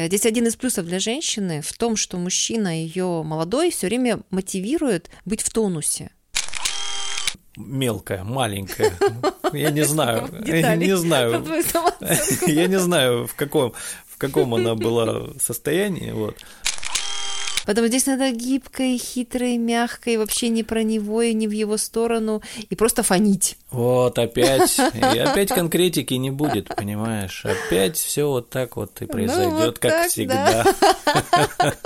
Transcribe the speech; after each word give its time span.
Э, 0.00 0.06
здесь 0.06 0.24
один 0.24 0.46
из 0.46 0.56
плюсов 0.56 0.86
для 0.86 0.98
женщины 0.98 1.60
в 1.60 1.72
том, 1.74 1.96
что 1.96 2.16
мужчина 2.16 2.80
ее 2.82 3.22
молодой 3.22 3.70
все 3.70 3.86
время 3.86 4.20
мотивирует 4.30 5.10
быть 5.24 5.42
в 5.42 5.50
тонусе. 5.50 6.10
Мелкая, 7.56 8.24
маленькая. 8.24 8.92
Я 9.52 9.70
не 9.70 9.84
знаю, 9.84 10.30
я 10.46 10.76
не 10.76 10.96
знаю, 10.96 11.44
я 12.46 12.66
не 12.66 12.78
знаю, 12.78 13.26
в 13.26 13.34
каком, 13.34 13.74
в 14.06 14.16
каком 14.16 14.54
она 14.54 14.74
была 14.74 15.30
состоянии, 15.38 16.12
вот. 16.12 16.36
Поэтому 17.70 17.86
здесь 17.86 18.06
надо 18.06 18.32
гибкой, 18.32 18.98
хитрой, 18.98 19.56
мягкой, 19.56 20.16
вообще 20.16 20.48
не 20.48 20.64
про 20.64 20.82
него 20.82 21.22
и 21.22 21.32
не 21.32 21.46
в 21.46 21.52
его 21.52 21.76
сторону, 21.76 22.42
и 22.68 22.74
просто 22.74 23.04
фонить. 23.04 23.56
Вот, 23.70 24.18
опять, 24.18 24.76
и 24.94 25.18
опять 25.18 25.50
конкретики 25.50 26.14
не 26.14 26.32
будет, 26.32 26.66
понимаешь? 26.74 27.44
Опять 27.44 27.96
все 27.96 28.28
вот 28.28 28.50
так 28.50 28.74
вот 28.74 29.00
и 29.02 29.06
произойдет, 29.06 29.52
ну, 29.52 29.66
вот 29.66 29.78
как 29.78 29.92
так, 29.92 30.10
всегда. 30.10 30.64
Да. 30.98 31.76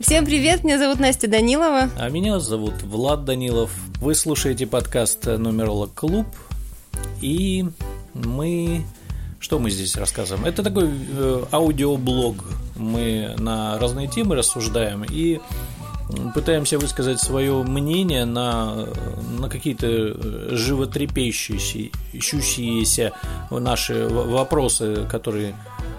Всем 0.00 0.24
привет, 0.24 0.64
меня 0.64 0.80
зовут 0.80 0.98
Настя 0.98 1.28
Данилова. 1.28 1.88
А 1.96 2.08
меня 2.08 2.40
зовут 2.40 2.82
Влад 2.82 3.24
Данилов. 3.24 3.70
Вы 4.00 4.16
слушаете 4.16 4.66
подкаст 4.66 5.24
«Нумеролог 5.26 5.94
Клуб», 5.94 6.26
и 7.22 7.64
мы... 8.12 8.84
Что 9.40 9.58
мы 9.58 9.70
здесь 9.70 9.96
рассказываем? 9.96 10.44
Это 10.44 10.62
такой 10.62 10.90
э, 10.90 11.44
аудиоблог. 11.50 12.44
Мы 12.76 13.34
на 13.38 13.78
разные 13.78 14.06
темы 14.06 14.36
рассуждаем 14.36 15.02
и 15.02 15.40
пытаемся 16.34 16.78
высказать 16.78 17.20
свое 17.20 17.62
мнение 17.62 18.26
на, 18.26 18.86
на 19.38 19.48
какие-то 19.48 20.54
животрепещущиеся 20.54 23.12
наши 23.50 24.06
вопросы, 24.08 25.06
которые 25.10 25.54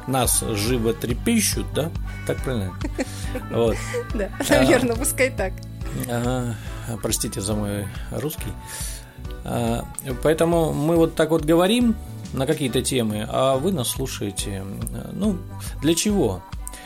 нас 0.05 0.41
живо 0.41 0.93
трепещут, 0.93 1.65
да? 1.73 1.89
Так 2.27 2.43
правильно? 2.43 2.75
Вот. 3.51 3.75
Да, 4.13 4.29
наверное, 4.49 4.95
пускай 4.95 5.31
так. 5.31 5.53
Простите 7.01 7.41
за 7.41 7.55
мой 7.55 7.87
русский. 8.11 8.53
А, 9.43 9.83
поэтому 10.21 10.73
мы 10.73 10.95
вот 10.95 11.15
так 11.15 11.31
вот 11.31 11.43
говорим 11.43 11.95
на 12.33 12.45
какие-то 12.45 12.81
темы, 12.81 13.25
а 13.29 13.57
вы 13.57 13.71
нас 13.71 13.89
слушаете. 13.89 14.63
Ну, 15.13 15.37
для 15.81 15.95
чего? 15.95 16.41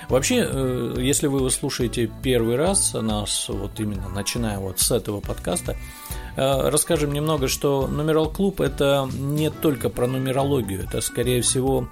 Вообще, 0.09 0.47
э, 0.47 0.95
если 0.99 1.27
вы 1.27 1.49
слушаете 1.49 2.11
первый 2.21 2.55
раз 2.55 2.93
нас, 2.93 3.47
вот 3.49 3.79
именно 3.79 4.07
начиная 4.09 4.59
вот 4.59 4.79
с 4.79 4.91
этого 4.91 5.19
подкаста, 5.19 5.75
э, 6.35 6.69
расскажем 6.69 7.11
немного, 7.11 7.47
что 7.47 7.87
Нумерал 7.87 8.29
Клуб– 8.29 8.61
это 8.61 9.09
не 9.13 9.49
только 9.49 9.89
про 9.89 10.07
нумерологию, 10.07 10.83
это, 10.83 11.01
скорее 11.01 11.41
всего, 11.41 11.89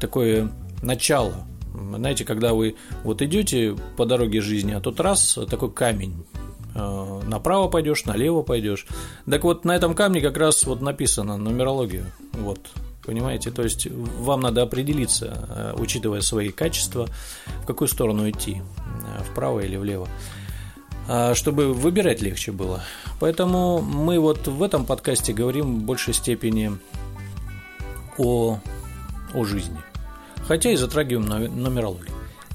такое 0.00 0.50
начало. 0.82 1.46
Знаете, 1.74 2.24
когда 2.24 2.54
вы 2.54 2.76
вот 3.02 3.20
идете 3.20 3.76
по 3.96 4.06
дороге 4.06 4.40
жизни, 4.40 4.72
а 4.72 4.80
тут 4.80 5.00
раз 5.00 5.38
такой 5.50 5.70
камень, 5.70 6.24
направо 6.74 7.68
пойдешь, 7.68 8.04
налево 8.04 8.42
пойдешь. 8.42 8.86
Так 9.28 9.44
вот, 9.44 9.64
на 9.64 9.74
этом 9.74 9.94
камне 9.94 10.20
как 10.20 10.36
раз 10.36 10.64
вот 10.64 10.80
написано 10.80 11.36
нумерология. 11.36 12.04
Вот, 12.32 12.58
понимаете? 13.04 13.50
То 13.50 13.62
есть 13.62 13.86
вам 13.86 14.40
надо 14.40 14.62
определиться, 14.62 15.46
э, 15.48 15.74
учитывая 15.78 16.20
свои 16.20 16.50
качества, 16.50 17.08
в 17.62 17.66
какую 17.66 17.88
сторону 17.88 18.28
идти, 18.28 18.60
э, 18.60 19.22
вправо 19.24 19.60
или 19.60 19.76
влево 19.76 20.08
чтобы 21.34 21.74
выбирать 21.74 22.22
легче 22.22 22.50
было. 22.50 22.82
Поэтому 23.20 23.82
мы 23.82 24.18
вот 24.18 24.48
в 24.48 24.62
этом 24.62 24.86
подкасте 24.86 25.34
говорим 25.34 25.80
в 25.80 25.82
большей 25.82 26.14
степени 26.14 26.78
о, 28.16 28.58
о 29.34 29.44
жизни– 29.44 29.76
хотя 30.46 30.70
и 30.70 30.76
затрагиваем 30.76 31.26
нумерологию. 31.62 32.10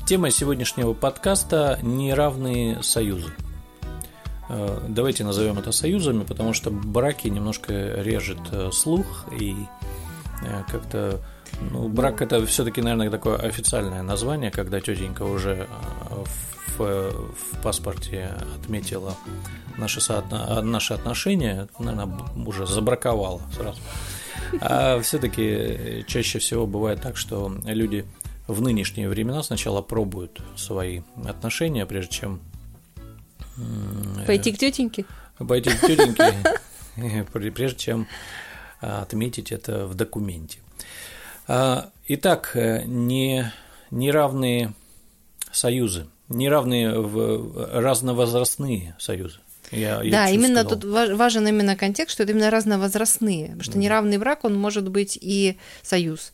Тема 0.06 0.32
сегодняшнего 0.32 0.94
подкаста– 0.94 1.80
неравные 1.82 2.82
союзы. 2.82 3.32
Э, 4.50 4.80
давайте 4.88 5.24
назовем 5.24 5.60
это 5.60 5.72
союзами, 5.72 6.24
потому 6.24 6.54
что 6.54 6.72
браки 6.72 7.28
немножко 7.28 8.02
режет 8.02 8.40
э, 8.52 8.72
слух 8.74 9.26
и 9.40 9.56
э, 10.44 10.64
как-то 10.68 11.22
ну, 11.72 11.88
брак 11.88 12.22
это 12.22 12.46
все-таки, 12.46 12.82
наверное, 12.82 13.10
такое 13.10 13.38
официальное 13.38 14.02
название, 14.02 14.50
когда 14.50 14.80
тетенька 14.80 15.24
уже 15.24 15.68
в, 16.78 16.80
в 16.80 17.62
паспорте 17.62 18.36
отметила 18.56 19.16
наши, 19.78 20.00
соотно, 20.00 20.62
наши 20.62 20.94
отношения, 20.94 21.68
наверное, 21.78 22.18
уже 22.46 22.66
забраковала 22.66 23.42
сразу. 23.56 23.80
А 24.62 25.00
все-таки 25.02 26.06
чаще 26.08 26.40
всего 26.40 26.66
бывает 26.66 27.02
так, 27.02 27.18
что 27.18 27.54
люди 27.66 28.06
в 28.48 28.62
нынешние 28.62 29.10
времена 29.10 29.44
сначала 29.44 29.82
пробуют 29.82 30.42
свои 30.56 31.02
отношения, 31.26 31.86
прежде 31.86 32.12
чем 32.12 32.42
пойти 34.26 34.52
к 34.52 34.58
тетеньке. 34.58 35.06
Пойти 35.38 35.70
к 35.70 35.82
тетеньке, 35.82 36.34
прежде 37.52 37.78
чем 37.78 38.08
отметить 38.80 39.52
это 39.52 39.86
в 39.88 39.96
документе. 39.96 40.60
А, 41.48 41.90
итак, 42.08 42.52
не, 42.56 43.52
неравные 43.92 44.74
союзы, 45.52 46.08
неравные 46.30 46.92
разновозрастные 46.92 48.96
союзы. 49.00 49.40
Я, 49.72 50.02
я 50.02 50.12
да, 50.12 50.30
именно 50.30 50.62
сказал. 50.62 50.80
тут 50.80 51.18
важен 51.18 51.48
именно 51.48 51.76
контекст, 51.76 52.14
что 52.14 52.24
это 52.24 52.32
именно 52.32 52.50
разновозрастные, 52.50 53.48
потому 53.48 53.64
что 53.64 53.78
неравный 53.78 54.18
брак, 54.18 54.44
он 54.44 54.58
может 54.58 54.90
быть 54.90 55.18
и 55.22 55.58
союз, 55.84 56.34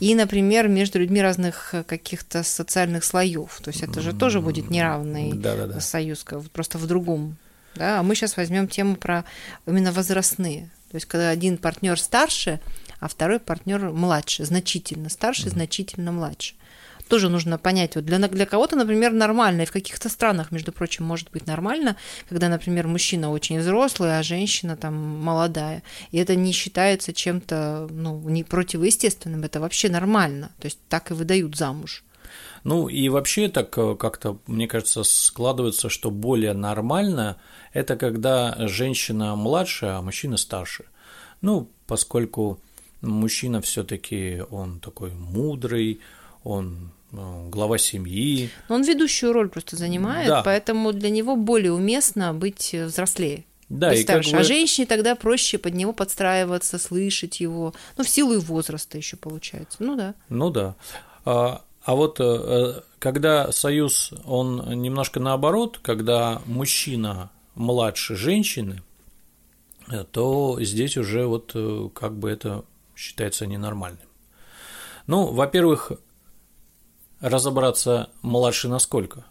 и, 0.00 0.14
например, 0.14 0.68
между 0.68 0.98
людьми 0.98 1.22
разных 1.22 1.74
каких-то 1.86 2.42
социальных 2.42 3.04
слоев, 3.04 3.60
то 3.62 3.70
есть 3.70 3.82
это 3.82 4.00
же 4.00 4.12
тоже 4.12 4.40
будет 4.40 4.70
неравный 4.70 5.32
да, 5.32 5.56
да, 5.56 5.66
да. 5.66 5.80
союз, 5.80 6.24
просто 6.52 6.78
в 6.78 6.86
другом. 6.86 7.36
Да? 7.74 8.00
А 8.00 8.02
мы 8.02 8.14
сейчас 8.14 8.36
возьмем 8.36 8.68
тему 8.68 8.96
про 8.96 9.24
именно 9.66 9.92
возрастные, 9.92 10.70
то 10.90 10.96
есть 10.96 11.06
когда 11.06 11.30
один 11.30 11.56
партнер 11.56 11.98
старше, 11.98 12.60
а 13.00 13.08
второй 13.08 13.40
партнер 13.40 13.90
младше, 13.90 14.44
значительно 14.44 15.08
старше, 15.08 15.48
значительно 15.48 16.12
младше 16.12 16.54
тоже 17.08 17.28
нужно 17.28 17.58
понять. 17.58 17.96
Вот 17.96 18.04
для, 18.04 18.18
для 18.18 18.46
кого-то, 18.46 18.76
например, 18.76 19.12
нормально, 19.12 19.62
и 19.62 19.66
в 19.66 19.72
каких-то 19.72 20.08
странах, 20.08 20.52
между 20.52 20.72
прочим, 20.72 21.04
может 21.04 21.30
быть 21.30 21.46
нормально, 21.46 21.96
когда, 22.28 22.48
например, 22.48 22.86
мужчина 22.86 23.30
очень 23.30 23.58
взрослый, 23.58 24.18
а 24.18 24.22
женщина 24.22 24.76
там 24.76 24.94
молодая. 24.94 25.82
И 26.10 26.18
это 26.18 26.34
не 26.34 26.52
считается 26.52 27.12
чем-то 27.12 27.88
ну, 27.90 28.20
не 28.28 28.44
противоестественным, 28.44 29.44
это 29.44 29.60
вообще 29.60 29.88
нормально. 29.88 30.50
То 30.60 30.66
есть 30.66 30.78
так 30.88 31.10
и 31.10 31.14
выдают 31.14 31.56
замуж. 31.56 32.04
Ну 32.64 32.88
и 32.88 33.10
вообще 33.10 33.48
так 33.48 33.76
э, 33.76 33.94
как-то, 33.94 34.38
мне 34.46 34.66
кажется, 34.66 35.04
складывается, 35.04 35.90
что 35.90 36.10
более 36.10 36.54
нормально 36.54 37.36
это 37.74 37.96
когда 37.96 38.56
женщина 38.66 39.36
младше, 39.36 39.86
а 39.86 40.00
мужчина 40.02 40.38
старше. 40.38 40.84
Ну, 41.42 41.68
поскольку 41.86 42.58
мужчина 43.02 43.60
все-таки 43.60 44.42
он 44.50 44.80
такой 44.80 45.10
мудрый, 45.12 46.00
он 46.44 46.90
ну, 47.10 47.48
глава 47.48 47.78
семьи. 47.78 48.50
Он 48.68 48.82
ведущую 48.82 49.32
роль 49.32 49.48
просто 49.48 49.76
занимает, 49.76 50.28
да. 50.28 50.42
поэтому 50.42 50.92
для 50.92 51.10
него 51.10 51.36
более 51.36 51.72
уместно 51.72 52.34
быть 52.34 52.74
взрослее. 52.74 53.44
Да, 53.68 53.94
и 53.94 54.02
старше. 54.02 54.30
Как 54.30 54.40
бы... 54.40 54.42
А 54.42 54.44
женщине 54.44 54.86
тогда 54.86 55.14
проще 55.14 55.58
под 55.58 55.74
него 55.74 55.92
подстраиваться, 55.92 56.78
слышать 56.78 57.40
его. 57.40 57.74
Ну, 57.96 58.04
в 58.04 58.08
силу 58.08 58.34
и 58.34 58.38
возраста 58.38 58.98
еще 58.98 59.16
получается. 59.16 59.78
Ну 59.80 59.96
да. 59.96 60.14
Ну 60.28 60.50
да. 60.50 60.74
А, 61.24 61.62
а 61.82 61.94
вот 61.94 62.18
э, 62.20 62.80
когда 62.98 63.52
союз, 63.52 64.12
он 64.24 64.80
немножко 64.80 65.20
наоборот, 65.20 65.78
когда 65.82 66.42
мужчина 66.46 67.30
младше 67.54 68.16
женщины, 68.16 68.82
э, 69.88 70.04
то 70.10 70.58
здесь 70.60 70.96
уже 70.96 71.26
вот 71.26 71.52
э, 71.54 71.88
как 71.94 72.16
бы 72.18 72.30
это 72.30 72.64
считается 72.96 73.46
ненормальным. 73.46 74.08
Ну, 75.06 75.26
во-первых, 75.26 75.92
разобраться, 77.20 78.10
младше 78.22 78.68
насколько. 78.68 79.24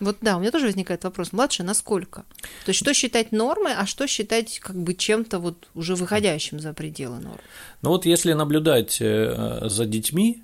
Вот 0.00 0.18
да, 0.20 0.36
у 0.36 0.40
меня 0.40 0.50
тоже 0.50 0.66
возникает 0.66 1.04
вопрос, 1.04 1.32
младше 1.32 1.62
насколько? 1.62 2.24
То 2.64 2.68
есть 2.68 2.80
что 2.80 2.94
считать 2.94 3.32
нормой, 3.32 3.72
а 3.74 3.86
что 3.86 4.06
считать 4.06 4.60
как 4.60 4.76
бы 4.76 4.94
чем-то 4.94 5.38
вот 5.38 5.68
уже 5.74 5.94
выходящим 5.96 6.60
за 6.60 6.72
пределы 6.72 7.18
нормы? 7.18 7.40
Ну 7.82 7.90
вот 7.90 8.06
если 8.06 8.32
наблюдать 8.32 8.98
э, 9.00 9.68
за 9.68 9.86
детьми 9.86 10.42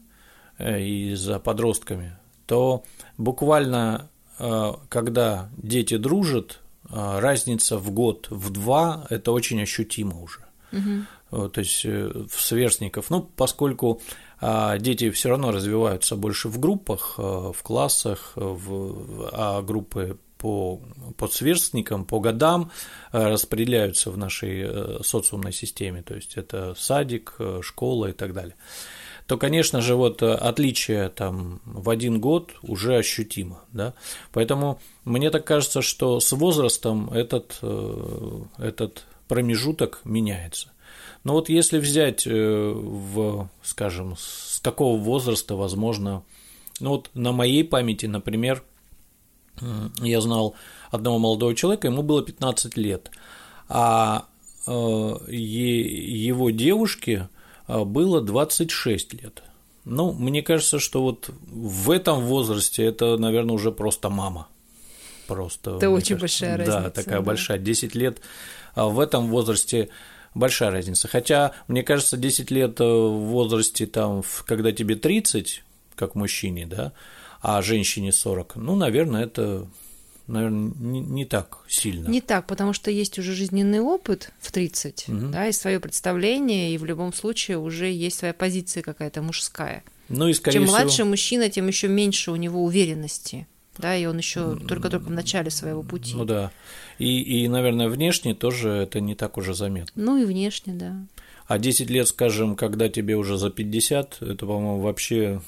э, 0.59 0.83
и 0.83 1.15
за 1.15 1.39
подростками, 1.39 2.17
то 2.47 2.85
буквально 3.17 4.11
э, 4.39 4.73
когда 4.89 5.51
дети 5.57 5.97
дружат, 5.97 6.61
разница 6.91 7.79
в 7.79 7.91
год, 7.91 8.27
в 8.29 8.51
два– 8.51 9.07
это 9.11 9.33
очень 9.33 9.61
ощутимо 9.63 10.21
уже. 10.21 10.41
Угу. 10.71 11.49
То 11.49 11.61
есть 11.61 11.83
в 11.83 12.39
сверстников, 12.39 13.09
ну, 13.09 13.23
поскольку 13.23 14.03
дети 14.79 15.11
все 15.11 15.31
равно 15.31 15.53
развиваются 15.53 16.17
больше 16.17 16.49
в 16.49 16.59
группах, 16.59 17.15
э, 17.19 17.23
в 17.23 17.63
классах, 17.63 18.33
в, 18.35 19.29
а 19.33 19.63
группы 19.63 20.19
по, 20.39 20.81
по 21.17 21.29
сверстникам, 21.29 22.05
по 22.05 22.21
годам 22.21 22.71
распределяются 23.13 24.11
в 24.11 24.19
нашей 24.19 25.03
социумной 25.03 25.53
системе, 25.53 26.03
то 26.03 26.15
есть 26.15 26.37
это 26.37 26.75
садик, 26.77 27.39
школа 27.63 28.07
и 28.07 28.13
так 28.13 28.35
далее. 28.35 28.55
То, 29.27 29.39
конечно 29.39 29.81
же, 29.81 29.95
вот 29.95 30.23
отличие 30.23 31.09
там 31.09 31.63
в 31.65 31.89
один 31.89 32.21
год 32.21 32.53
уже 32.61 32.99
ощутимо, 32.99 33.65
да, 33.73 33.95
поэтому 34.33 34.81
мне 35.07 35.31
так 35.31 35.47
кажется, 35.47 35.81
что 35.81 36.21
с 36.21 36.31
возрастом 36.33 37.09
этот, 37.11 37.59
этот 38.59 39.07
промежуток 39.29 40.03
меняется. 40.05 40.74
Но 41.25 41.33
вот 41.33 41.49
если 41.49 41.79
взять 41.79 42.27
в, 42.27 43.49
скажем, 43.63 44.15
с 44.19 44.61
какого 44.61 44.99
возраста, 44.99 45.57
возможно, 45.57 46.23
ну 46.81 46.91
вот 46.91 47.11
на 47.15 47.33
моей 47.33 47.65
памяти, 47.65 48.07
например, 48.07 48.63
я 50.01 50.21
знал 50.21 50.55
одного 50.91 51.19
молодого 51.19 51.55
человека, 51.55 51.89
ему 51.89 52.03
было 52.03 52.23
15 52.23 52.77
лет, 52.77 53.11
а 53.69 54.27
э, 54.67 54.71
его 54.71 56.51
девушке 56.51 57.29
э, 57.69 57.85
было 57.85 58.21
26 58.21 59.15
лет. 59.15 59.43
Ну, 59.85 60.13
мне 60.13 60.43
кажется, 60.43 60.79
что 60.79 61.03
вот 61.03 61.31
в 61.47 61.91
этом 61.91 62.21
возрасте 62.23 62.85
это, 62.85 63.17
наверное, 63.17 63.55
уже 63.55 63.71
просто 63.71 64.09
мама. 64.09 64.49
Просто. 65.27 65.77
Это 65.77 65.91
очень 65.91 66.17
кажется, 66.19 66.47
большая 66.47 66.57
разница. 66.57 66.81
Да, 66.81 66.91
такая 66.91 67.19
да. 67.19 67.23
большая. 67.23 67.59
10 67.59 67.95
лет 67.95 68.21
а 68.75 68.89
в 68.89 69.01
этом 69.01 69.29
возрасте 69.29 69.89
большая 70.35 70.71
разница. 70.71 71.09
Хотя, 71.09 71.53
мне 71.69 71.83
кажется, 71.83 72.17
10 72.17 72.51
лет 72.51 72.81
э, 72.81 72.85
в 72.85 73.27
возрасте, 73.27 73.87
там, 73.87 74.23
когда 74.47 74.73
тебе 74.73 74.97
30, 74.97 75.63
как 75.95 76.15
мужчине, 76.15 76.67
да, 76.67 76.93
а 77.41 77.63
женщине 77.63 78.13
40, 78.13 78.57
ну, 78.57 78.77
наверное, 78.77 79.25
это 79.25 79.67
наверное, 80.27 80.73
не, 80.79 81.01
не 81.01 81.25
так 81.25 81.59
сильно. 81.69 82.09
Не 82.09 82.21
так, 82.21 82.47
потому 82.47 82.73
что 82.73 82.91
есть 82.91 83.19
уже 83.19 83.35
жизненный 83.35 83.81
опыт 83.81 84.33
в 84.41 84.53
30, 84.53 85.05
угу. 85.09 85.17
да, 85.29 85.49
и 85.49 85.53
свое 85.53 85.81
представление, 85.81 86.75
и 86.75 86.79
в 86.79 86.85
любом 86.85 87.13
случае 87.13 87.59
уже 87.59 87.91
есть 87.91 88.19
своя 88.19 88.35
позиция 88.35 88.83
какая-то 88.83 89.23
мужская. 89.23 89.85
Ну 90.09 90.29
и 90.29 90.35
скорее 90.35 90.59
Чем 90.59 90.65
всего... 90.65 90.79
младше 90.79 91.05
мужчина, 91.05 91.49
тем 91.49 91.67
еще 91.67 91.89
меньше 91.89 92.31
у 92.31 92.37
него 92.37 92.65
уверенности, 92.65 93.47
да, 93.79 93.97
и 93.97 94.07
он 94.07 94.19
еще 94.19 94.57
только-только 94.57 95.07
в 95.07 95.11
начале 95.11 95.51
своего 95.51 95.83
пути. 95.83 96.15
Ну 96.15 96.25
да. 96.25 96.51
И, 96.99 97.21
и, 97.21 97.49
наверное, 97.49 97.89
внешне 97.89 98.35
тоже 98.35 98.71
это 98.71 99.01
не 99.01 99.15
так 99.15 99.37
уже 99.37 99.55
заметно. 99.55 99.93
Ну 99.95 100.17
и 100.17 100.25
внешне, 100.25 100.75
да. 100.75 100.97
А 101.47 101.59
10 101.59 101.91
лет, 101.91 102.09
скажем, 102.09 102.57
когда 102.57 102.89
тебе 102.89 103.17
уже 103.17 103.37
за 103.37 103.51
50, 103.51 104.23
это, 104.23 104.47
по-моему, 104.47 104.81
вообще 104.81 105.41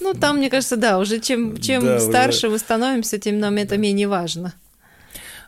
ну, 0.00 0.12
там, 0.12 0.36
мне 0.36 0.50
кажется, 0.50 0.76
да, 0.76 0.98
уже 0.98 1.18
чем, 1.18 1.58
чем 1.58 1.82
да, 1.82 1.98
старше 1.98 2.48
уже... 2.48 2.50
мы 2.50 2.58
становимся, 2.58 3.18
тем 3.18 3.38
нам 3.38 3.56
это 3.56 3.78
менее 3.78 4.06
важно. 4.06 4.52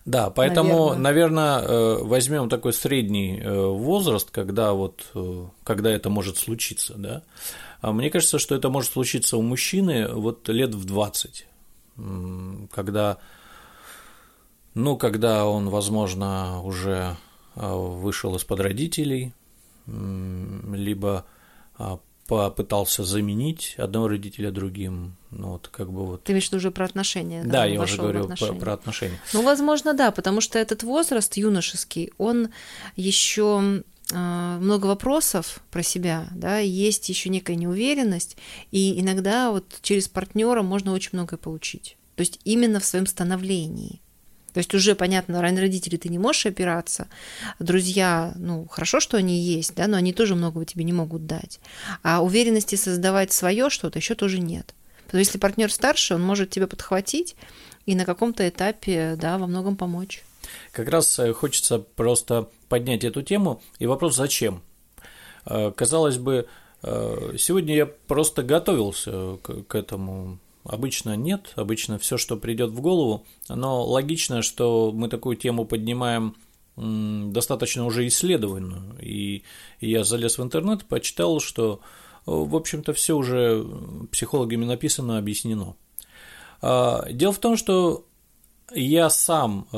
Да, 0.06 0.30
поэтому, 0.30 0.94
наверное, 0.94 1.60
наверное 1.60 2.04
возьмем 2.04 2.48
такой 2.48 2.72
средний 2.72 3.40
э, 3.40 3.66
возраст, 3.66 4.30
когда 4.30 4.72
вот, 4.72 5.04
э, 5.14 5.46
когда 5.64 5.90
это 5.90 6.10
может 6.10 6.38
случиться, 6.38 6.94
да. 6.96 7.22
А 7.80 7.92
мне 7.92 8.08
кажется, 8.08 8.38
что 8.38 8.54
это 8.54 8.70
может 8.70 8.92
случиться 8.92 9.36
у 9.36 9.42
мужчины 9.42 10.08
вот 10.08 10.48
лет 10.48 10.74
в 10.74 10.84
20, 10.84 11.46
когда, 12.70 13.18
ну, 14.74 14.96
когда 14.96 15.46
он, 15.46 15.68
возможно, 15.70 16.62
уже 16.62 17.16
э, 17.54 17.74
вышел 17.74 18.34
из-под 18.36 18.60
родителей, 18.60 19.32
либо 19.86 21.24
а, 21.78 22.00
попытался 22.26 23.04
заменить 23.04 23.74
одного 23.78 24.08
родителя 24.08 24.50
другим. 24.50 25.16
Ну, 25.30 25.52
вот 25.52 25.68
как 25.68 25.92
бы 25.92 26.06
вот. 26.06 26.24
Ты 26.24 26.32
имеешь 26.32 26.46
в 26.46 26.48
виду 26.48 26.56
уже 26.58 26.70
про 26.70 26.84
отношения? 26.84 27.42
Да, 27.44 27.50
да 27.50 27.64
я 27.66 27.80
уже 27.80 27.96
говорю 27.96 28.22
отношения. 28.22 28.60
про 28.60 28.72
отношения. 28.72 29.20
Ну, 29.32 29.42
возможно, 29.42 29.94
да, 29.94 30.10
потому 30.10 30.40
что 30.40 30.58
этот 30.58 30.82
возраст 30.82 31.36
юношеский, 31.36 32.12
он 32.18 32.48
еще 32.96 33.60
а, 33.60 33.82
много 34.12 34.86
вопросов 34.86 35.60
про 35.70 35.82
себя, 35.82 36.28
да, 36.32 36.58
есть 36.58 37.08
еще 37.08 37.28
некая 37.28 37.56
неуверенность, 37.56 38.36
и 38.70 39.00
иногда 39.00 39.50
вот 39.50 39.64
через 39.82 40.08
партнера 40.08 40.62
можно 40.62 40.92
очень 40.92 41.10
многое 41.12 41.38
получить. 41.38 41.96
То 42.14 42.20
есть 42.20 42.40
именно 42.44 42.80
в 42.80 42.84
своем 42.84 43.06
становлении. 43.06 44.00
То 44.56 44.58
есть 44.58 44.72
уже 44.74 44.94
понятно, 44.94 45.42
ранее 45.42 45.60
родители 45.60 45.98
ты 45.98 46.08
не 46.08 46.18
можешь 46.18 46.46
опираться, 46.46 47.08
друзья, 47.58 48.32
ну, 48.36 48.66
хорошо, 48.70 49.00
что 49.00 49.18
они 49.18 49.38
есть, 49.38 49.74
да, 49.74 49.86
но 49.86 49.98
они 49.98 50.14
тоже 50.14 50.34
многого 50.34 50.64
тебе 50.64 50.84
не 50.84 50.94
могут 50.94 51.26
дать. 51.26 51.60
А 52.02 52.24
уверенности 52.24 52.74
создавать 52.74 53.32
свое 53.32 53.68
что-то 53.68 53.98
еще 53.98 54.14
тоже 54.14 54.38
нет. 54.38 54.74
Потому 55.04 55.22
что 55.22 55.30
если 55.30 55.38
партнер 55.38 55.70
старше, 55.70 56.14
он 56.14 56.22
может 56.22 56.48
тебя 56.48 56.66
подхватить 56.66 57.36
и 57.84 57.94
на 57.94 58.06
каком-то 58.06 58.48
этапе, 58.48 59.16
да, 59.20 59.36
во 59.36 59.46
многом 59.46 59.76
помочь. 59.76 60.22
Как 60.72 60.88
раз 60.88 61.18
э, 61.18 61.32
хочется 61.32 61.78
просто 61.78 62.48
поднять 62.68 63.04
эту 63.04 63.22
тему 63.22 63.62
и 63.78 63.86
вопрос 63.86 64.16
«зачем?». 64.16 64.62
Э, 65.44 65.70
казалось 65.70 66.18
бы, 66.18 66.48
э, 66.82 67.34
сегодня 67.38 67.74
я 67.74 67.86
просто 67.86 68.42
готовился 68.42 69.38
к 69.38 69.74
этому 69.74 70.38
Обычно 70.68 71.14
нет, 71.16 71.52
обычно 71.54 71.98
все, 71.98 72.16
что 72.16 72.36
придет 72.36 72.70
в 72.70 72.80
голову, 72.80 73.24
но 73.48 73.84
логично, 73.84 74.42
что 74.42 74.90
мы 74.92 75.08
такую 75.08 75.36
тему 75.36 75.64
поднимаем 75.64 76.34
достаточно 76.76 77.86
уже 77.86 78.06
исследованную. 78.06 78.96
И 79.00 79.44
я 79.80 80.04
залез 80.04 80.38
в 80.38 80.42
интернет, 80.42 80.84
почитал, 80.84 81.40
что, 81.40 81.80
в 82.26 82.54
общем-то, 82.54 82.92
все 82.92 83.14
уже 83.14 83.64
психологами 84.10 84.64
написано, 84.64 85.18
объяснено. 85.18 85.76
А, 86.60 87.06
дело 87.10 87.32
в 87.32 87.38
том, 87.38 87.56
что 87.56 88.04
я 88.74 89.08
сам 89.08 89.68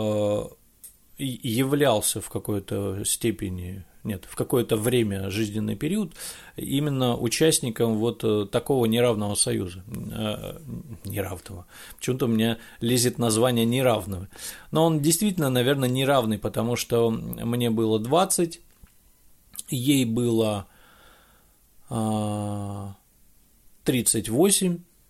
являлся 1.19 2.21
в 2.21 2.31
какой-то 2.31 3.05
степени 3.05 3.85
нет, 4.09 4.25
в 4.29 4.37
какое-то 4.37 4.77
время, 4.77 5.31
жизненный 5.31 5.77
период, 5.77 6.15
именно 6.57 7.17
участником 7.17 7.97
вот 7.97 8.25
э, 8.25 8.47
такого 8.51 8.87
неравного 8.87 9.35
союза. 9.35 9.85
Э, 9.87 10.59
неравного. 11.05 11.67
Почему-то 11.99 12.25
у 12.25 12.29
меня 12.29 12.59
лезет 12.81 13.19
название 13.19 13.67
неравного. 13.67 14.29
Но 14.71 14.87
он 14.87 15.01
действительно, 15.01 15.51
наверное, 15.51 15.89
неравный, 15.89 16.39
потому 16.39 16.77
что 16.77 17.11
мне 17.11 17.71
было 17.71 17.99
20, 17.99 18.61
ей 19.69 20.05
было 20.05 20.67
38, 21.89 21.91
а, 21.91 22.95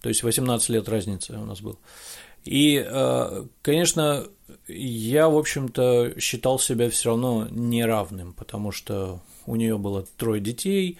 то 0.02 0.08
есть 0.08 0.22
18 0.22 0.69
лет 0.70 0.88
разница 0.88 1.40
у 1.40 1.44
нас 1.44 1.61
был. 1.61 1.78
И, 2.44 2.84
э, 2.84 3.44
конечно, 3.62 4.26
я, 4.69 5.29
в 5.29 5.37
общем-то, 5.37 6.15
считал 6.20 6.59
себя 6.59 6.91
все 6.91 7.11
равно 7.11 7.49
неравным, 7.50 8.32
потому 8.32 8.70
что 8.73 9.20
у 9.47 9.56
нее 9.56 9.79
было 9.79 10.05
трое 10.17 10.41
детей, 10.41 10.99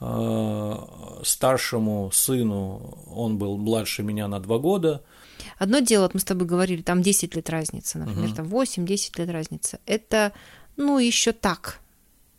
э, 0.00 0.76
старшему 1.22 2.10
сыну 2.12 2.98
он 3.14 3.38
был 3.38 3.56
младше 3.58 4.02
меня 4.02 4.28
на 4.28 4.40
два 4.40 4.58
года. 4.58 5.02
Одно 5.58 5.80
дело, 5.80 6.04
вот 6.04 6.14
мы 6.14 6.20
с 6.20 6.24
тобой 6.24 6.46
говорили, 6.46 6.82
там 6.82 7.02
10 7.02 7.34
лет 7.34 7.50
разницы, 7.50 7.98
например, 7.98 8.28
угу. 8.28 8.36
там 8.36 8.46
8-10 8.46 9.18
лет 9.18 9.30
разница. 9.30 9.78
Это, 9.86 10.32
ну, 10.76 10.98
еще 10.98 11.32
так, 11.32 11.81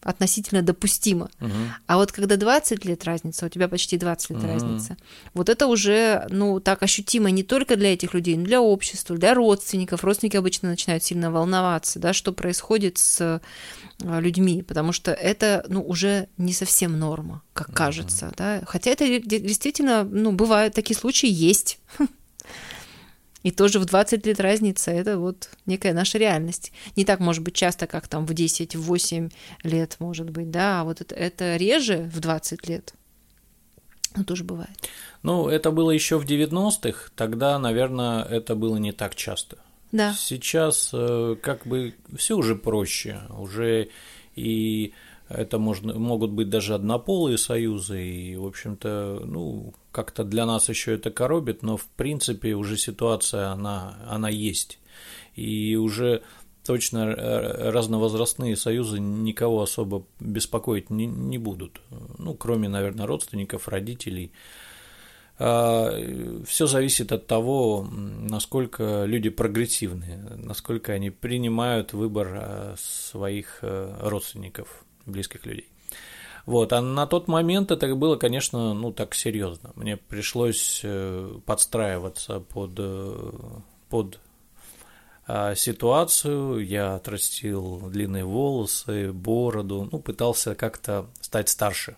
относительно 0.03 0.61
допустимо. 0.61 1.29
Угу. 1.39 1.51
А 1.87 1.97
вот 1.97 2.11
когда 2.11 2.37
20 2.37 2.85
лет 2.85 3.03
разница, 3.05 3.45
у 3.45 3.49
тебя 3.49 3.67
почти 3.67 3.97
20 3.97 4.29
лет 4.31 4.39
угу. 4.39 4.47
разница, 4.47 4.97
вот 5.33 5.49
это 5.49 5.67
уже, 5.67 6.27
ну, 6.29 6.59
так 6.59 6.83
ощутимо 6.83 7.31
не 7.31 7.43
только 7.43 7.75
для 7.75 7.93
этих 7.93 8.13
людей, 8.13 8.37
но 8.37 8.45
для 8.45 8.61
общества, 8.61 9.17
для 9.17 9.33
родственников. 9.33 10.03
Родственники 10.03 10.37
обычно 10.37 10.69
начинают 10.69 11.03
сильно 11.03 11.31
волноваться, 11.31 11.99
да, 11.99 12.13
что 12.13 12.33
происходит 12.33 12.97
с 12.97 13.19
а, 13.21 14.19
людьми, 14.19 14.63
потому 14.63 14.91
что 14.91 15.11
это, 15.11 15.65
ну, 15.67 15.81
уже 15.81 16.27
не 16.37 16.53
совсем 16.53 16.99
норма, 16.99 17.41
как 17.53 17.73
кажется, 17.73 18.27
угу. 18.27 18.35
да. 18.37 18.61
Хотя 18.65 18.91
это 18.91 19.07
действительно, 19.19 20.03
ну, 20.03 20.31
бывают 20.31 20.73
такие 20.73 20.97
случаи, 20.97 21.29
есть. 21.29 21.79
И 23.43 23.51
тоже 23.51 23.79
в 23.79 23.85
20 23.85 24.25
лет 24.25 24.39
разница– 24.39 24.91
это 24.91 25.19
вот 25.19 25.49
некая 25.65 25.93
наша 25.93 26.17
реальность. 26.17 26.71
Не 26.95 27.05
так, 27.05 27.19
может 27.19 27.43
быть, 27.43 27.53
часто, 27.53 27.87
как 27.87 28.07
там 28.07 28.25
в 28.25 28.33
10, 28.33 28.75
в 28.75 28.81
8 28.81 29.29
лет, 29.63 29.97
может 29.99 30.29
быть, 30.29 30.49
да, 30.49 30.81
а 30.81 30.83
вот 30.83 31.01
это, 31.01 31.13
это 31.13 31.57
реже 31.57 32.09
в 32.13 32.19
20 32.19 32.67
лет. 32.67 32.93
Но 34.15 34.23
тоже 34.23 34.43
бывает. 34.43 34.71
Ну, 35.23 35.47
это 35.47 35.71
было 35.71 35.91
еще 35.91 36.17
в 36.17 36.25
90-х, 36.25 37.11
тогда, 37.15 37.59
наверное, 37.59 38.23
это 38.23 38.55
было 38.55 38.77
не 38.77 38.91
так 38.91 39.15
часто. 39.15 39.57
Да. 39.91 40.13
Сейчас 40.17 40.89
э, 40.93 41.35
как 41.41 41.67
бы 41.67 41.93
все 42.15 42.35
уже 42.35 42.55
проще, 42.55 43.21
уже 43.29 43.89
и 44.35 44.93
это 45.29 45.57
можно, 45.57 45.93
могут 45.93 46.31
быть 46.31 46.49
даже 46.49 46.75
однополые 46.75 47.37
союзы, 47.37 48.03
и, 48.05 48.35
в 48.35 48.45
общем-то, 48.45 49.23
ну, 49.25 49.73
как-то 49.91 50.23
для 50.23 50.45
нас 50.45 50.69
еще 50.69 50.93
это 50.93 51.11
коробит, 51.11 51.63
но, 51.63 51.77
в 51.77 51.85
принципе, 51.85 52.53
уже 52.55 52.77
ситуация, 52.77 53.49
она, 53.49 53.97
она 54.07 54.29
есть. 54.29 54.79
И 55.35 55.75
уже 55.75 56.21
точно 56.65 57.13
разновозрастные 57.71 58.55
союзы 58.55 58.99
никого 58.99 59.61
особо 59.61 60.05
беспокоить 60.19 60.89
не, 60.89 61.05
не 61.05 61.37
будут. 61.37 61.81
Ну, 62.17 62.35
кроме, 62.35 62.69
наверное, 62.69 63.05
родственников, 63.05 63.67
родителей. 63.67 64.31
э, 65.39 66.41
все 66.45 66.67
зависит 66.67 67.11
от 67.11 67.27
того, 67.27 67.85
насколько 67.91 69.03
люди 69.05 69.29
прогрессивны, 69.29 70.37
насколько 70.37 70.93
они 70.93 71.09
принимают 71.09 71.93
выбор 71.93 72.31
э, 72.33 72.75
своих 72.77 73.59
родственников, 73.61 74.82
близких 75.05 75.45
людей. 75.45 75.67
Вот, 76.45 76.73
а 76.73 76.81
на 76.81 77.07
тот 77.07 77.27
момент 77.27 77.71
это 77.71 77.95
было, 77.95 78.17
конечно, 78.17 78.73
ну 78.73 78.91
так 78.91 79.15
серьезно. 79.15 79.71
Мне 79.75 79.95
пришлось 79.95 80.83
подстраиваться 81.45 82.41
под, 82.41 82.79
под 83.89 84.19
а, 85.25 85.55
ситуацию, 85.55 86.59
я 86.65 86.95
отрастил 86.95 87.89
длинные 87.89 88.25
волосы, 88.25 89.13
бороду, 89.13 89.87
ну, 89.89 89.99
пытался 89.99 90.53
как-то 90.53 91.07
стать 91.21 91.47
старше. 91.47 91.95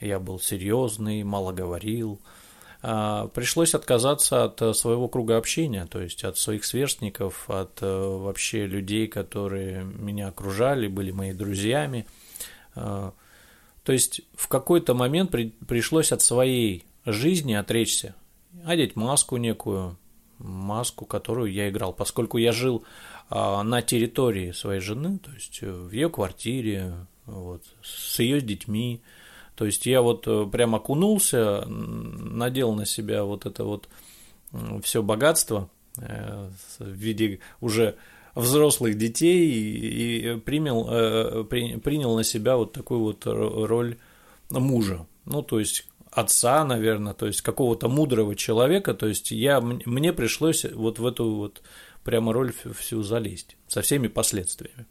Я 0.00 0.20
был 0.20 0.38
серьезный, 0.38 1.24
мало 1.24 1.52
говорил. 1.52 2.20
А, 2.80 3.26
пришлось 3.28 3.74
отказаться 3.74 4.44
от 4.44 4.76
своего 4.76 5.08
круга 5.08 5.36
общения, 5.36 5.86
то 5.86 6.00
есть 6.00 6.22
от 6.22 6.38
своих 6.38 6.64
сверстников, 6.64 7.50
от 7.50 7.82
э, 7.82 7.86
вообще 7.86 8.66
людей, 8.66 9.08
которые 9.08 9.82
меня 9.82 10.28
окружали, 10.28 10.86
были 10.86 11.10
моими 11.10 11.32
друзьями. 11.32 12.06
А, 12.74 13.12
то 13.82 13.92
есть 13.92 14.22
в 14.34 14.48
какой-то 14.48 14.94
момент 14.94 15.30
пришлось 15.66 16.12
от 16.12 16.22
своей 16.22 16.84
жизни 17.04 17.54
отречься, 17.54 18.14
одеть 18.64 18.96
маску 18.96 19.36
некую, 19.36 19.98
маску, 20.38 21.04
которую 21.04 21.52
я 21.52 21.68
играл, 21.68 21.92
поскольку 21.92 22.38
я 22.38 22.52
жил 22.52 22.84
а, 23.30 23.62
на 23.62 23.82
территории 23.82 24.52
своей 24.52 24.80
жены, 24.80 25.18
то 25.18 25.30
есть 25.32 25.58
э, 25.62 25.70
в 25.70 25.90
ее 25.90 26.08
квартире, 26.10 26.94
вот, 27.26 27.62
с 27.82 28.18
ее 28.18 28.40
детьми. 28.40 29.00
То 29.56 29.64
есть 29.64 29.86
я 29.86 30.02
вот 30.02 30.26
э, 30.26 30.46
прям 30.50 30.74
окунулся, 30.74 31.64
надел 31.66 32.74
на 32.74 32.86
себя 32.86 33.24
вот 33.24 33.46
это 33.46 33.64
вот 33.64 33.88
все 34.82 35.02
богатство 35.02 35.70
э, 35.96 36.50
в 36.78 36.88
виде 36.88 37.40
уже 37.60 37.96
взрослых 38.34 38.96
детей 38.96 39.48
и 39.50 40.36
принял, 40.40 41.44
принял 41.44 42.16
на 42.16 42.24
себя 42.24 42.56
вот 42.56 42.72
такую 42.72 43.00
вот 43.00 43.22
роль 43.26 43.98
мужа. 44.50 45.06
Ну, 45.24 45.42
то 45.42 45.58
есть 45.58 45.86
отца, 46.10 46.64
наверное, 46.64 47.14
то 47.14 47.26
есть 47.26 47.40
какого-то 47.42 47.88
мудрого 47.88 48.36
человека, 48.36 48.94
то 48.94 49.06
есть 49.06 49.30
я, 49.30 49.60
мне 49.60 50.12
пришлось 50.12 50.64
вот 50.64 50.98
в 50.98 51.06
эту 51.06 51.34
вот 51.34 51.62
прямо 52.04 52.32
роль 52.32 52.52
всю 52.78 53.02
залезть 53.02 53.56
со 53.66 53.82
всеми 53.82 54.08
последствиями 54.08 54.86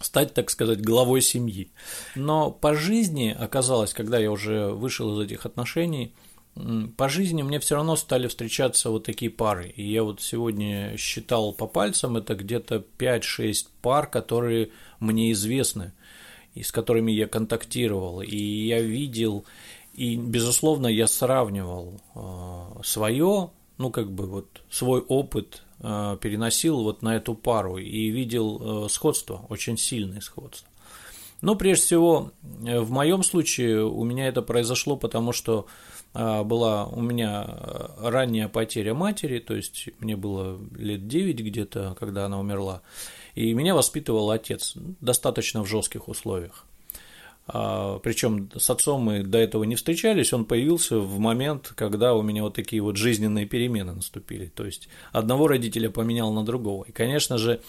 стать, 0.00 0.34
так 0.34 0.50
сказать, 0.50 0.82
главой 0.82 1.22
семьи. 1.22 1.70
Но 2.14 2.50
по 2.50 2.74
жизни 2.74 3.34
оказалось, 3.38 3.94
когда 3.94 4.18
я 4.18 4.30
уже 4.30 4.68
вышел 4.68 5.18
из 5.18 5.24
этих 5.24 5.46
отношений, 5.46 6.14
по 6.96 7.08
жизни 7.08 7.42
мне 7.42 7.60
все 7.60 7.76
равно 7.76 7.96
стали 7.96 8.28
встречаться 8.28 8.90
вот 8.90 9.04
такие 9.04 9.30
пары. 9.30 9.68
И 9.76 9.82
я 9.82 10.02
вот 10.02 10.22
сегодня 10.22 10.96
считал 10.96 11.52
по 11.52 11.66
пальцам, 11.66 12.16
это 12.16 12.34
где-то 12.34 12.84
5-6 12.98 13.66
пар, 13.82 14.06
которые 14.06 14.70
мне 14.98 15.32
известны, 15.32 15.92
и 16.54 16.62
с 16.62 16.72
которыми 16.72 17.12
я 17.12 17.26
контактировал. 17.26 18.22
И 18.22 18.36
я 18.36 18.80
видел 18.80 19.44
и, 19.96 20.16
безусловно, 20.16 20.88
я 20.88 21.06
сравнивал 21.06 22.00
э, 22.14 22.82
свое, 22.84 23.50
ну, 23.78 23.90
как 23.90 24.12
бы 24.12 24.26
вот 24.26 24.62
свой 24.68 25.00
опыт 25.00 25.62
э, 25.80 26.18
переносил 26.20 26.82
вот 26.82 27.00
на 27.00 27.16
эту 27.16 27.34
пару 27.34 27.78
и 27.78 28.08
видел 28.10 28.84
э, 28.84 28.88
сходство, 28.90 29.46
очень 29.48 29.78
сильное 29.78 30.20
сходство. 30.20 30.68
Но 31.40 31.54
прежде 31.54 31.84
всего, 31.84 32.32
в 32.42 32.90
моем 32.90 33.22
случае 33.22 33.84
у 33.86 34.04
меня 34.04 34.28
это 34.28 34.42
произошло, 34.42 34.96
потому 34.96 35.32
что 35.32 35.66
была 36.16 36.86
у 36.86 37.00
меня 37.00 37.46
ранняя 37.98 38.48
потеря 38.48 38.94
матери, 38.94 39.38
то 39.38 39.54
есть 39.54 39.88
мне 39.98 40.16
было 40.16 40.58
лет 40.76 41.06
9 41.08 41.40
где-то, 41.40 41.96
когда 41.98 42.26
она 42.26 42.40
умерла, 42.40 42.82
и 43.34 43.52
меня 43.52 43.74
воспитывал 43.74 44.30
отец 44.30 44.74
достаточно 45.00 45.62
в 45.62 45.66
жестких 45.66 46.08
условиях. 46.08 46.64
А, 47.48 47.98
Причем 48.00 48.50
с 48.56 48.68
отцом 48.70 49.02
мы 49.02 49.22
до 49.22 49.38
этого 49.38 49.64
не 49.64 49.76
встречались, 49.76 50.32
он 50.32 50.44
появился 50.44 50.98
в 50.98 51.18
момент, 51.18 51.72
когда 51.76 52.14
у 52.14 52.22
меня 52.22 52.42
вот 52.42 52.54
такие 52.54 52.82
вот 52.82 52.96
жизненные 52.96 53.46
перемены 53.46 53.92
наступили. 53.92 54.46
То 54.46 54.64
есть 54.64 54.88
одного 55.12 55.46
родителя 55.46 55.90
поменял 55.90 56.32
на 56.32 56.44
другого. 56.44 56.84
И, 56.84 56.92
конечно 56.92 57.38
же, 57.38 57.60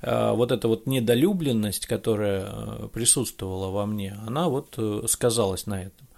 а, 0.00 0.34
вот 0.34 0.50
эта 0.50 0.66
вот 0.66 0.86
недолюбленность, 0.86 1.86
которая 1.86 2.44
а, 2.46 2.88
присутствовала 2.88 3.70
во 3.70 3.86
мне, 3.86 4.18
она 4.26 4.48
вот 4.48 4.74
э, 4.76 5.04
сказалась 5.06 5.66
на 5.66 5.82
этом. 5.82 6.08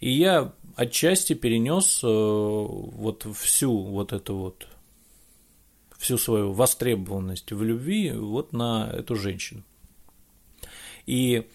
И 0.00 0.10
я 0.10 0.52
отчасти 0.76 1.32
перенес 1.32 2.00
э, 2.04 2.06
вот 2.06 3.26
всю 3.34 3.76
вот 3.82 4.12
эту 4.12 4.36
вот 4.36 4.68
всю 5.98 6.18
свою 6.18 6.52
востребованность 6.52 7.50
в 7.50 7.62
любви 7.62 8.12
вот 8.12 8.52
на 8.52 8.90
эту 8.92 9.16
женщину. 9.16 9.64
И 11.06 11.46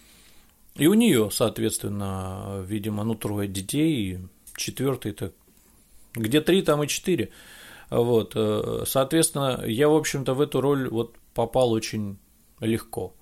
и 0.76 0.88
у 0.88 0.94
нее, 0.94 1.30
соответственно, 1.32 2.64
видимо, 2.66 3.04
ну, 3.04 3.14
трое 3.14 3.48
детей, 3.48 4.20
четвертый-то 4.56 5.34
где 6.14 6.42
три, 6.42 6.62
там 6.62 6.84
и 6.84 6.88
четыре. 6.88 7.30
Вот, 7.90 8.34
э, 8.36 8.84
соответственно, 8.86 9.64
я, 9.66 9.90
в 9.90 9.96
общем-то, 9.96 10.34
в 10.34 10.42
эту 10.42 10.62
роль 10.62 10.90
вот 10.90 11.16
попал 11.34 11.72
очень 11.72 12.18
легко. 12.60 13.14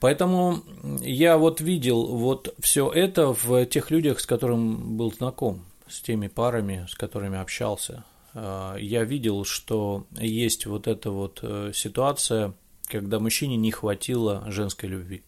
Поэтому 0.00 0.62
я 1.00 1.38
вот 1.38 1.60
видел 1.60 2.06
вот 2.06 2.54
все 2.60 2.90
это 2.90 3.32
в 3.32 3.64
тех 3.66 3.90
людях, 3.90 4.20
с 4.20 4.26
которыми 4.26 4.74
был 4.74 5.12
знаком, 5.12 5.64
с 5.88 6.00
теми 6.00 6.28
парами, 6.28 6.86
с 6.88 6.94
которыми 6.94 7.38
общался. 7.38 8.04
Э, 8.34 8.76
я 8.78 9.04
видел, 9.04 9.44
что 9.44 10.06
есть 10.18 10.66
вот 10.66 10.86
эта 10.86 11.10
вот 11.10 11.40
э, 11.42 11.72
ситуация, 11.74 12.52
когда 12.86 13.18
мужчине 13.18 13.56
не 13.56 13.70
хватило 13.70 14.44
женской 14.48 14.88
любви. 14.88 15.22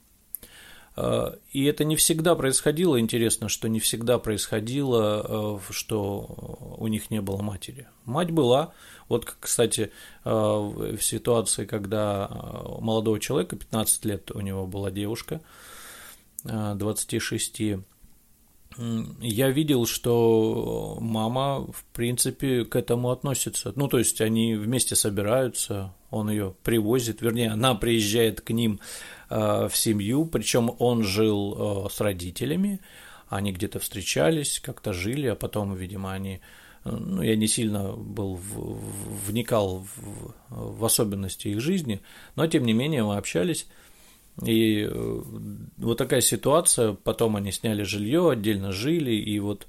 Э, 0.98 1.36
и 1.52 1.64
это 1.64 1.84
не 1.84 1.94
всегда 1.94 2.34
происходило, 2.34 2.98
интересно, 2.98 3.48
что 3.48 3.68
не 3.68 3.78
всегда 3.78 4.18
происходило, 4.18 5.58
э, 5.60 5.72
что 5.72 6.74
у 6.76 6.88
них 6.88 7.10
не 7.10 7.20
было 7.20 7.40
матери. 7.40 7.86
Мать 8.04 8.32
была, 8.32 8.72
вот, 9.08 9.24
кстати, 9.38 9.92
э, 10.24 10.30
в 10.30 11.00
ситуации, 11.00 11.66
когда 11.66 12.26
у 12.64 12.80
молодого 12.80 13.20
человека, 13.20 13.54
15 13.54 14.04
лет 14.06 14.30
у 14.32 14.40
него 14.40 14.66
была 14.66 14.90
девушка, 14.90 15.40
26, 16.44 17.62
я 19.20 19.50
видел, 19.50 19.86
что 19.86 20.98
мама, 21.00 21.66
в 21.72 21.84
принципе, 21.92 22.64
к 22.64 22.76
этому 22.76 23.10
относится. 23.10 23.72
Ну, 23.74 23.88
то 23.88 23.98
есть 23.98 24.20
они 24.20 24.54
вместе 24.54 24.94
собираются, 24.94 25.92
он 26.10 26.30
ее 26.30 26.54
привозит, 26.62 27.20
вернее, 27.20 27.50
она 27.50 27.74
приезжает 27.74 28.40
к 28.40 28.50
ним 28.50 28.80
Э, 29.30 29.68
в 29.70 29.76
семью, 29.76 30.24
причем 30.24 30.74
он 30.78 31.04
жил 31.04 31.86
э, 31.86 31.90
с 31.90 32.00
родителями, 32.00 32.80
они 33.28 33.52
где-то 33.52 33.78
встречались, 33.78 34.58
как-то 34.58 34.94
жили, 34.94 35.26
а 35.26 35.34
потом, 35.34 35.74
видимо, 35.74 36.14
они 36.14 36.40
э, 36.84 36.90
ну, 36.90 37.20
я 37.20 37.36
не 37.36 37.46
сильно 37.46 37.92
был 37.92 38.36
в, 38.36 39.26
вникал 39.26 39.86
в, 39.96 40.34
в 40.48 40.84
особенности 40.84 41.48
их 41.48 41.60
жизни, 41.60 42.00
но 42.36 42.46
тем 42.46 42.64
не 42.64 42.72
менее 42.72 43.04
мы 43.04 43.18
общались. 43.18 43.66
И 44.46 44.88
вот 45.78 45.98
такая 45.98 46.20
ситуация, 46.20 46.92
потом 46.92 47.34
они 47.34 47.50
сняли 47.50 47.82
жилье, 47.82 48.30
отдельно 48.30 48.70
жили, 48.70 49.10
и 49.10 49.40
вот 49.40 49.66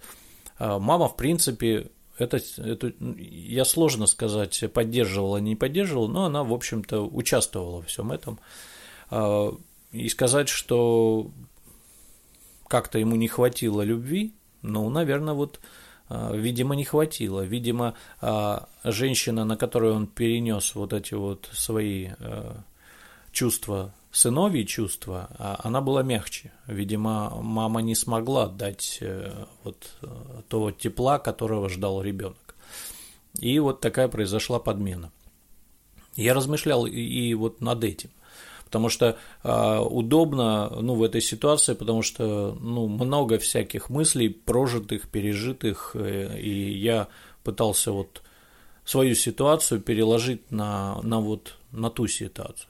мама, 0.59 1.07
в 1.07 1.17
принципе, 1.17 1.89
это, 2.19 2.37
это 2.57 2.93
я 3.17 3.65
сложно 3.65 4.05
сказать, 4.05 4.63
поддерживала, 4.73 5.37
не 5.37 5.55
поддерживала, 5.55 6.07
но 6.07 6.25
она, 6.25 6.43
в 6.43 6.53
общем-то, 6.53 7.01
участвовала 7.07 7.77
во 7.77 7.81
всем 7.83 8.11
этом. 8.11 8.39
А, 9.09 9.55
и 9.91 10.09
сказать, 10.09 10.49
что 10.49 11.31
как-то 12.67 12.99
ему 12.99 13.15
не 13.15 13.27
хватило 13.27 13.81
любви, 13.81 14.33
ну, 14.61 14.89
наверное, 14.89 15.33
вот, 15.33 15.59
а, 16.09 16.33
видимо, 16.35 16.75
не 16.75 16.83
хватило. 16.83 17.41
Видимо, 17.41 17.95
а, 18.21 18.67
женщина, 18.83 19.45
на 19.45 19.55
которую 19.57 19.95
он 19.95 20.07
перенес 20.07 20.75
вот 20.75 20.93
эти 20.93 21.13
вот 21.13 21.49
свои 21.53 22.09
чувства, 23.31 23.93
сыновьи 24.11 24.65
чувства, 24.65 25.29
она 25.63 25.81
была 25.81 26.03
мягче. 26.03 26.51
Видимо, 26.67 27.41
мама 27.41 27.81
не 27.81 27.95
смогла 27.95 28.47
дать 28.47 28.97
э, 29.01 29.45
вот 29.63 29.89
э, 30.01 30.07
того 30.47 30.71
тепла, 30.71 31.19
которого 31.19 31.69
ждал 31.69 32.01
ребенок. 32.01 32.55
И 33.39 33.59
вот 33.59 33.81
такая 33.81 34.07
произошла 34.07 34.59
подмена. 34.59 35.11
Я 36.15 36.33
размышлял 36.33 36.85
и 36.85 37.33
вот 37.33 37.61
над 37.61 37.83
этим 37.83 38.09
потому 38.69 38.89
что 38.89 39.17
э, 39.43 39.79
удобно 39.79 40.69
ну, 40.69 40.93
в 40.93 41.01
этой 41.01 41.21
ситуации, 41.21 41.73
потому 41.73 42.03
что 42.03 42.55
ну, 42.61 42.87
много 42.87 43.39
всяких 43.39 43.89
мыслей, 43.89 44.29
прожитых, 44.29 45.09
пережитых, 45.09 45.95
э, 45.95 46.39
и 46.39 46.77
я 46.77 47.07
пытался 47.43 47.91
вот 47.91 48.21
свою 48.85 49.15
ситуацию 49.15 49.81
переложить 49.81 50.51
на, 50.51 51.01
на, 51.01 51.19
вот, 51.19 51.55
на 51.71 51.89
ту 51.89 52.05
ситуацию. 52.05 52.68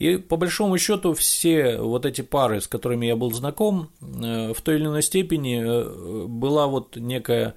И 0.00 0.16
по 0.16 0.36
большому 0.36 0.78
счету 0.78 1.12
все 1.12 1.76
вот 1.76 2.06
эти 2.06 2.22
пары, 2.22 2.62
с 2.62 2.66
которыми 2.66 3.04
я 3.04 3.16
был 3.16 3.30
знаком, 3.32 3.90
э, 4.00 4.54
в 4.54 4.60
той 4.62 4.76
или 4.76 4.86
иной 4.86 5.02
степени 5.02 5.60
э, 5.62 6.26
была 6.26 6.66
вот 6.66 6.96
некая 6.96 7.54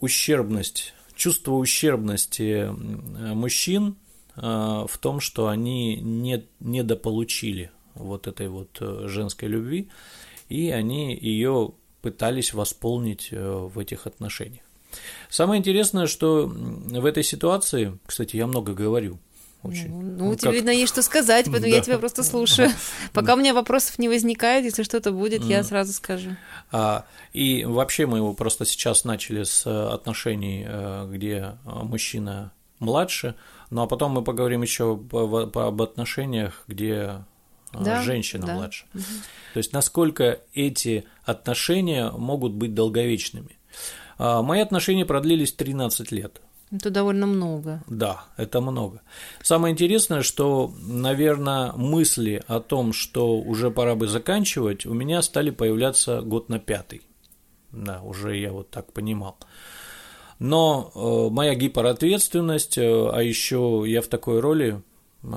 ущербность, 0.00 0.92
чувство 1.14 1.54
ущербности 1.54 2.68
мужчин 2.70 3.96
в 4.36 4.90
том, 5.00 5.20
что 5.20 5.48
они 5.48 5.96
не, 5.96 6.44
недополучили 6.58 7.70
вот 7.94 8.26
этой 8.26 8.48
вот 8.48 8.76
женской 8.80 9.48
любви, 9.48 9.88
и 10.50 10.68
они 10.68 11.16
ее 11.16 11.72
пытались 12.02 12.52
восполнить 12.52 13.30
в 13.32 13.78
этих 13.78 14.06
отношениях. 14.06 14.64
Самое 15.30 15.58
интересное, 15.58 16.06
что 16.06 16.46
в 16.46 17.06
этой 17.06 17.22
ситуации, 17.22 17.98
кстати, 18.04 18.36
я 18.36 18.46
много 18.46 18.74
говорю, 18.74 19.18
очень. 19.62 19.90
Ну, 19.90 20.00
ну, 20.02 20.24
ну 20.26 20.34
тебе, 20.34 20.48
как... 20.48 20.54
видно, 20.54 20.70
есть 20.70 20.92
что 20.92 21.02
сказать, 21.02 21.46
поэтому 21.46 21.70
да. 21.70 21.76
я 21.76 21.80
тебя 21.82 21.98
просто 21.98 22.22
слушаю. 22.22 22.70
Пока 23.12 23.34
у 23.34 23.36
меня 23.36 23.52
вопросов 23.52 23.98
не 23.98 24.08
возникает, 24.08 24.64
если 24.64 24.82
что-то 24.82 25.12
будет, 25.12 25.44
я 25.44 25.62
сразу 25.62 25.92
скажу. 25.92 26.30
А, 26.72 27.04
и 27.32 27.64
вообще 27.64 28.06
мы 28.06 28.18
его 28.18 28.32
просто 28.32 28.64
сейчас 28.64 29.04
начали 29.04 29.42
с 29.42 29.66
э, 29.66 29.88
отношений, 29.92 30.64
э, 30.66 31.08
где 31.10 31.34
э, 31.36 31.54
мужчина 31.64 32.52
младше, 32.78 33.34
ну 33.70 33.82
а 33.82 33.86
потом 33.86 34.12
мы 34.12 34.24
поговорим 34.24 34.62
еще 34.62 34.92
об 35.12 35.82
отношениях, 35.82 36.64
где 36.66 37.24
да, 37.72 38.02
женщина 38.02 38.46
да. 38.46 38.54
младше. 38.54 38.86
Угу. 38.94 39.02
То 39.54 39.58
есть 39.58 39.72
насколько 39.72 40.40
эти 40.54 41.04
отношения 41.24 42.10
могут 42.10 42.52
быть 42.52 42.74
долговечными. 42.74 43.58
А, 44.18 44.42
мои 44.42 44.60
отношения 44.60 45.06
продлились 45.06 45.52
13 45.52 46.10
лет. 46.12 46.40
Это 46.72 46.90
довольно 46.90 47.26
много. 47.26 47.82
Да, 47.88 48.24
это 48.36 48.60
много. 48.60 49.02
Самое 49.42 49.72
интересное, 49.72 50.22
что, 50.22 50.72
наверное, 50.80 51.72
мысли 51.72 52.42
о 52.46 52.60
том, 52.60 52.92
что 52.92 53.38
уже 53.38 53.70
пора 53.70 53.96
бы 53.96 54.06
заканчивать, 54.06 54.86
у 54.86 54.94
меня 54.94 55.20
стали 55.22 55.50
появляться 55.50 56.20
год 56.20 56.48
на 56.48 56.60
пятый. 56.60 57.02
Да, 57.72 58.00
уже 58.02 58.36
я 58.36 58.52
вот 58.52 58.70
так 58.70 58.92
понимал. 58.92 59.36
Но 60.38 60.90
э, 60.94 61.32
моя 61.32 61.54
гиперответственность, 61.54 62.78
э, 62.78 63.10
а 63.12 63.20
еще 63.22 63.84
я 63.86 64.00
в 64.00 64.06
такой 64.06 64.40
роли, 64.40 64.80
э, 65.22 65.28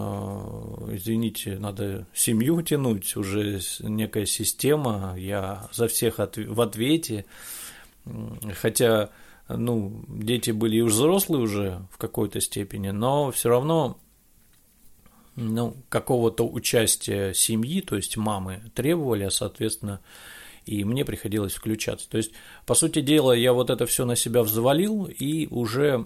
извините, 0.91 1.57
надо 1.59 2.07
семью 2.13 2.61
тянуть, 2.61 3.15
уже 3.17 3.59
некая 3.81 4.25
система, 4.25 5.15
я 5.17 5.67
за 5.73 5.87
всех 5.87 6.19
от, 6.19 6.37
в 6.37 6.61
ответе. 6.61 7.25
Хотя, 8.61 9.09
ну, 9.47 10.03
дети 10.07 10.51
были 10.51 10.77
и 10.77 10.81
взрослые 10.81 11.43
уже 11.43 11.85
в 11.91 11.97
какой-то 11.97 12.39
степени, 12.39 12.89
но 12.89 13.31
все 13.31 13.49
равно 13.49 13.99
ну, 15.35 15.75
какого-то 15.89 16.47
участия 16.47 17.33
семьи, 17.33 17.81
то 17.81 17.95
есть 17.95 18.17
мамы, 18.17 18.71
требовали, 18.75 19.23
а, 19.23 19.31
соответственно, 19.31 19.99
и 20.65 20.83
мне 20.83 21.03
приходилось 21.03 21.53
включаться. 21.53 22.09
То 22.09 22.17
есть, 22.17 22.31
по 22.65 22.75
сути 22.75 23.01
дела, 23.01 23.33
я 23.33 23.53
вот 23.53 23.69
это 23.69 23.85
все 23.85 24.05
на 24.05 24.15
себя 24.15 24.43
взвалил 24.43 25.05
и 25.05 25.47
уже, 25.47 26.05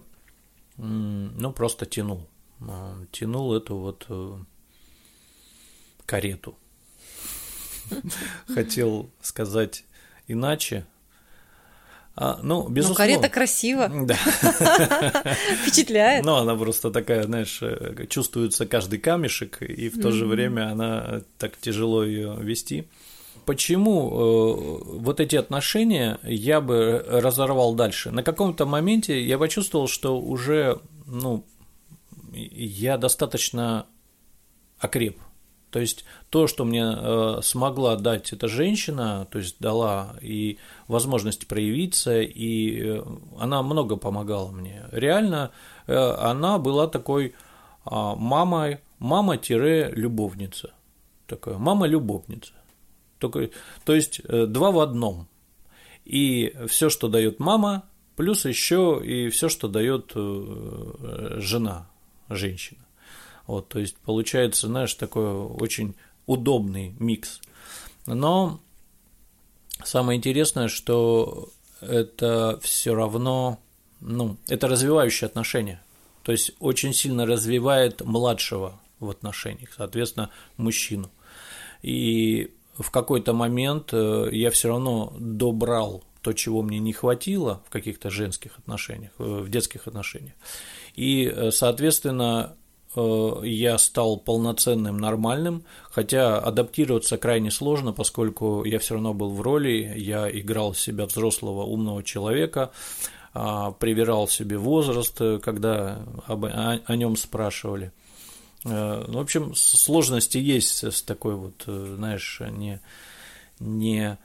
ну, 0.77 1.51
просто 1.51 1.85
тянул. 1.85 2.27
А, 2.61 2.97
тянул 3.11 3.53
эту 3.53 3.77
вот 3.77 4.05
э, 4.09 4.37
карету. 6.05 6.57
Хотел 8.47 9.11
сказать 9.21 9.85
иначе, 10.27 10.85
а, 12.19 12.39
ну, 12.41 12.67
безусловно. 12.67 13.05
Ну, 13.05 13.15
карета 13.15 13.29
красиво. 13.29 13.91
Да. 14.07 14.15
Впечатляет. 15.61 16.25
Ну, 16.25 16.35
она 16.35 16.55
просто 16.55 16.89
такая, 16.89 17.23
знаешь, 17.23 17.59
э, 17.61 18.07
чувствуется 18.09 18.65
каждый 18.65 18.97
камешек, 18.97 19.61
и 19.61 19.87
в 19.89 20.01
то 20.01 20.11
же 20.11 20.25
время 20.25 20.71
она 20.71 21.21
так 21.37 21.57
тяжело 21.57 22.03
ее 22.03 22.35
вести. 22.39 22.87
Почему 23.45 24.09
э, 24.09 24.97
вот 24.97 25.19
эти 25.19 25.35
отношения 25.35 26.19
я 26.23 26.59
бы 26.59 27.05
разорвал 27.07 27.75
дальше? 27.75 28.09
На 28.09 28.23
каком-то 28.23 28.65
моменте 28.65 29.21
я 29.21 29.37
почувствовал, 29.37 29.87
что 29.87 30.19
уже, 30.19 30.79
ну, 31.05 31.45
я 32.33 32.97
достаточно 32.97 33.85
окреп 34.79 35.19
то 35.77 35.81
есть 35.81 36.05
то, 36.31 36.47
что 36.47 36.65
мне 36.65 36.91
э, 36.91 37.39
смогла 37.43 37.97
дать 37.97 38.33
эта 38.33 38.47
женщина, 38.47 39.27
то 39.29 39.37
есть 39.37 39.57
дала 39.59 40.15
и 40.23 40.57
возможность 40.87 41.47
проявиться, 41.47 42.19
и 42.19 42.81
э, 42.81 43.03
она 43.37 43.61
много 43.61 43.95
помогала 43.95 44.49
мне. 44.49 44.85
Реально 44.91 45.51
э, 45.85 45.95
она 45.95 46.57
была 46.57 46.87
такой 46.87 47.27
э, 47.27 47.31
мамой, 47.91 48.79
мама-любовница. 48.97 50.71
Такая 51.27 51.59
мама-любовница. 51.59 52.53
Только, 53.19 53.51
то 53.85 53.93
есть 53.93 54.19
э, 54.23 54.47
два 54.47 54.71
в 54.71 54.79
одном. 54.79 55.27
И 56.05 56.55
все, 56.67 56.89
что 56.89 57.07
дает 57.07 57.39
мама, 57.39 57.83
плюс 58.15 58.45
еще 58.45 58.99
и 59.05 59.29
все, 59.29 59.47
что 59.47 59.67
дает 59.67 60.13
э, 60.15 61.35
жена, 61.37 61.87
женщина. 62.29 62.86
Вот, 63.47 63.69
то 63.69 63.79
есть 63.79 63.97
получается, 63.97 64.67
знаешь, 64.67 64.93
такой 64.93 65.25
очень 65.25 65.95
удобный 66.25 66.93
микс. 66.99 67.41
Но 68.05 68.59
самое 69.83 70.17
интересное, 70.17 70.67
что 70.67 71.49
это 71.81 72.59
все 72.61 72.93
равно, 72.93 73.59
ну, 74.01 74.37
это 74.47 74.67
развивающие 74.67 75.25
отношения. 75.25 75.81
То 76.23 76.33
есть 76.33 76.51
очень 76.59 76.93
сильно 76.93 77.25
развивает 77.25 78.01
младшего 78.01 78.79
в 78.99 79.09
отношениях, 79.09 79.69
соответственно, 79.75 80.29
мужчину. 80.57 81.09
И 81.81 82.51
в 82.77 82.91
какой-то 82.91 83.33
момент 83.33 83.89
э, 83.93 84.29
я 84.31 84.51
все 84.51 84.69
равно 84.69 85.13
добрал 85.17 86.03
то, 86.21 86.33
чего 86.33 86.61
мне 86.61 86.79
не 86.79 86.93
хватило 86.93 87.63
в 87.65 87.69
каких-то 87.69 88.09
женских 88.09 88.57
отношениях, 88.59 89.11
э, 89.19 89.23
в 89.23 89.49
детских 89.49 89.87
отношениях. 89.87 90.33
И, 90.95 91.25
э, 91.25 91.51
соответственно, 91.51 92.55
я 92.95 93.77
стал 93.77 94.17
полноценным, 94.17 94.97
нормальным, 94.97 95.63
хотя 95.91 96.39
адаптироваться 96.39 97.17
крайне 97.17 97.51
сложно, 97.51 97.93
поскольку 97.93 98.63
я 98.63 98.79
все 98.79 98.95
равно 98.95 99.13
был 99.13 99.31
в 99.31 99.41
роли, 99.41 99.93
я 99.97 100.29
играл 100.29 100.73
себя 100.73 101.05
взрослого 101.05 101.63
умного 101.63 102.03
человека, 102.03 102.71
а, 103.33 103.71
привирал 103.71 104.27
себе 104.27 104.57
возраст, 104.57 105.15
когда 105.43 105.99
об, 106.25 106.45
о, 106.45 106.79
о 106.83 106.95
нем 106.95 107.15
спрашивали. 107.15 107.91
Э, 108.65 109.05
ну, 109.07 109.19
в 109.19 109.21
общем, 109.21 109.53
сложности 109.53 110.39
есть 110.39 110.83
с 110.83 111.03
такой 111.03 111.35
вот, 111.35 111.63
э, 111.67 111.93
знаешь, 111.95 112.41
не, 112.51 112.81
не 113.59 114.17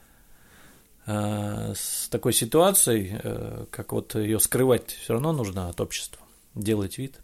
с 1.05 2.07
такой 2.09 2.31
ситуацией, 2.31 3.67
как 3.71 3.91
вот 3.91 4.15
ее 4.15 4.39
скрывать 4.39 4.91
все 4.91 5.11
равно 5.11 5.33
нужно 5.33 5.67
от 5.67 5.81
общества, 5.81 6.21
делать 6.55 6.97
вид. 6.97 7.19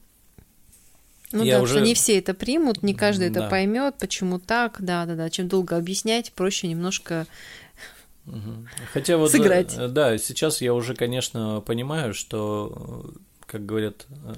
Ну 1.32 1.44
я 1.44 1.58
да, 1.58 1.64
уже... 1.64 1.76
что 1.76 1.84
не 1.84 1.94
все 1.94 2.18
это 2.18 2.34
примут, 2.34 2.82
не 2.82 2.94
каждый 2.94 3.30
да. 3.30 3.42
это 3.42 3.50
поймет, 3.50 3.96
почему 4.00 4.40
так, 4.40 4.78
да, 4.80 5.06
да, 5.06 5.16
да. 5.16 5.30
Чем 5.30 5.48
долго 5.48 5.78
объяснять, 5.78 6.32
проще 6.34 6.68
немножко 6.68 7.28
Хотя 8.94 9.18
вот, 9.18 9.32
сыграть. 9.32 9.76
Э, 9.78 9.88
да, 9.88 10.18
сейчас 10.18 10.62
я 10.62 10.74
уже, 10.74 10.94
конечно, 10.96 11.62
понимаю, 11.62 12.14
что, 12.14 13.12
как 13.46 13.66
говорят, 13.66 14.06
э, 14.10 14.34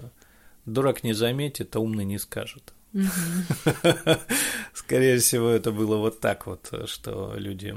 дурак 0.66 1.04
не 1.04 1.14
заметит, 1.14 1.76
а 1.76 1.80
умный 1.80 2.06
не 2.06 2.18
скажет. 2.18 2.74
Скорее 4.74 5.18
всего, 5.20 5.50
это 5.50 5.72
было 5.72 5.98
вот 5.98 6.20
так 6.20 6.46
вот, 6.46 6.72
что 6.86 7.34
люди 7.36 7.74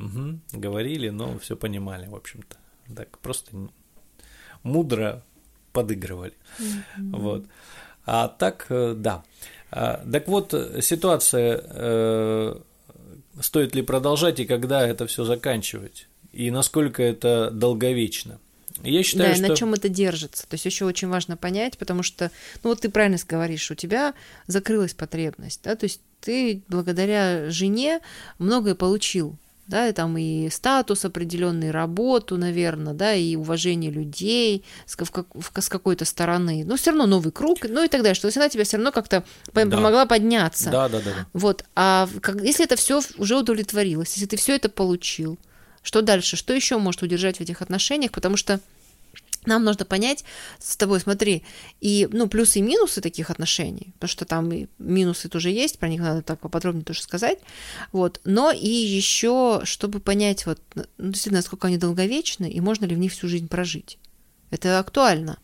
говорили, 0.52 1.08
но 1.08 1.38
все 1.38 1.56
понимали, 1.56 2.06
в 2.06 2.14
общем-то. 2.14 2.56
Так 2.94 3.18
просто 3.18 3.68
мудро 4.62 5.24
подыгрывали. 5.72 6.34
Вот. 6.98 7.46
А 8.06 8.28
так, 8.28 8.66
э, 8.68 8.94
да. 8.96 9.24
А, 9.70 10.04
так 10.10 10.28
вот, 10.28 10.54
ситуация, 10.80 11.60
э, 11.64 12.56
стоит 13.40 13.74
ли 13.74 13.82
продолжать 13.82 14.40
и 14.40 14.44
когда 14.44 14.86
это 14.86 15.06
все 15.06 15.24
заканчивать, 15.24 16.06
и 16.32 16.50
насколько 16.50 17.02
это 17.02 17.50
долговечно. 17.50 18.38
Я 18.82 19.02
считаю, 19.02 19.30
да, 19.30 19.36
что... 19.36 19.44
и 19.44 19.48
на 19.48 19.56
чем 19.56 19.74
это 19.74 19.88
держится. 19.88 20.46
То 20.48 20.54
есть 20.54 20.64
еще 20.64 20.84
очень 20.84 21.08
важно 21.08 21.36
понять, 21.36 21.78
потому 21.78 22.02
что, 22.02 22.30
ну 22.62 22.70
вот 22.70 22.80
ты 22.80 22.90
правильно 22.90 23.18
говоришь, 23.26 23.70
у 23.70 23.74
тебя 23.74 24.14
закрылась 24.46 24.94
потребность, 24.94 25.60
да, 25.62 25.76
то 25.76 25.84
есть 25.84 26.00
ты 26.20 26.62
благодаря 26.68 27.50
жене 27.50 28.00
многое 28.38 28.74
получил, 28.74 29.36
да, 29.66 29.88
и 29.88 29.92
там 29.92 30.16
и 30.18 30.50
статус 30.50 31.04
определенный, 31.04 31.70
работу, 31.70 32.36
наверное, 32.36 32.92
да, 32.92 33.14
и 33.14 33.36
уважение 33.36 33.90
людей 33.90 34.64
с, 34.86 34.96
с 34.96 35.68
какой-то 35.68 36.04
стороны, 36.04 36.64
но 36.66 36.76
все 36.76 36.90
равно 36.90 37.06
новый 37.06 37.32
круг, 37.32 37.58
ну 37.68 37.84
и 37.84 37.88
так 37.88 38.02
далее, 38.02 38.14
что 38.14 38.30
она 38.34 38.48
тебя 38.48 38.64
все 38.64 38.76
равно 38.76 38.92
как-то 38.92 39.24
да. 39.52 39.62
помогла 39.62 40.06
подняться. 40.06 40.70
Да, 40.70 40.88
да, 40.88 41.00
да. 41.00 41.26
Вот, 41.32 41.64
а 41.74 42.08
как, 42.20 42.42
если 42.42 42.64
это 42.64 42.76
все 42.76 43.00
уже 43.16 43.36
удовлетворилось, 43.36 44.12
если 44.14 44.26
ты 44.26 44.36
все 44.36 44.56
это 44.56 44.68
получил, 44.68 45.38
что 45.82 46.02
дальше, 46.02 46.36
что 46.36 46.52
еще 46.52 46.78
может 46.78 47.02
удержать 47.02 47.38
в 47.38 47.40
этих 47.40 47.62
отношениях, 47.62 48.12
потому 48.12 48.36
что 48.36 48.60
нам 49.46 49.64
нужно 49.64 49.84
понять 49.84 50.24
с 50.58 50.76
тобой, 50.76 51.00
смотри, 51.00 51.44
и, 51.80 52.08
ну, 52.12 52.28
плюсы 52.28 52.58
и 52.58 52.62
минусы 52.62 53.00
таких 53.00 53.30
отношений, 53.30 53.92
потому 53.94 54.08
что 54.08 54.24
там 54.24 54.52
и 54.52 54.66
минусы 54.78 55.28
тоже 55.28 55.50
есть, 55.50 55.78
про 55.78 55.88
них 55.88 56.00
надо 56.00 56.22
так 56.22 56.40
поподробнее 56.40 56.84
тоже 56.84 57.02
сказать, 57.02 57.38
вот, 57.92 58.20
но 58.24 58.50
и 58.50 58.68
еще, 58.68 59.60
чтобы 59.64 60.00
понять, 60.00 60.46
вот, 60.46 60.60
ну, 60.74 60.84
действительно, 60.98 61.38
насколько 61.38 61.68
они 61.68 61.78
долговечны, 61.78 62.50
и 62.50 62.60
можно 62.60 62.84
ли 62.84 62.94
в 62.94 62.98
них 62.98 63.12
всю 63.12 63.28
жизнь 63.28 63.48
прожить. 63.48 63.98
Это 64.50 64.78
актуально. 64.78 65.38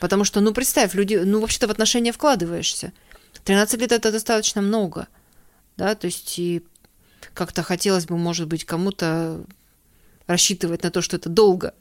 Потому 0.00 0.24
что, 0.24 0.40
ну, 0.40 0.52
представь, 0.52 0.94
люди, 0.94 1.16
ну, 1.16 1.40
вообще-то 1.40 1.66
в 1.66 1.70
отношения 1.70 2.12
вкладываешься. 2.12 2.92
13 3.44 3.80
лет 3.80 3.92
это 3.92 4.12
достаточно 4.12 4.62
много. 4.62 5.08
Да, 5.76 5.94
то 5.94 6.06
есть 6.06 6.38
и 6.38 6.62
как-то 7.34 7.62
хотелось 7.62 8.06
бы, 8.06 8.16
может 8.16 8.48
быть, 8.48 8.64
кому-то 8.64 9.44
рассчитывать 10.26 10.82
на 10.82 10.90
то, 10.90 11.02
что 11.02 11.16
это 11.16 11.28
долго. 11.28 11.74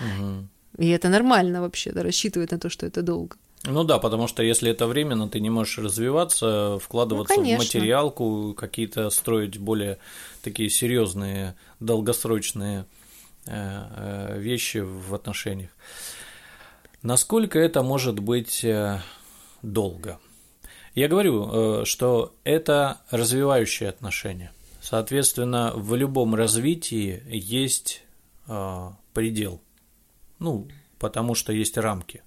Угу. 0.00 0.48
И 0.78 0.88
это 0.88 1.08
нормально 1.08 1.60
вообще, 1.60 1.92
да, 1.92 2.02
рассчитывать 2.02 2.52
на 2.52 2.58
то, 2.58 2.70
что 2.70 2.86
это 2.86 3.02
долго. 3.02 3.36
Ну 3.64 3.84
да, 3.84 3.98
потому 3.98 4.28
что 4.28 4.42
если 4.42 4.70
это 4.70 4.86
временно, 4.86 5.28
ты 5.28 5.40
не 5.40 5.50
можешь 5.50 5.78
развиваться, 5.78 6.78
вкладываться 6.78 7.34
ну, 7.36 7.42
в 7.42 7.58
материалку, 7.58 8.54
какие-то 8.56 9.10
строить 9.10 9.58
более 9.58 9.98
такие 10.42 10.70
серьезные, 10.70 11.56
долгосрочные 11.80 12.86
э, 13.46 13.50
э, 13.50 14.38
вещи 14.38 14.78
в 14.78 15.14
отношениях. 15.14 15.70
Насколько 17.02 17.58
это 17.58 17.82
может 17.82 18.20
быть 18.20 18.64
э, 18.64 19.00
долго? 19.62 20.18
Я 20.94 21.08
говорю, 21.08 21.84
что 21.84 22.34
это 22.44 22.98
развивающие 23.10 23.88
отношения. 23.88 24.52
Соответственно, 24.80 25.72
в 25.76 25.94
любом 25.94 26.34
развитии 26.34 27.22
есть 27.28 28.02
предел. 29.12 29.60
Ну, 30.38 30.68
потому 30.98 31.34
что 31.34 31.52
есть 31.52 31.76
рамки. 31.76 32.22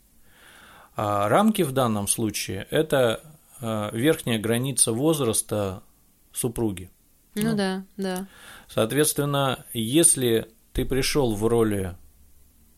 А 0.96 1.30
рамки 1.30 1.62
в 1.62 1.72
данном 1.72 2.08
случае– 2.08 2.68
это 2.70 3.22
а, 3.60 3.90
верхняя 3.94 4.40
граница 4.40 4.92
возраста 4.92 5.84
супруги. 6.32 6.90
Ну, 7.36 7.52
ну 7.52 7.56
да, 7.56 7.86
да. 7.98 8.28
Соответственно, 8.68 9.66
если 9.74 10.52
ты 10.74 10.86
пришел 10.86 11.34
в 11.34 11.48
роли 11.48 11.96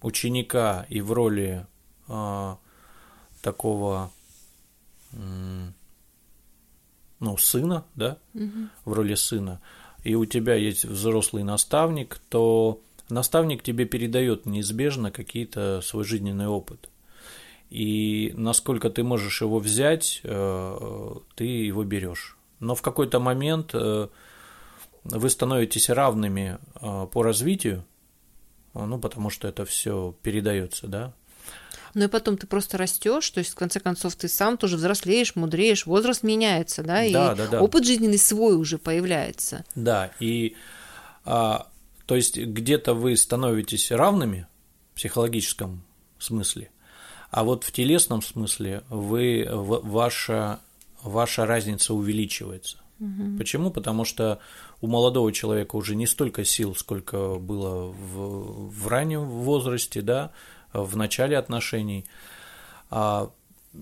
ученика 0.02 0.86
и 0.89 1.02
в 1.02 1.12
роли 1.12 1.65
э, 2.08 2.56
такого 3.41 4.12
ну, 7.19 7.38
сына, 7.38 7.86
да, 7.96 8.17
угу. 8.34 8.69
в 8.86 8.93
роли 8.93 9.15
сына, 9.15 9.62
и 10.04 10.15
у 10.15 10.26
тебя 10.26 10.56
есть 10.56 10.86
взрослый 10.86 11.43
наставник, 11.43 12.19
то 12.30 12.82
наставник 13.13 13.63
тебе 13.63 13.86
передает 13.86 14.45
неизбежно 14.45 15.12
какие-то 15.12 15.82
свой 15.82 16.04
жизненный 16.04 16.47
опыт 16.47 16.89
и 17.73 18.34
насколько 18.36 18.91
ты 18.91 19.02
можешь 19.02 19.41
его 19.41 19.58
взять, 19.58 20.21
э, 20.23 21.15
ты 21.34 21.43
его 21.43 21.84
берешь. 21.84 22.38
Но 22.60 22.76
в 22.76 22.84
какой-то 22.84 23.19
момент 23.19 23.71
э, 23.73 24.10
вы 25.04 25.30
становитесь 25.32 25.89
равными 25.89 26.60
э, 26.80 27.08
по 27.12 27.23
развитию, 27.23 27.84
ну, 28.76 28.99
потому 28.99 29.32
что 29.32 29.47
это 29.47 29.65
все 29.65 30.15
передается, 30.21 30.86
да. 30.86 31.13
Ну 31.95 32.06
и 32.06 32.08
потом 32.08 32.38
ты 32.38 32.45
просто 32.45 32.78
растешь, 32.78 33.28
то 33.32 33.39
есть 33.39 33.54
в 33.54 33.56
конце 33.56 33.80
концов 33.80 34.15
ты 34.15 34.28
сам 34.28 34.58
тоже 34.58 34.78
взрослеешь, 34.78 35.36
мудреешь, 35.36 35.88
возраст 35.88 36.21
меняется, 36.21 36.84
да, 36.84 37.04
и 37.04 37.12
да, 37.12 37.34
да. 37.34 37.60
опыт 37.60 37.86
жизненный 37.86 38.19
свой 38.19 38.56
уже 38.56 38.78
появляется. 38.78 39.65
Да, 39.73 40.12
и 40.19 40.56
а, 41.26 41.67
то 42.05 42.15
есть 42.15 42.37
где-то 42.37 42.93
вы 42.93 43.15
становитесь 43.15 43.91
равными 43.91 44.47
в 44.91 44.95
психологическом 44.95 45.83
смысле, 46.19 46.71
а 47.31 47.43
вот 47.43 47.63
в 47.63 47.71
телесном 47.71 48.21
смысле 48.21 48.83
вы, 48.89 49.47
ваша, 49.51 50.59
ваша 51.01 51.45
разница 51.45 51.93
увеличивается. 51.93 52.77
Угу. 52.99 53.37
Почему? 53.37 53.71
Потому 53.71 54.05
что 54.05 54.39
у 54.81 54.87
молодого 54.87 55.31
человека 55.31 55.75
уже 55.75 55.95
не 55.95 56.05
столько 56.05 56.45
сил, 56.45 56.75
сколько 56.75 57.35
было 57.35 57.91
в, 57.91 58.69
в 58.69 58.87
раннем 58.87 59.25
возрасте, 59.25 60.01
да, 60.01 60.31
в 60.73 60.95
начале 60.95 61.37
отношений. 61.37 62.05
А, 62.89 63.31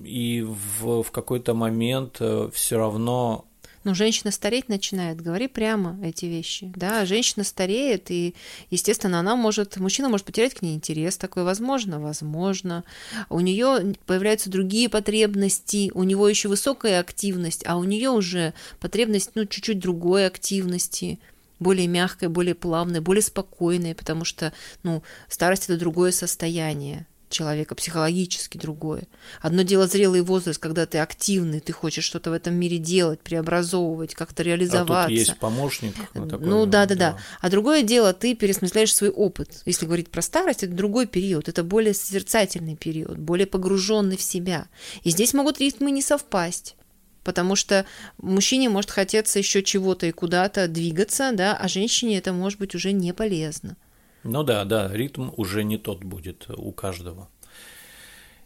и 0.04 0.42
в, 0.42 1.04
в 1.04 1.12
какой-то 1.12 1.54
момент 1.54 2.18
э, 2.20 2.50
все 2.54 2.78
равно 2.78 3.46
но 3.84 3.94
женщина 3.94 4.32
стареть 4.32 4.70
начинает, 4.70 5.22
говори 5.22 5.48
прямо 5.48 5.98
эти 6.04 6.26
вещи, 6.26 6.72
да, 6.76 7.06
женщина 7.06 7.44
стареет, 7.44 8.12
и, 8.12 8.36
естественно, 8.70 9.20
она 9.20 9.36
может, 9.36 9.78
мужчина 9.78 10.10
может 10.10 10.26
потерять 10.26 10.54
к 10.54 10.62
ней 10.62 10.76
интерес, 10.76 11.18
такое 11.18 11.44
возможно, 11.44 12.00
возможно, 12.00 12.84
у 13.30 13.40
нее 13.40 13.96
появляются 14.06 14.50
другие 14.50 14.90
потребности, 14.90 15.92
у 15.94 16.04
него 16.04 16.28
еще 16.28 16.48
высокая 16.48 17.00
активность, 17.00 17.64
а 17.66 17.78
у 17.78 17.84
нее 17.84 18.10
уже 18.10 18.54
потребность, 18.80 19.32
ну, 19.36 19.46
чуть-чуть 19.46 19.80
другой 19.80 20.28
активности, 20.28 21.20
более 21.60 21.88
мягкой, 21.88 22.30
более 22.30 22.56
плавной, 22.56 23.02
более 23.02 23.22
спокойной, 23.22 23.96
потому 23.96 24.26
что, 24.26 24.52
ну, 24.84 25.04
старость 25.30 25.66
это 25.66 25.78
другое 25.78 26.12
состояние, 26.12 27.06
человека, 27.32 27.76
психологически 27.76 28.58
другое. 28.58 29.04
Одно 29.42 29.64
дело 29.64 29.88
зрелый 29.88 30.22
возраст, 30.22 30.60
когда 30.60 30.86
ты 30.86 31.00
активный, 31.00 31.60
ты 31.60 31.74
хочешь 31.74 32.04
что-то 32.04 32.30
в 32.30 32.34
этом 32.34 32.54
мире 32.54 32.78
делать, 32.78 33.22
преобразовывать, 33.22 34.14
как-то 34.14 34.44
реализоваться. 34.44 35.06
А 35.06 35.08
тут 35.08 35.12
есть 35.12 35.38
помощник. 35.38 35.96
Ну, 36.14 36.28
такой, 36.28 36.46
ну 36.46 36.66
да, 36.66 36.86
да, 36.86 36.96
да. 36.96 37.18
А 37.40 37.50
другое 37.50 37.84
дело, 37.84 38.14
ты 38.14 38.36
пересмысляешь 38.36 38.94
свой 38.94 39.10
опыт. 39.10 39.62
Если 39.66 39.86
говорить 39.86 40.10
про 40.10 40.22
старость, 40.22 40.64
это 40.64 40.74
другой 40.74 41.08
период, 41.08 41.50
это 41.50 41.64
более 41.64 41.94
созерцательный 41.94 42.76
период, 42.76 43.18
более 43.18 43.48
погруженный 43.48 44.18
в 44.18 44.22
себя. 44.22 44.68
И 45.04 45.10
здесь 45.10 45.34
могут 45.34 45.60
ритмы 45.60 45.92
не 45.92 46.02
совпасть 46.02 46.76
потому 47.24 47.56
что 47.56 47.86
мужчине 48.18 48.70
может 48.70 48.92
хотеться 48.92 49.40
еще 49.40 49.64
чего-то 49.64 50.08
и 50.08 50.12
куда-то 50.12 50.68
двигаться, 50.68 51.32
да, 51.34 51.56
а 51.56 51.68
женщине 51.68 52.18
это 52.18 52.34
может 52.34 52.60
быть 52.60 52.76
уже 52.76 52.92
не 52.94 53.14
полезно. 53.14 53.78
Ну 54.24 54.44
да, 54.44 54.66
да, 54.66 54.90
ритм 54.92 55.30
уже 55.38 55.64
не 55.64 55.78
тот 55.78 56.04
будет 56.04 56.48
у 56.50 56.72
каждого. 56.72 57.28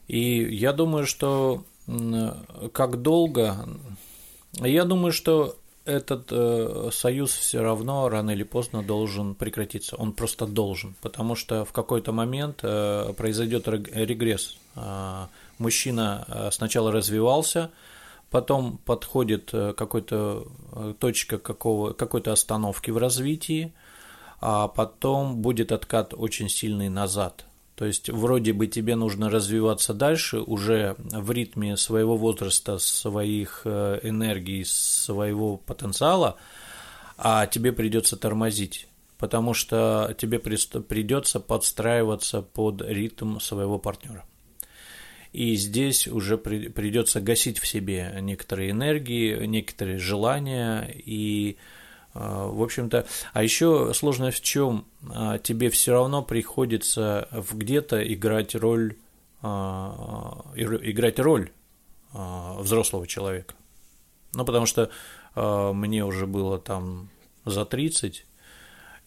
И 0.08 0.44
я 0.56 0.72
думаю, 0.74 1.06
что 1.06 1.64
как 2.74 3.02
долго, 3.02 3.68
я 4.54 4.86
думаю, 4.86 5.12
что 5.12 5.58
этот 5.86 6.30
э, 6.32 6.90
союз 6.92 7.32
все 7.32 7.62
равно 7.62 8.10
рано 8.10 8.32
или 8.32 8.44
поздно 8.44 8.82
должен 8.82 9.36
прекратиться. 9.36 9.96
Он 9.96 10.14
просто 10.14 10.48
должен, 10.48 10.96
потому 11.02 11.36
что 11.36 11.64
в 11.64 11.72
какой-то 11.72 12.12
момент 12.12 12.62
э, 12.64 13.14
произойдет 13.16 13.68
регресс. 13.68 14.58
Э, 14.76 15.28
мужчина 15.60 16.26
э, 16.28 16.50
сначала 16.52 16.92
развивался, 16.92 17.70
потом 18.32 18.80
подходит 18.84 19.52
э, 19.54 19.74
какой-то 19.74 20.48
э, 20.72 20.94
точка 21.00 21.38
какого, 21.38 21.94
какой-то 21.94 22.32
остановки 22.32 22.90
в 22.90 22.98
развитии, 22.98 23.72
а 24.48 24.68
потом 24.68 25.38
будет 25.38 25.72
откат 25.72 26.14
очень 26.14 26.50
сильный 26.50 26.88
назад. 26.88 27.46
То 27.76 27.86
есть 27.86 28.12
вроде 28.12 28.54
бы 28.54 28.68
тебе 28.68 28.96
нужно 28.96 29.32
развиваться 29.32 29.92
дальше 29.96 30.38
уже 30.40 30.96
в 31.00 31.32
ритме 31.32 31.76
своего 31.78 32.16
возраста, 32.16 32.78
своих 32.78 33.64
э, 33.66 34.02
энергий, 34.04 34.64
своего 34.64 35.58
потенциала, 35.58 36.38
а 37.18 37.48
тебе 37.48 37.72
придется 37.74 38.18
тормозить, 38.18 38.88
потому 39.18 39.56
что 39.56 40.16
тебе 40.16 40.38
придется 40.38 41.40
подстраиваться 41.40 42.44
под 42.44 42.84
ритм 42.84 43.40
своего 43.40 43.80
партнера. 43.80 44.26
И 45.34 45.56
здесь 45.56 46.08
уже 46.08 46.38
придется 46.38 47.20
гасить 47.20 47.58
в 47.58 47.66
себе 47.66 48.16
некоторые 48.22 48.70
энергии, 48.70 49.44
некоторые 49.48 49.98
желания 49.98 50.88
и 50.94 51.58
в 52.16 52.64
общем-то, 52.64 53.06
а 53.34 53.44
еще 53.44 53.92
сложность 53.94 54.40
в 54.40 54.44
чем? 54.44 54.86
А, 55.10 55.38
тебе 55.38 55.70
все 55.70 55.92
равно 55.92 56.24
приходится 56.24 57.28
где-то 57.52 58.02
играть 58.14 58.56
роль, 58.56 58.96
а, 59.42 60.46
играть 60.56 61.20
роль 61.20 61.52
взрослого 62.14 63.06
человека. 63.06 63.54
Ну, 64.34 64.46
потому 64.46 64.66
что 64.66 64.90
мне 65.36 66.06
уже 66.06 66.28
было 66.28 66.58
там 66.58 67.10
за 67.44 67.66
30, 67.66 68.26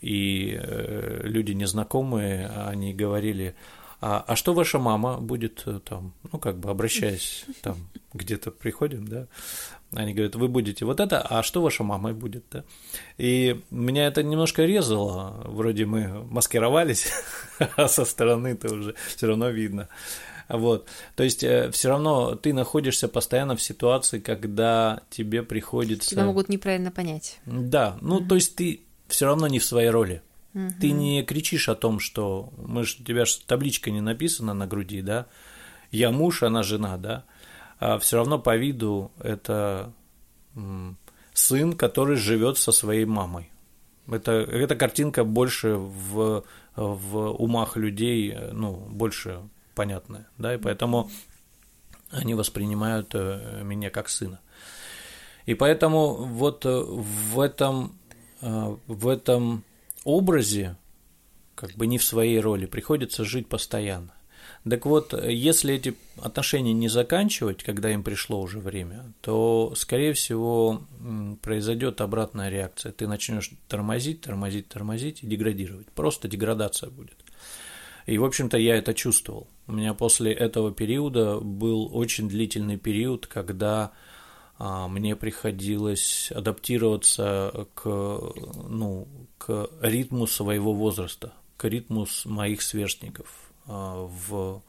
и 0.01 0.57
э, 0.61 1.21
люди 1.25 1.53
незнакомые, 1.53 2.47
они 2.49 2.94
говорили, 2.94 3.55
а, 4.01 4.25
а 4.27 4.37
что 4.37 4.55
ваша 4.55 4.79
мама 4.79 5.18
будет 5.18 5.62
э, 5.66 5.81
там, 5.85 6.14
ну, 6.33 6.38
как 6.38 6.59
бы 6.59 6.71
обращаясь 6.71 7.44
там 7.62 7.88
где-то 8.14 8.53
приходим, 8.53 9.09
да, 9.09 9.27
они 9.92 10.12
говорят, 10.12 10.37
вы 10.37 10.48
будете 10.48 10.85
вот 10.85 11.01
это, 11.01 11.20
а 11.20 11.42
что 11.42 11.62
ваша 11.62 11.83
мама 11.83 12.12
будет, 12.12 12.44
да? 12.51 12.64
И 13.16 13.61
меня 13.70 14.07
это 14.07 14.22
немножко 14.22 14.64
резало, 14.64 15.42
вроде 15.46 15.87
мы 15.87 16.24
маскировались, 16.24 17.07
а 17.77 17.88
со 17.88 18.05
стороны-то 18.05 18.74
уже 18.74 18.94
все 19.16 19.27
равно 19.27 19.48
видно. 19.48 19.88
Вот. 20.48 20.88
То 21.14 21.24
есть 21.24 21.42
э, 21.44 21.70
все 21.70 21.88
равно 21.90 22.35
ты 22.35 22.53
находишься 22.55 23.09
постоянно 23.09 23.57
в 23.57 23.62
ситуации, 23.62 24.18
когда 24.18 25.01
тебе 25.11 25.42
приходится. 25.42 26.09
Тебя 26.09 26.24
могут 26.24 26.48
неправильно 26.48 26.90
понять. 26.90 27.38
Да, 27.44 27.98
ну 28.01 28.20
то 28.20 28.35
есть 28.35 28.57
ты 28.57 28.81
все 29.09 29.27
равно 29.27 29.46
не 29.46 29.59
в 29.59 29.64
своей 29.64 29.90
роли. 29.90 30.22
Ты 30.81 30.90
не 30.90 31.22
кричишь 31.22 31.68
о 31.68 31.77
том, 31.77 32.01
что 32.01 32.53
мы 32.57 32.85
ж, 32.85 32.96
у 32.98 33.05
тебя 33.05 33.24
же 33.27 33.35
табличка 33.46 33.92
не 33.92 34.01
написана 34.01 34.55
на 34.55 34.66
груди, 34.66 35.03
да? 35.03 35.27
Я 35.92 36.11
муж, 36.11 36.42
она 36.42 36.64
жена, 36.64 36.96
да? 36.96 37.24
А 37.79 37.99
все 37.99 38.17
равно 38.17 38.38
по 38.38 38.57
виду 38.57 39.11
это 39.21 39.93
сын, 41.35 41.73
который 41.75 42.17
живет 42.17 42.59
со 42.59 42.73
своей 42.73 43.05
мамой. 43.05 43.51
Это, 44.11 44.33
эта 44.33 44.75
картинка 44.75 45.23
больше 45.25 45.75
в, 45.75 46.45
в 46.75 47.19
умах 47.33 47.77
людей, 47.77 48.37
ну, 48.53 48.73
больше 48.75 49.41
понятная, 49.75 50.27
да, 50.38 50.55
и 50.55 50.59
поэтому 50.59 51.11
они 52.11 52.35
воспринимают 52.35 53.14
э, 53.14 53.61
меня 53.62 53.91
как 53.91 54.09
сына. 54.09 54.41
И 55.47 55.55
поэтому 55.55 56.14
вот 56.14 56.64
э, 56.67 56.71
в 56.71 57.41
этом, 57.41 57.99
э, 58.41 58.77
в 58.87 59.09
этом 59.09 59.62
образе, 60.05 60.77
как 61.55 61.73
бы 61.73 61.87
не 61.87 61.99
в 61.99 62.05
своей 62.05 62.41
роли, 62.41 62.67
приходится 62.67 63.25
жить 63.25 63.49
постоянно. 63.49 64.12
Так 64.68 64.87
вот, 64.87 65.12
если 65.24 65.74
эти 65.74 65.94
отношения 66.16 66.72
не 66.72 66.88
заканчивать, 66.88 67.62
когда 67.62 67.90
им 67.92 68.02
пришло 68.02 68.40
уже 68.40 68.59
время, 68.59 69.12
то, 69.20 69.72
скорее 69.76 70.12
всего, 70.12 70.83
произойдет 71.42 72.00
обратная 72.00 72.50
реакция. 72.50 72.92
Ты 72.92 73.07
начнешь 73.07 73.50
тормозить, 73.68 74.20
тормозить, 74.20 74.68
тормозить 74.68 75.22
и 75.22 75.26
деградировать. 75.26 75.87
Просто 75.92 76.28
деградация 76.28 76.90
будет. 76.90 77.16
И, 78.07 78.18
в 78.18 78.24
общем-то, 78.24 78.57
я 78.57 78.76
это 78.76 78.94
чувствовал. 78.94 79.46
У 79.66 79.72
меня 79.72 79.94
после 79.94 80.33
этого 80.33 80.72
периода 80.72 81.38
был 81.40 81.94
очень 81.94 82.28
длительный 82.28 82.78
период, 82.78 83.26
когда 83.26 83.92
а, 84.59 84.88
мне 84.88 85.14
приходилось 85.14 86.33
адаптироваться 86.33 87.68
к, 87.74 87.85
ну, 87.85 89.07
к 89.37 89.68
ритму 89.83 90.26
своего 90.26 90.72
возраста, 90.72 91.35
к 91.57 91.64
ритму 91.66 92.07
моих 92.24 92.62
сверстников– 92.62 93.26
в 93.68 94.62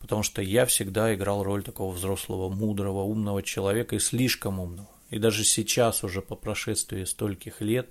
потому 0.00 0.22
что 0.22 0.42
я 0.42 0.64
всегда 0.66 1.14
играл 1.14 1.42
роль 1.42 1.62
такого 1.62 1.92
взрослого, 1.92 2.48
мудрого, 2.48 3.02
умного 3.02 3.42
человека 3.42 3.96
и 3.96 3.98
слишком 3.98 4.60
умного. 4.60 4.88
И 5.10 5.18
даже 5.18 5.44
сейчас, 5.44 6.04
уже 6.04 6.22
по 6.22 6.36
прошествии 6.36 7.04
стольких 7.04 7.60
лет, 7.60 7.90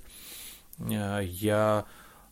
а, 0.79 1.19
я, 1.19 1.85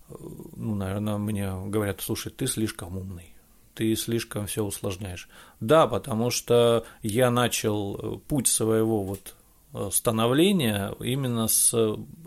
ну, 0.10 0.76
наверное, 0.76 1.18
мне 1.18 1.52
говорят, 1.68 2.02
слушай, 2.02 2.32
ты 2.32 2.48
слишком 2.48 2.98
умный, 2.98 3.34
ты 3.74 3.96
слишком 3.96 4.48
все 4.48 4.64
усложняешь. 4.64 5.28
Да, 5.60 5.88
потому 5.88 6.30
что 6.30 6.86
я 7.02 7.32
начал 7.32 8.20
путь 8.28 8.48
своего 8.48 9.04
вот 9.04 9.36
э, 9.74 9.90
становления 9.92 10.96
именно 11.00 11.48
с 11.48 11.74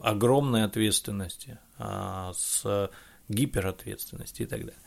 огромной 0.03 0.65
ответственности, 0.65 1.59
а, 1.79 2.33
с 2.35 2.91
гиперответственности 3.29 4.43
и 4.43 4.47
так 4.47 4.61
далее. 4.61 4.83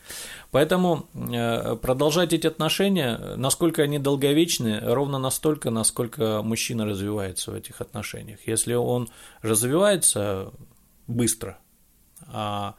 Поэтому 0.50 1.08
э, 1.14 1.76
продолжать 1.76 2.32
эти 2.32 2.46
отношения, 2.46 3.36
насколько 3.36 3.82
они 3.82 3.98
долговечны, 3.98 4.80
ровно 4.82 5.18
настолько, 5.18 5.70
насколько 5.70 6.42
мужчина 6.42 6.84
развивается 6.84 7.52
в 7.52 7.54
этих 7.54 7.80
отношениях. 7.80 8.40
Если 8.46 8.74
он 8.74 9.08
развивается 9.42 10.52
быстро, 11.06 11.58
а, 12.26 12.74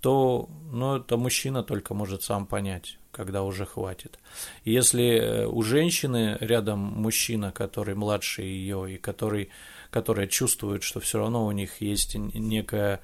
то 0.00 0.48
ну, 0.70 0.96
это 0.96 1.16
мужчина 1.16 1.62
только 1.62 1.94
может 1.94 2.22
сам 2.22 2.46
понять, 2.46 2.98
когда 3.10 3.42
уже 3.42 3.64
хватит. 3.64 4.18
Если 4.64 5.18
э, 5.18 5.46
у 5.46 5.62
женщины 5.62 6.36
рядом 6.40 6.78
мужчина, 6.78 7.52
который 7.52 7.94
младше 7.94 8.42
ее 8.42 8.94
и 8.94 8.98
который, 8.98 9.48
который 9.90 10.28
чувствует, 10.28 10.82
что 10.82 11.00
все 11.00 11.18
равно 11.18 11.46
у 11.46 11.52
них 11.52 11.80
есть 11.80 12.14
некая 12.14 13.00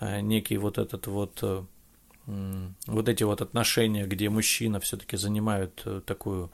некий 0.00 0.56
вот 0.56 0.78
этот 0.78 1.06
вот 1.06 1.38
э, 1.42 1.62
вот 2.86 3.08
эти 3.08 3.22
вот 3.22 3.40
отношения, 3.40 4.06
где 4.06 4.30
мужчина 4.30 4.80
все-таки 4.80 5.16
занимает 5.16 5.82
э, 5.84 6.00
такую 6.04 6.50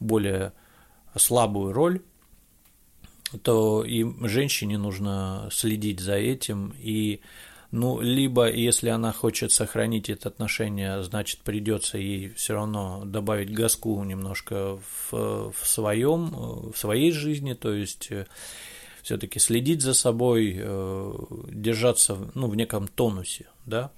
более 0.00 0.52
слабую 1.16 1.72
роль, 1.72 2.02
то 3.42 3.84
и 3.84 4.04
женщине 4.26 4.78
нужно 4.78 5.48
следить 5.50 6.00
за 6.00 6.14
этим. 6.14 6.74
И 6.78 7.20
ну, 7.70 8.00
либо 8.00 8.50
если 8.50 8.90
она 8.90 9.12
хочет 9.12 9.52
сохранить 9.52 10.10
это 10.10 10.28
отношение, 10.28 11.02
значит, 11.02 11.40
придется 11.40 11.96
ей 11.98 12.34
все 12.34 12.54
равно 12.54 13.02
добавить 13.06 13.52
газку 13.52 14.02
немножко 14.04 14.78
в, 15.10 15.52
в 15.52 15.66
своем, 15.66 16.70
в 16.70 16.76
своей 16.76 17.12
жизни, 17.12 17.54
то 17.54 17.72
есть 17.72 18.10
все-таки 19.02 19.38
следить 19.38 19.82
за 19.82 19.94
собой, 19.94 20.56
э, 20.56 21.12
держаться 21.50 22.30
ну, 22.34 22.48
в 22.48 22.56
неком 22.56 22.88
тонусе, 22.88 23.48
да. 23.66 23.90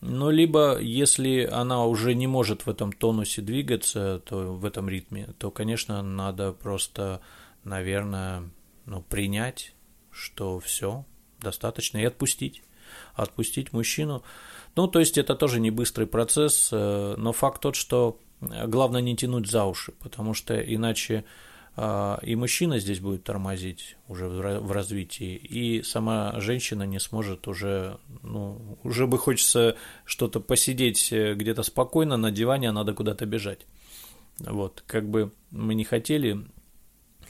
Ну, 0.00 0.30
либо 0.30 0.78
если 0.78 1.44
она 1.44 1.84
уже 1.84 2.14
не 2.14 2.26
может 2.26 2.66
в 2.66 2.70
этом 2.70 2.92
тонусе 2.92 3.42
двигаться, 3.42 4.22
то 4.24 4.54
в 4.54 4.64
этом 4.64 4.88
ритме, 4.88 5.34
то, 5.38 5.50
конечно, 5.50 6.02
надо 6.02 6.52
просто, 6.52 7.20
наверное, 7.64 8.48
ну, 8.86 9.02
принять, 9.02 9.74
что 10.12 10.60
все 10.60 11.04
достаточно, 11.40 11.98
и 11.98 12.04
отпустить. 12.04 12.62
Отпустить 13.14 13.72
мужчину. 13.72 14.22
Ну, 14.76 14.86
то 14.86 15.00
есть 15.00 15.18
это 15.18 15.34
тоже 15.34 15.58
не 15.60 15.70
быстрый 15.70 16.06
процесс, 16.06 16.70
э, 16.72 17.14
но 17.16 17.32
факт 17.32 17.60
тот, 17.60 17.74
что 17.74 18.20
главное 18.40 19.00
не 19.00 19.16
тянуть 19.16 19.50
за 19.50 19.64
уши, 19.64 19.92
потому 20.00 20.34
что 20.34 20.58
иначе 20.58 21.24
и 22.22 22.34
мужчина 22.34 22.80
здесь 22.80 22.98
будет 22.98 23.24
тормозить 23.24 23.96
уже 24.08 24.28
в 24.28 24.72
развитии, 24.72 25.36
и 25.36 25.82
сама 25.82 26.40
женщина 26.40 26.82
не 26.82 26.98
сможет 26.98 27.46
уже, 27.46 27.98
ну, 28.22 28.78
уже 28.82 29.06
бы 29.06 29.18
хочется 29.18 29.76
что-то 30.04 30.40
посидеть 30.40 31.12
э, 31.12 31.34
где-то 31.34 31.62
спокойно 31.62 32.16
на 32.16 32.32
диване, 32.32 32.70
а 32.70 32.72
надо 32.72 32.94
куда-то 32.94 33.26
бежать. 33.26 33.66
Вот, 34.40 34.82
как 34.86 35.08
бы 35.08 35.32
мы 35.50 35.74
не 35.74 35.84
хотели, 35.84 36.44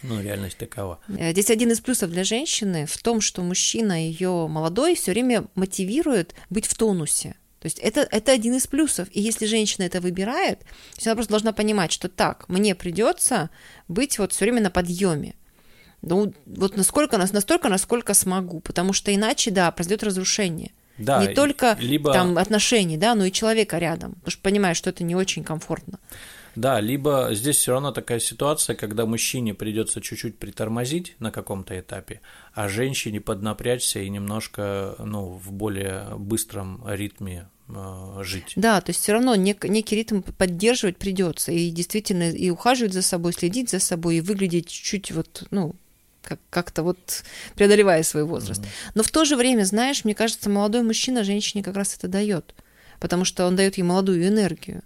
ну, 0.03 0.23
реальность 0.23 0.57
такова. 0.57 0.99
Э, 1.09 1.33
здесь 1.33 1.51
один 1.51 1.73
из 1.73 1.81
плюсов 1.81 2.11
для 2.11 2.25
женщины 2.25 2.87
в 2.87 2.97
том, 3.03 3.21
что 3.21 3.43
мужчина 3.43 4.03
ее 4.03 4.47
молодой 4.49 4.95
все 4.95 5.13
время 5.13 5.47
мотивирует 5.57 6.35
быть 6.49 6.67
в 6.67 6.75
тонусе. 6.75 7.37
То 7.61 7.67
есть 7.67 7.79
это, 7.81 8.07
это 8.11 8.33
один 8.33 8.55
из 8.55 8.67
плюсов. 8.67 9.09
И 9.11 9.21
если 9.21 9.47
женщина 9.47 9.85
это 9.85 10.01
выбирает, 10.01 10.61
она 11.05 11.15
просто 11.15 11.33
должна 11.33 11.53
понимать, 11.53 11.93
что 11.93 12.09
так, 12.09 12.49
мне 12.49 12.75
придется 12.75 13.51
быть 13.89 14.19
вот 14.19 14.33
все 14.33 14.45
время 14.45 14.63
на 14.63 14.71
подъеме. 14.71 15.35
Ну, 16.03 16.33
вот 16.47 16.77
насколько, 16.77 17.19
настолько, 17.19 17.69
насколько 17.69 18.15
смогу, 18.15 18.61
потому 18.61 18.93
что 18.93 19.13
иначе, 19.13 19.51
да, 19.51 19.71
произойдет 19.73 20.05
разрушение. 20.05 20.71
Да, 20.97 21.25
не 21.25 21.35
только 21.35 21.77
либо... 21.81 22.13
там 22.13 22.39
отношений, 22.39 22.97
да, 22.97 23.15
но 23.15 23.25
и 23.25 23.33
человека 23.33 23.79
рядом, 23.79 24.15
потому 24.15 24.31
что 24.31 24.43
понимаешь, 24.43 24.77
что 24.77 24.91
это 24.91 25.05
не 25.05 25.15
очень 25.15 25.45
комфортно. 25.45 25.99
Да, 26.59 26.81
либо 26.81 27.29
здесь 27.33 27.57
все 27.57 27.73
равно 27.73 27.93
такая 27.93 28.19
ситуация, 28.19 28.75
когда 28.75 29.07
мужчине 29.07 29.55
придется 29.55 30.01
чуть-чуть 30.01 30.39
притормозить 30.39 31.15
на 31.21 31.31
каком-то 31.31 31.79
этапе, 31.79 32.21
а 32.53 32.69
женщине 32.69 33.21
поднапрячься 33.21 34.01
и 34.01 34.09
немножко 34.09 34.97
ну, 34.99 35.41
в 35.45 35.53
более 35.53 36.17
быстром 36.17 36.83
ритме 36.85 37.49
э, 37.69 38.23
жить. 38.25 38.55
Да, 38.57 38.81
то 38.81 38.91
есть 38.91 39.01
все 39.01 39.13
равно 39.13 39.37
нек- 39.37 39.69
некий 39.69 39.95
ритм 39.95 40.21
поддерживать 40.21 40.97
придется 40.97 41.53
и 41.53 41.71
действительно 41.71 42.33
и 42.33 42.51
ухаживать 42.51 42.93
за 42.93 43.03
собой, 43.03 43.35
следить 43.35 43.71
за 43.71 43.79
собой 43.79 44.17
и 44.17 44.21
выглядеть 44.21 44.67
чуть-чуть 44.67 45.13
вот, 45.13 45.45
ну, 45.53 45.77
как- 46.23 46.41
как-то 46.51 46.83
вот 46.83 47.23
преодолевая 47.55 48.03
свой 48.03 48.25
возраст. 48.25 48.63
Mm-hmm. 48.63 48.93
Но 48.97 49.03
в 49.05 49.11
то 49.13 49.25
же 49.25 49.37
время, 49.37 49.63
знаешь, 49.63 50.05
мне 50.05 50.17
кажется, 50.17 50.51
молодой 50.51 50.83
мужчина 50.83 51.23
женщине 51.23 51.63
как 51.63 51.77
раз 51.77 51.95
это 51.97 52.09
дает, 52.09 52.53
потому 52.99 53.25
что 53.25 53.47
он 53.47 53.55
дает 53.55 53.79
ей 53.79 53.85
молодую 53.85 54.27
энергию. 54.27 54.83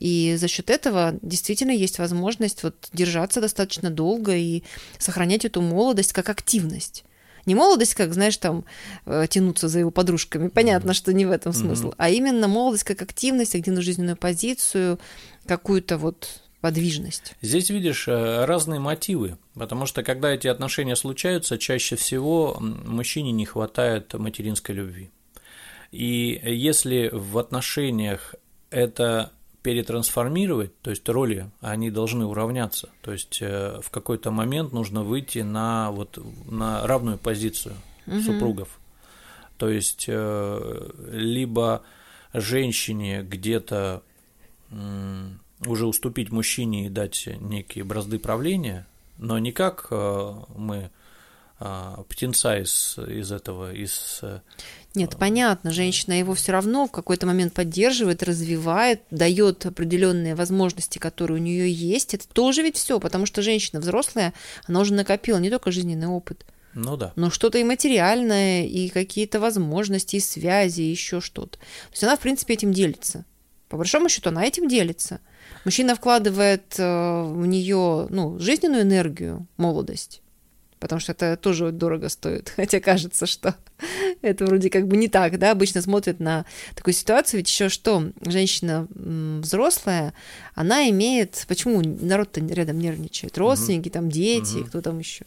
И 0.00 0.34
за 0.36 0.48
счет 0.48 0.70
этого 0.70 1.18
действительно 1.22 1.72
есть 1.72 1.98
возможность 1.98 2.62
вот 2.62 2.88
держаться 2.92 3.40
достаточно 3.40 3.90
долго 3.90 4.34
и 4.34 4.64
сохранять 4.98 5.44
эту 5.44 5.60
молодость 5.60 6.14
как 6.14 6.30
активность. 6.30 7.04
Не 7.46 7.54
молодость, 7.54 7.94
как, 7.94 8.12
знаешь, 8.12 8.36
там, 8.38 8.64
э, 9.06 9.26
тянуться 9.28 9.68
за 9.68 9.78
его 9.80 9.90
подружками. 9.90 10.48
Понятно, 10.48 10.94
что 10.94 11.12
не 11.12 11.26
в 11.26 11.30
этом 11.30 11.52
смысл. 11.52 11.90
Mm-hmm. 11.90 11.94
А 11.98 12.10
именно 12.10 12.48
молодость 12.48 12.84
как 12.84 13.02
активность, 13.02 13.54
активную 13.54 13.82
жизненную 13.82 14.16
позицию, 14.16 14.98
какую-то 15.46 15.98
вот 15.98 16.42
подвижность. 16.60 17.34
Здесь 17.42 17.70
видишь 17.70 18.08
э, 18.08 18.44
разные 18.44 18.80
мотивы, 18.80 19.38
потому 19.54 19.86
что 19.86 20.02
когда 20.02 20.30
эти 20.30 20.48
отношения 20.48 20.96
случаются, 20.96 21.58
чаще 21.58 21.96
всего 21.96 22.56
мужчине 22.60 23.32
не 23.32 23.46
хватает 23.46 24.14
материнской 24.14 24.74
любви. 24.74 25.10
И 25.90 26.40
если 26.44 27.10
в 27.12 27.38
отношениях 27.38 28.34
это 28.70 29.32
перетрансформировать, 29.62 30.78
то 30.80 30.90
есть 30.90 31.08
роли, 31.08 31.50
они 31.60 31.90
должны 31.90 32.24
уравняться. 32.24 32.88
То 33.02 33.12
есть 33.12 33.38
э, 33.42 33.80
в 33.82 33.90
какой-то 33.90 34.30
момент 34.30 34.72
нужно 34.72 35.02
выйти 35.02 35.40
на, 35.40 35.90
вот, 35.90 36.18
на 36.50 36.86
равную 36.86 37.18
позицию 37.18 37.74
угу. 38.06 38.20
супругов. 38.20 38.80
То 39.58 39.68
есть 39.68 40.06
э, 40.08 40.90
либо 41.10 41.82
женщине 42.32 43.22
где-то 43.22 44.02
уже 45.66 45.86
уступить 45.86 46.30
мужчине 46.30 46.86
и 46.86 46.88
дать 46.88 47.28
некие 47.40 47.82
бразды 47.82 48.20
правления, 48.20 48.86
но 49.18 49.36
не 49.38 49.50
как 49.50 49.88
э, 49.90 50.34
мы 50.56 50.90
птенца 52.08 52.56
из, 52.56 52.96
из 52.98 53.32
этого, 53.32 53.74
из 53.74 54.22
нет, 54.94 55.16
понятно, 55.16 55.72
женщина 55.72 56.18
его 56.18 56.34
все 56.34 56.50
равно 56.50 56.86
в 56.86 56.90
какой-то 56.90 57.24
момент 57.26 57.54
поддерживает, 57.54 58.24
развивает, 58.24 59.02
дает 59.10 59.64
определенные 59.64 60.34
возможности, 60.34 60.98
которые 60.98 61.38
у 61.38 61.42
нее 61.42 61.72
есть. 61.72 62.12
Это 62.12 62.26
тоже 62.28 62.62
ведь 62.62 62.76
все, 62.76 62.98
потому 62.98 63.24
что 63.24 63.40
женщина 63.40 63.80
взрослая, 63.80 64.34
она 64.66 64.80
уже 64.80 64.92
накопила 64.92 65.38
не 65.38 65.48
только 65.48 65.70
жизненный 65.70 66.08
опыт, 66.08 66.44
Ну 66.74 66.96
да. 66.96 67.12
Но 67.14 67.30
что-то 67.30 67.58
и 67.58 67.64
материальное, 67.64 68.66
и 68.66 68.88
какие-то 68.88 69.38
возможности, 69.38 70.16
и 70.16 70.20
связи, 70.20 70.82
и 70.82 70.90
еще 70.90 71.20
что-то. 71.20 71.58
То 71.58 71.92
есть 71.92 72.02
она, 72.02 72.16
в 72.16 72.20
принципе, 72.20 72.54
этим 72.54 72.72
делится. 72.72 73.24
По 73.68 73.76
большому 73.76 74.08
счету, 74.08 74.30
она 74.30 74.44
этим 74.44 74.66
делится. 74.66 75.20
Мужчина 75.64 75.94
вкладывает 75.94 76.74
э, 76.78 77.22
в 77.22 77.46
нее 77.46 78.08
ну, 78.10 78.38
жизненную 78.40 78.82
энергию, 78.82 79.46
молодость, 79.56 80.22
потому 80.80 80.98
что 80.98 81.12
это 81.12 81.36
тоже 81.36 81.70
дорого 81.70 82.08
стоит. 82.08 82.52
Хотя 82.56 82.80
кажется, 82.80 83.26
что 83.26 83.54
это 84.22 84.46
вроде 84.46 84.70
как 84.70 84.88
бы 84.88 84.96
не 84.96 85.08
так, 85.08 85.38
да, 85.38 85.52
обычно 85.52 85.82
смотрят 85.82 86.18
на 86.18 86.44
такую 86.74 86.94
ситуацию, 86.94 87.38
ведь 87.38 87.48
еще 87.48 87.68
что, 87.68 88.10
женщина 88.26 88.88
взрослая, 88.90 90.14
она 90.54 90.88
имеет, 90.90 91.44
почему 91.46 91.80
народ-то 91.82 92.40
рядом 92.40 92.78
нервничает, 92.78 93.38
родственники, 93.38 93.90
там 93.90 94.10
дети, 94.10 94.56
mm 94.56 94.70
кто 94.70 94.80
там 94.80 94.98
еще, 94.98 95.24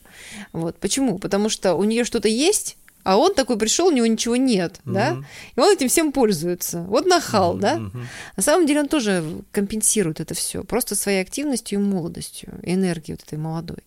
вот, 0.54 0.78
почему? 0.78 1.20
Потому 1.20 1.50
что 1.50 1.76
у 1.76 1.84
нее 1.84 2.06
что-то 2.06 2.28
есть, 2.28 2.78
а 3.04 3.18
он 3.18 3.34
такой 3.34 3.58
пришел, 3.58 3.88
у 3.88 3.92
него 3.92 4.06
ничего 4.06 4.38
нет, 4.38 4.80
mm-hmm. 4.86 4.94
да, 4.94 5.18
и 5.56 5.60
он 5.60 5.74
этим 5.74 5.90
всем 5.90 6.12
пользуется. 6.12 6.84
Вот 6.84 7.06
нахал, 7.06 7.58
mm-hmm. 7.58 7.60
да. 7.60 7.82
На 8.38 8.44
самом 8.44 8.66
деле 8.66 8.82
он 8.82 8.88
тоже 8.88 9.24
компенсирует 9.52 10.22
это 10.22 10.34
все, 10.34 10.64
просто 10.64 10.96
своей 10.96 11.22
активностью 11.22 11.80
и 11.80 11.84
молодостью, 11.84 12.54
энергией 12.64 13.18
вот 13.20 13.28
этой 13.28 13.38
молодой. 13.38 13.80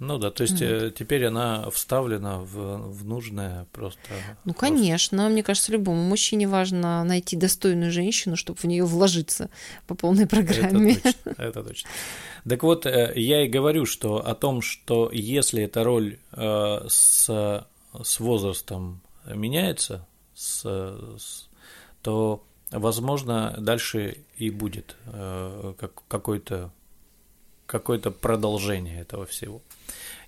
Ну 0.00 0.18
да, 0.18 0.30
то 0.30 0.42
есть 0.42 0.62
mm. 0.62 0.92
теперь 0.92 1.24
она 1.24 1.68
вставлена 1.70 2.38
в, 2.38 2.76
в 2.92 3.04
нужное 3.04 3.66
просто. 3.72 4.00
Ну, 4.44 4.54
конечно, 4.54 5.18
просто... 5.18 5.32
мне 5.32 5.42
кажется, 5.42 5.72
любому 5.72 6.02
мужчине 6.04 6.46
важно 6.46 7.02
найти 7.02 7.36
достойную 7.36 7.90
женщину, 7.90 8.36
чтобы 8.36 8.60
в 8.60 8.64
нее 8.64 8.84
вложиться 8.84 9.50
по 9.88 9.96
полной 9.96 10.28
программе. 10.28 10.92
Это 10.92 11.02
точно. 11.02 11.42
Это 11.42 11.64
точно. 11.64 11.90
Так 12.48 12.62
вот, 12.62 12.86
э, 12.86 13.12
я 13.16 13.44
и 13.44 13.48
говорю, 13.48 13.86
что 13.86 14.24
о 14.24 14.34
том, 14.36 14.62
что 14.62 15.10
если 15.12 15.64
эта 15.64 15.82
роль 15.82 16.18
э, 16.30 16.86
с, 16.88 17.66
с 18.02 18.20
возрастом 18.20 19.00
меняется, 19.26 20.06
с, 20.34 20.62
с, 20.62 21.48
то, 22.02 22.44
возможно, 22.70 23.56
дальше 23.58 24.18
и 24.36 24.50
будет 24.50 24.96
как, 25.04 26.02
какой-то 26.06 26.70
какое-то 27.68 28.10
продолжение 28.10 29.02
этого 29.02 29.26
всего. 29.26 29.62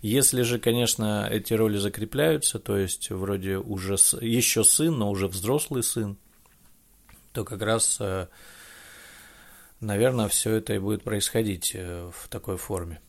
Если 0.02 0.42
же, 0.42 0.58
конечно, 0.58 1.28
эти 1.30 1.54
роли 1.54 1.78
закрепляются, 1.78 2.58
то 2.58 2.76
есть 2.76 3.10
вроде 3.10 3.56
уже 3.56 3.94
еще 4.20 4.62
сын, 4.62 4.96
но 4.96 5.10
уже 5.10 5.26
взрослый 5.26 5.82
сын, 5.82 6.16
то 7.32 7.44
как 7.44 7.62
раз, 7.62 7.96
э, 8.00 8.28
наверное, 9.80 10.28
все 10.28 10.52
это 10.52 10.74
и 10.74 10.78
будет 10.78 11.02
происходить 11.02 11.72
э, 11.74 12.10
в 12.14 12.28
такой 12.28 12.56
форме. 12.56 13.00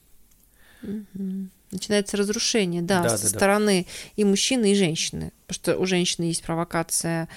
Начинается 1.71 2.17
разрушение, 2.17 2.81
да, 2.81 3.03
да 3.03 3.17
со 3.17 3.23
да, 3.23 3.37
стороны 3.37 3.85
да. 3.87 4.11
и 4.15 4.23
мужчины, 4.23 4.71
и 4.71 4.75
женщины. 4.75 5.31
Потому 5.47 5.55
что 5.55 5.77
у 5.77 5.85
женщины 5.85 6.25
есть 6.25 6.43
провокация 6.43 7.27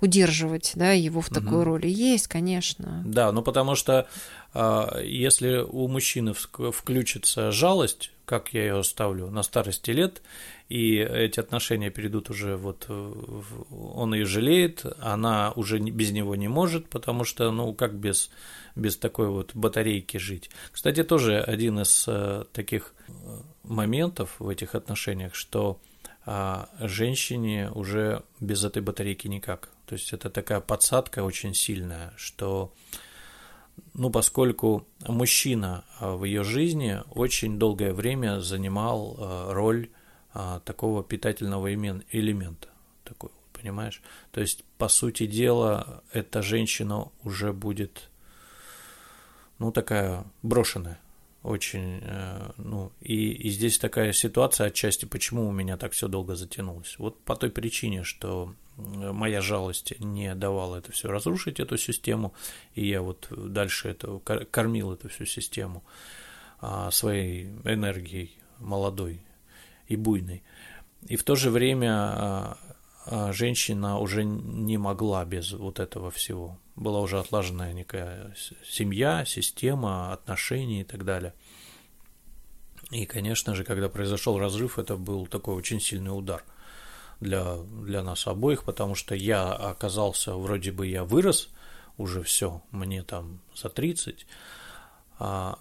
удерживать 0.00 0.72
да, 0.74 0.92
его 0.92 1.20
в 1.20 1.28
такой 1.28 1.58
угу. 1.58 1.64
роли. 1.64 1.88
Есть, 1.88 2.28
конечно. 2.28 3.02
Да, 3.04 3.32
ну 3.32 3.42
потому 3.42 3.74
что 3.74 4.06
а, 4.54 5.00
если 5.00 5.58
у 5.58 5.88
мужчины 5.88 6.34
включится 6.34 7.52
жалость, 7.52 8.12
как 8.24 8.52
я 8.52 8.62
ее 8.66 8.84
ставлю, 8.84 9.30
на 9.30 9.42
старости 9.42 9.90
лет, 9.90 10.22
и 10.68 10.96
эти 10.96 11.40
отношения 11.40 11.90
перейдут 11.90 12.28
уже 12.28 12.56
вот, 12.56 12.86
он 13.70 14.14
ее 14.14 14.26
жалеет, 14.26 14.84
она 15.00 15.52
уже 15.52 15.78
без 15.78 16.10
него 16.10 16.36
не 16.36 16.48
может, 16.48 16.88
потому 16.90 17.24
что, 17.24 17.50
ну, 17.50 17.72
как 17.72 17.94
без, 17.94 18.30
без 18.76 18.98
такой 18.98 19.28
вот 19.28 19.52
батарейки 19.54 20.18
жить. 20.18 20.50
Кстати, 20.70 21.04
тоже 21.04 21.40
один 21.40 21.80
из 21.80 22.04
э, 22.06 22.44
таких 22.52 22.92
э, 23.08 23.12
моментов 23.62 24.36
в 24.38 24.48
этих 24.48 24.74
отношениях, 24.74 25.34
что 25.34 25.80
а 26.30 26.68
женщине 26.78 27.70
уже 27.70 28.22
без 28.38 28.62
этой 28.62 28.82
батарейки 28.82 29.26
никак. 29.28 29.70
То 29.88 29.94
есть 29.94 30.12
это 30.12 30.28
такая 30.28 30.60
подсадка 30.60 31.24
очень 31.24 31.54
сильная, 31.54 32.12
что 32.18 32.74
ну, 33.94 34.10
поскольку 34.10 34.86
мужчина 35.06 35.84
а, 35.98 36.14
в 36.14 36.24
ее 36.24 36.44
жизни 36.44 37.00
очень 37.10 37.58
долгое 37.58 37.94
время 37.94 38.40
занимал 38.40 39.16
а, 39.18 39.54
роль 39.54 39.88
а, 40.34 40.60
такого 40.60 41.02
питательного 41.02 41.72
элемента, 41.72 42.68
такой, 43.02 43.30
понимаешь? 43.54 44.02
То 44.30 44.42
есть, 44.42 44.62
по 44.76 44.88
сути 44.88 45.26
дела, 45.26 46.02
эта 46.12 46.42
женщина 46.42 47.10
уже 47.22 47.54
будет, 47.54 48.10
ну, 49.58 49.72
такая 49.72 50.24
брошенная, 50.42 51.00
очень, 51.42 52.00
э, 52.02 52.50
ну, 52.58 52.92
и, 53.00 53.30
и 53.30 53.48
здесь 53.48 53.78
такая 53.78 54.12
ситуация 54.12 54.66
отчасти, 54.66 55.06
почему 55.06 55.48
у 55.48 55.52
меня 55.52 55.76
так 55.76 55.92
все 55.92 56.08
долго 56.08 56.34
затянулось. 56.34 56.96
Вот 56.98 57.18
по 57.20 57.36
той 57.36 57.50
причине, 57.50 58.02
что 58.02 58.54
моя 58.78 59.40
жалость 59.40 59.98
не 59.98 60.34
давала 60.34 60.76
это 60.76 60.92
все 60.92 61.08
разрушить, 61.08 61.60
эту 61.60 61.76
систему, 61.76 62.32
и 62.74 62.86
я 62.86 63.02
вот 63.02 63.26
дальше 63.30 63.88
это, 63.88 64.18
кормил 64.50 64.92
эту 64.92 65.08
всю 65.08 65.24
систему 65.24 65.84
а, 66.60 66.90
своей 66.90 67.46
энергией 67.64 68.36
молодой 68.58 69.20
и 69.88 69.96
буйной. 69.96 70.42
И 71.06 71.16
в 71.16 71.24
то 71.24 71.34
же 71.34 71.50
время 71.50 71.92
а, 71.92 72.58
а, 73.06 73.32
женщина 73.32 73.98
уже 73.98 74.24
не 74.24 74.78
могла 74.78 75.24
без 75.24 75.52
вот 75.52 75.80
этого 75.80 76.10
всего. 76.10 76.58
Была 76.76 77.00
уже 77.00 77.18
отлаженная 77.18 77.72
некая 77.72 78.34
семья, 78.64 79.24
система, 79.24 80.12
отношения 80.12 80.82
и 80.82 80.84
так 80.84 81.04
далее. 81.04 81.34
И, 82.90 83.04
конечно 83.06 83.54
же, 83.54 83.64
когда 83.64 83.88
произошел 83.88 84.38
разрыв, 84.38 84.78
это 84.78 84.96
был 84.96 85.26
такой 85.26 85.56
очень 85.56 85.80
сильный 85.80 86.16
удар– 86.16 86.44
для, 87.20 87.56
для 87.56 88.02
нас 88.02 88.26
обоих, 88.26 88.64
потому 88.64 88.94
что 88.94 89.14
я 89.14 89.52
оказался, 89.52 90.34
вроде 90.34 90.72
бы 90.72 90.86
я 90.86 91.04
вырос, 91.04 91.48
уже 91.96 92.22
все, 92.22 92.62
мне 92.70 93.02
там 93.02 93.40
за 93.54 93.68
30, 93.68 94.26
а 95.18 95.58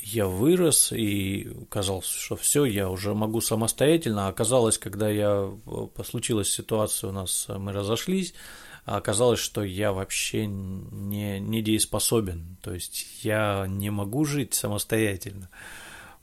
я 0.00 0.28
вырос 0.28 0.92
и 0.92 1.52
казалось, 1.68 2.06
что 2.06 2.36
все, 2.36 2.64
я 2.64 2.88
уже 2.88 3.12
могу 3.12 3.40
самостоятельно. 3.40 4.28
Оказалось, 4.28 4.78
когда 4.78 5.08
я 5.08 5.50
случилась 6.04 6.52
ситуация, 6.52 7.10
у 7.10 7.12
нас 7.12 7.48
мы 7.48 7.72
разошлись, 7.72 8.32
оказалось, 8.84 9.40
что 9.40 9.64
я 9.64 9.92
вообще 9.92 10.46
не, 10.46 11.40
не 11.40 11.60
дееспособен, 11.60 12.56
то 12.62 12.72
есть 12.72 13.24
я 13.24 13.66
не 13.68 13.90
могу 13.90 14.24
жить 14.24 14.54
самостоятельно 14.54 15.50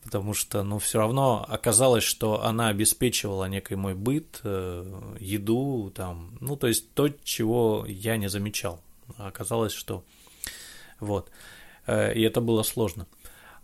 потому 0.03 0.33
что, 0.33 0.63
ну, 0.63 0.79
все 0.79 0.99
равно 0.99 1.45
оказалось, 1.47 2.03
что 2.03 2.43
она 2.43 2.67
обеспечивала 2.67 3.45
некий 3.45 3.75
мой 3.75 3.95
быт, 3.95 4.41
э, 4.43 5.15
еду, 5.19 5.91
там, 5.95 6.37
ну, 6.41 6.55
то 6.55 6.67
есть 6.67 6.93
то, 6.93 7.09
чего 7.23 7.85
я 7.87 8.17
не 8.17 8.27
замечал. 8.27 8.81
Оказалось, 9.17 9.73
что 9.73 10.03
вот, 10.99 11.31
э, 11.87 12.13
и 12.13 12.21
это 12.21 12.41
было 12.41 12.63
сложно. 12.63 13.07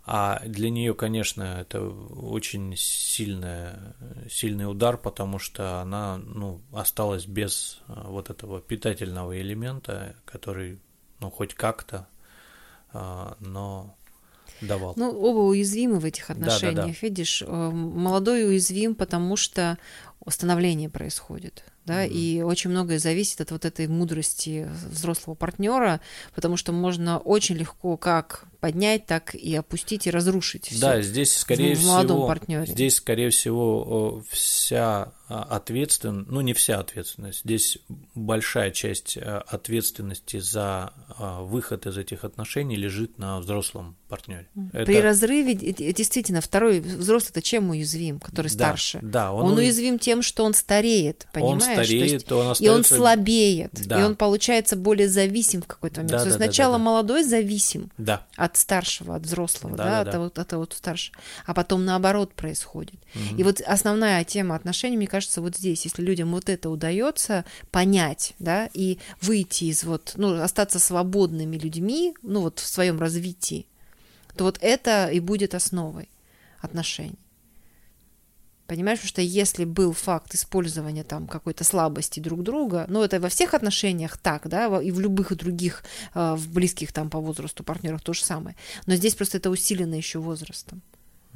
А 0.06 0.40
для 0.44 0.70
нее, 0.70 0.94
конечно, 0.94 1.60
это 1.60 1.82
очень 1.82 2.74
сильная, 2.76 3.94
сильный 4.28 4.68
удар, 4.68 4.96
потому 4.96 5.38
что 5.38 5.80
она 5.80 6.16
ну, 6.16 6.62
осталась 6.72 7.26
без 7.26 7.80
э, 7.86 7.92
вот 8.06 8.30
этого 8.30 8.60
питательного 8.60 9.40
элемента, 9.40 10.16
который, 10.24 10.80
ну, 11.20 11.30
хоть 11.30 11.54
как-то, 11.54 12.08
но 12.92 13.94
давал. 14.60 14.94
Ну, 14.96 15.10
оба 15.10 15.40
уязвимы 15.40 15.98
в 15.98 16.04
этих 16.04 16.30
отношениях. 16.30 16.76
Да, 16.76 16.82
да, 16.82 16.88
да. 16.88 16.94
Видишь, 17.00 17.42
э, 17.46 17.70
молодой 17.70 18.46
уязвим, 18.46 18.94
потому 18.94 19.36
что 19.36 19.78
становление 20.28 20.88
происходит 20.88 21.64
да, 21.86 22.04
mm-hmm. 22.04 22.10
и 22.10 22.42
очень 22.42 22.70
многое 22.70 22.98
зависит 22.98 23.40
от 23.40 23.50
вот 23.50 23.64
этой 23.64 23.88
мудрости 23.88 24.68
взрослого 24.90 25.34
партнера, 25.34 26.00
потому 26.34 26.56
что 26.56 26.72
можно 26.72 27.18
очень 27.18 27.56
легко 27.56 27.96
как 27.96 28.44
поднять, 28.60 29.06
так 29.06 29.34
и 29.34 29.54
опустить 29.54 30.06
и 30.06 30.10
разрушить. 30.10 30.66
Всё 30.68 30.80
да, 30.80 31.02
здесь 31.02 31.36
скорее 31.36 31.74
в, 31.74 31.78
в 31.78 31.82
всего, 31.82 32.26
партнере. 32.26 32.66
здесь 32.66 32.96
скорее 32.96 33.30
всего 33.30 34.22
вся 34.30 35.12
а, 35.32 35.44
ответственность, 35.44 36.28
ну 36.28 36.40
не 36.40 36.54
вся 36.54 36.80
ответственность, 36.80 37.42
здесь 37.44 37.78
большая 38.16 38.72
часть 38.72 39.16
а, 39.16 39.44
ответственности 39.46 40.40
за 40.40 40.92
а, 41.08 41.42
выход 41.42 41.86
из 41.86 41.96
этих 41.96 42.24
отношений 42.24 42.74
лежит 42.74 43.16
на 43.16 43.38
взрослом 43.38 43.96
партнере. 44.08 44.48
При 44.72 44.96
это... 44.96 45.02
разрыве 45.02 45.54
действительно 45.54 46.40
второй 46.40 46.80
взрослый 46.80 47.30
это 47.30 47.42
чем 47.42 47.70
уязвим, 47.70 48.18
который 48.18 48.48
да, 48.48 48.52
старше? 48.52 48.98
Да, 49.02 49.30
он, 49.32 49.52
он 49.52 49.58
уязвим 49.58 50.00
тем, 50.00 50.22
что 50.22 50.42
он 50.44 50.52
стареет, 50.52 51.28
понимаешь? 51.32 51.54
Он 51.54 51.60
стареет, 51.60 52.12
есть, 52.12 52.32
он 52.32 52.50
остается... 52.50 52.64
и 52.64 52.68
он 52.68 52.84
слабеет, 52.84 53.86
да. 53.86 54.00
и 54.00 54.02
он 54.02 54.16
получается 54.16 54.74
более 54.74 55.08
зависим 55.08 55.62
в 55.62 55.66
какой-то 55.66 56.00
момент. 56.00 56.10
Да, 56.10 56.18
То 56.18 56.24
есть 56.24 56.38
да, 56.38 56.44
сначала 56.44 56.72
да, 56.72 56.78
да. 56.78 56.84
молодой 56.84 57.22
зависим 57.22 57.92
да. 57.98 58.26
от 58.34 58.49
старшего, 58.56 59.16
от 59.16 59.22
взрослого, 59.22 59.76
да, 59.76 60.04
да, 60.04 60.12
да. 60.12 60.24
От, 60.24 60.38
от, 60.38 60.52
от 60.52 60.72
старшего, 60.72 61.16
а 61.46 61.54
потом 61.54 61.84
наоборот 61.84 62.34
происходит. 62.34 63.00
Угу. 63.14 63.38
И 63.38 63.42
вот 63.42 63.60
основная 63.60 64.24
тема 64.24 64.54
отношений, 64.54 64.96
мне 64.96 65.06
кажется, 65.06 65.40
вот 65.40 65.56
здесь, 65.56 65.84
если 65.84 66.02
людям 66.02 66.30
вот 66.30 66.48
это 66.48 66.70
удается 66.70 67.44
понять, 67.70 68.34
да, 68.38 68.68
и 68.74 68.98
выйти 69.20 69.64
из 69.64 69.84
вот, 69.84 70.12
ну, 70.16 70.40
остаться 70.40 70.78
свободными 70.78 71.56
людьми, 71.56 72.14
ну, 72.22 72.42
вот 72.42 72.58
в 72.58 72.66
своем 72.66 72.98
развитии, 73.00 73.66
то 74.36 74.44
вот 74.44 74.58
это 74.60 75.08
и 75.08 75.20
будет 75.20 75.54
основой 75.54 76.08
отношений. 76.60 77.18
Понимаешь, 78.70 79.00
потому 79.00 79.08
что 79.08 79.22
если 79.22 79.64
был 79.64 79.92
факт 79.92 80.32
использования 80.32 81.02
там 81.02 81.26
какой-то 81.26 81.64
слабости 81.64 82.20
друг 82.20 82.44
друга, 82.44 82.86
ну 82.88 83.02
это 83.02 83.18
во 83.18 83.28
всех 83.28 83.52
отношениях 83.52 84.16
так, 84.16 84.46
да, 84.46 84.80
и 84.80 84.92
в 84.92 85.00
любых 85.00 85.36
других, 85.36 85.82
э, 86.14 86.34
в 86.36 86.52
близких 86.52 86.92
там 86.92 87.10
по 87.10 87.18
возрасту 87.18 87.64
партнерах 87.64 88.00
то 88.00 88.12
же 88.12 88.22
самое. 88.22 88.54
Но 88.86 88.94
здесь 88.94 89.16
просто 89.16 89.38
это 89.38 89.50
усилено 89.50 89.96
еще 89.96 90.20
возрастом. 90.20 90.82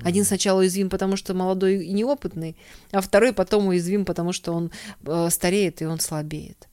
Один 0.05 0.25
сначала 0.25 0.61
уязвим, 0.61 0.89
потому 0.89 1.17
что 1.17 1.35
молодой 1.35 1.85
и 1.85 1.93
неопытный, 1.93 2.57
а 2.93 3.01
второй 3.01 3.33
потом 3.33 3.67
уязвим, 3.67 4.05
потому 4.05 4.33
что 4.33 4.53
он 4.53 4.71
э, 5.05 5.29
стареет 5.29 5.83
и 5.83 5.87
он 5.87 5.99
слабеет. 5.99 6.69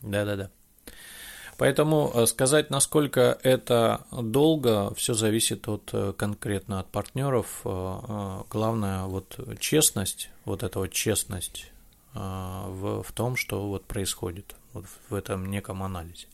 Да-да-да. 0.00 0.52
Поэтому 1.60 2.10
э, 2.14 2.24
сказать, 2.24 2.70
насколько 2.70 3.38
это 3.42 4.06
долго, 4.10 4.94
все 4.94 5.12
зависит 5.12 5.68
от 5.68 5.90
э, 5.92 6.14
конкретно 6.16 6.80
от 6.80 6.86
партнеров. 6.86 7.60
Э, 7.66 8.44
главное 8.48 9.02
вот 9.02 9.38
честность, 9.60 10.30
вот 10.46 10.62
эта 10.62 10.78
вот 10.78 10.90
честность 10.90 11.70
в, 12.14 13.02
в 13.02 13.12
том, 13.12 13.36
что 13.36 13.68
вот 13.68 13.84
происходит 13.84 14.56
вот 14.72 14.86
в 15.10 15.14
этом 15.14 15.50
неком 15.50 15.82
анализе. 15.82 16.28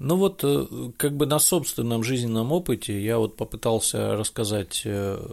Ну 0.00 0.16
вот, 0.16 0.40
как 0.96 1.16
бы 1.16 1.26
на 1.26 1.38
собственном 1.38 2.02
жизненном 2.02 2.50
опыте 2.50 3.00
я 3.00 3.18
вот 3.18 3.36
попытался 3.36 4.16
рассказать, 4.16 4.84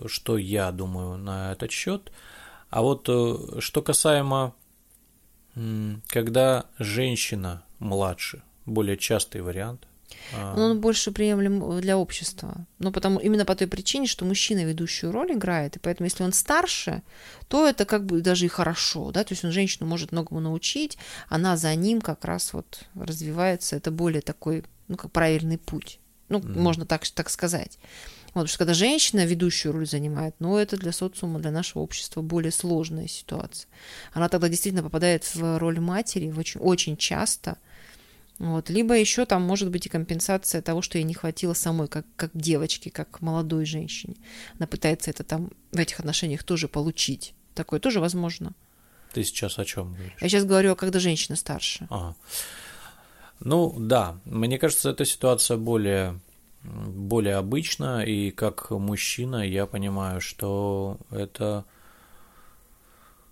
что 0.06 0.38
я 0.38 0.72
думаю 0.72 1.18
на 1.18 1.54
этот 1.54 1.72
счет. 1.72 2.12
А 2.70 2.84
вот 2.84 3.10
что 3.60 3.82
касаемо, 3.82 4.54
когда 6.08 6.66
женщина 6.78 7.64
младше, 7.80 8.44
более 8.72 8.98
частый 8.98 9.42
вариант. 9.42 9.88
А. 10.34 10.56
Но 10.56 10.66
он 10.66 10.82
больше 10.82 11.12
приемлем 11.12 11.80
для 11.82 11.98
общества. 11.98 12.66
Ну, 12.80 12.92
потому, 12.92 13.20
именно 13.20 13.46
по 13.46 13.56
той 13.56 13.68
причине, 13.68 14.08
что 14.08 14.26
мужчина 14.26 14.64
ведущую 14.64 15.12
роль 15.12 15.34
играет, 15.34 15.76
и 15.76 15.80
поэтому 15.80 16.06
если 16.06 16.24
он 16.24 16.34
старше, 16.34 17.02
то 17.48 17.68
это 17.68 17.86
как 17.86 18.06
бы 18.06 18.22
даже 18.22 18.46
и 18.46 18.50
хорошо, 18.50 19.12
да, 19.12 19.24
то 19.24 19.34
есть 19.34 19.44
он 19.44 19.52
женщину 19.52 19.88
может 19.88 20.12
многому 20.12 20.42
научить, 20.42 20.98
она 21.30 21.58
за 21.58 21.74
ним 21.76 22.02
как 22.02 22.26
раз 22.26 22.54
вот 22.54 22.84
развивается, 22.96 23.76
это 23.76 23.92
более 23.92 24.22
такой, 24.22 24.64
ну, 24.88 24.98
как 24.98 25.12
правильный 25.12 25.58
путь. 25.58 26.00
Ну, 26.30 26.40
mm. 26.40 26.60
можно 26.60 26.86
так, 26.86 27.08
так 27.10 27.30
сказать. 27.30 27.78
Вот, 28.34 28.44
потому 28.44 28.48
что 28.48 28.60
когда 28.60 28.74
женщина 28.74 29.26
ведущую 29.26 29.74
роль 29.74 29.86
занимает, 29.86 30.36
ну, 30.40 30.58
это 30.58 30.78
для 30.78 30.94
социума, 30.94 31.40
для 31.40 31.52
нашего 31.52 31.82
общества 31.82 32.22
более 32.22 32.54
сложная 32.54 33.08
ситуация. 33.08 33.68
Она 34.14 34.30
тогда 34.30 34.48
действительно 34.48 34.84
попадает 34.84 35.36
в 35.36 35.60
роль 35.60 35.82
матери 35.82 36.32
очень, 36.32 36.62
очень 36.62 36.96
часто– 36.96 37.58
вот. 38.42 38.72
Либо 38.72 38.98
еще 38.98 39.26
там 39.28 39.44
может 39.44 39.70
быть 39.70 39.86
и 39.86 39.90
компенсация 39.90 40.64
того, 40.64 40.82
что 40.82 40.98
ей 40.98 41.04
не 41.04 41.14
хватило 41.14 41.54
самой, 41.54 41.88
как, 41.88 42.08
как 42.16 42.32
девочке, 42.34 42.90
как 42.90 43.22
молодой 43.22 43.66
женщине. 43.66 44.16
Она 44.58 44.66
пытается 44.66 45.12
это 45.12 45.24
там 45.24 45.52
в 45.72 45.78
этих 45.78 46.00
отношениях 46.00 46.44
тоже 46.44 46.68
получить. 46.68 47.36
Такое 47.54 47.80
тоже 47.80 48.00
возможно. 48.00 48.54
Ты 49.14 49.24
сейчас 49.24 49.60
о 49.60 49.66
чем 49.66 49.94
говоришь? 49.94 50.14
Я 50.20 50.28
сейчас 50.28 50.46
говорю, 50.46 50.76
когда 50.76 51.00
женщина 51.00 51.36
старше. 51.36 51.86
Ага. 51.92 52.16
Ну 53.42 53.76
да, 53.78 54.20
мне 54.26 54.58
кажется, 54.58 54.90
эта 54.90 55.06
ситуация 55.06 55.58
более 55.58 56.20
более 56.64 57.36
обычна, 57.36 58.04
и 58.04 58.32
как 58.32 58.72
мужчина 58.72 59.48
я 59.48 59.68
понимаю, 59.68 60.20
что 60.20 60.98
это, 61.12 61.66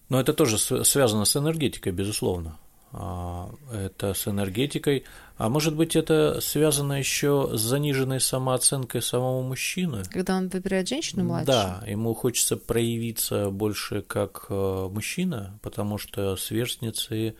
но 0.09 0.19
это 0.19 0.33
тоже 0.33 0.57
связано 0.57 1.25
с 1.25 1.35
энергетикой, 1.35 1.93
безусловно. 1.93 2.57
А, 2.91 3.51
это 3.71 4.13
с 4.13 4.27
энергетикой, 4.27 5.03
а 5.37 5.47
может 5.47 5.75
быть 5.75 5.95
это 5.95 6.41
связано 6.41 6.93
еще 6.93 7.51
с 7.53 7.61
заниженной 7.61 8.19
самооценкой 8.19 9.01
самого 9.01 9.43
мужчины. 9.43 10.03
Когда 10.11 10.35
он 10.35 10.49
выбирает 10.49 10.87
женщину 10.87 11.23
младше. 11.23 11.45
Да, 11.45 11.83
ему 11.87 12.15
хочется 12.15 12.57
проявиться 12.57 13.51
больше 13.51 14.01
как 14.01 14.47
э, 14.49 14.87
мужчина, 14.91 15.59
потому 15.61 15.97
что 15.99 16.35
сверстницы 16.35 17.35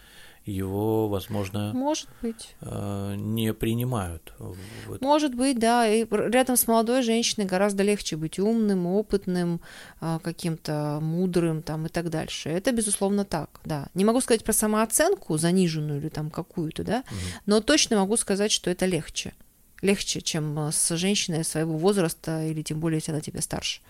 его, 0.50 1.08
возможно, 1.08 1.72
может 1.74 2.08
быть, 2.22 2.56
э, 2.62 3.16
не 3.16 3.54
принимают. 3.54 4.34
Может 5.02 5.36
быть, 5.36 5.60
да. 5.60 5.88
И 5.88 6.06
рядом 6.10 6.58
с 6.58 6.68
молодой 6.68 7.02
женщиной 7.04 7.46
гораздо 7.46 7.84
легче 7.84 8.16
быть 8.16 8.40
умным, 8.40 8.86
опытным, 8.88 9.62
э, 10.02 10.20
каким-то 10.24 11.00
мудрым 11.02 11.62
там 11.62 11.86
и 11.86 11.90
так 11.90 12.10
дальше. 12.10 12.50
Это 12.50 12.72
безусловно 12.72 13.26
так, 13.26 13.60
да. 13.66 13.88
Не 13.94 14.06
могу 14.06 14.22
сказать 14.22 14.44
про 14.44 14.54
самооценку 14.54 15.38
заниженную 15.38 16.00
или 16.00 16.10
там 16.10 16.30
какую-то, 16.30 16.84
да, 16.84 17.00
угу. 17.00 17.18
но 17.46 17.62
точно 17.62 17.98
могу 17.98 18.18
сказать, 18.18 18.52
что 18.52 18.70
это 18.70 18.86
легче. 18.86 19.34
Легче, 19.82 20.22
чем 20.22 20.60
э, 20.60 20.72
с 20.72 20.96
женщиной 20.96 21.44
своего 21.44 21.78
возраста 21.78 22.44
или 22.46 22.62
тем 22.62 22.80
более, 22.80 22.98
если 22.98 23.12
она 23.12 23.22
тебе 23.22 23.42
старше. 23.42 23.82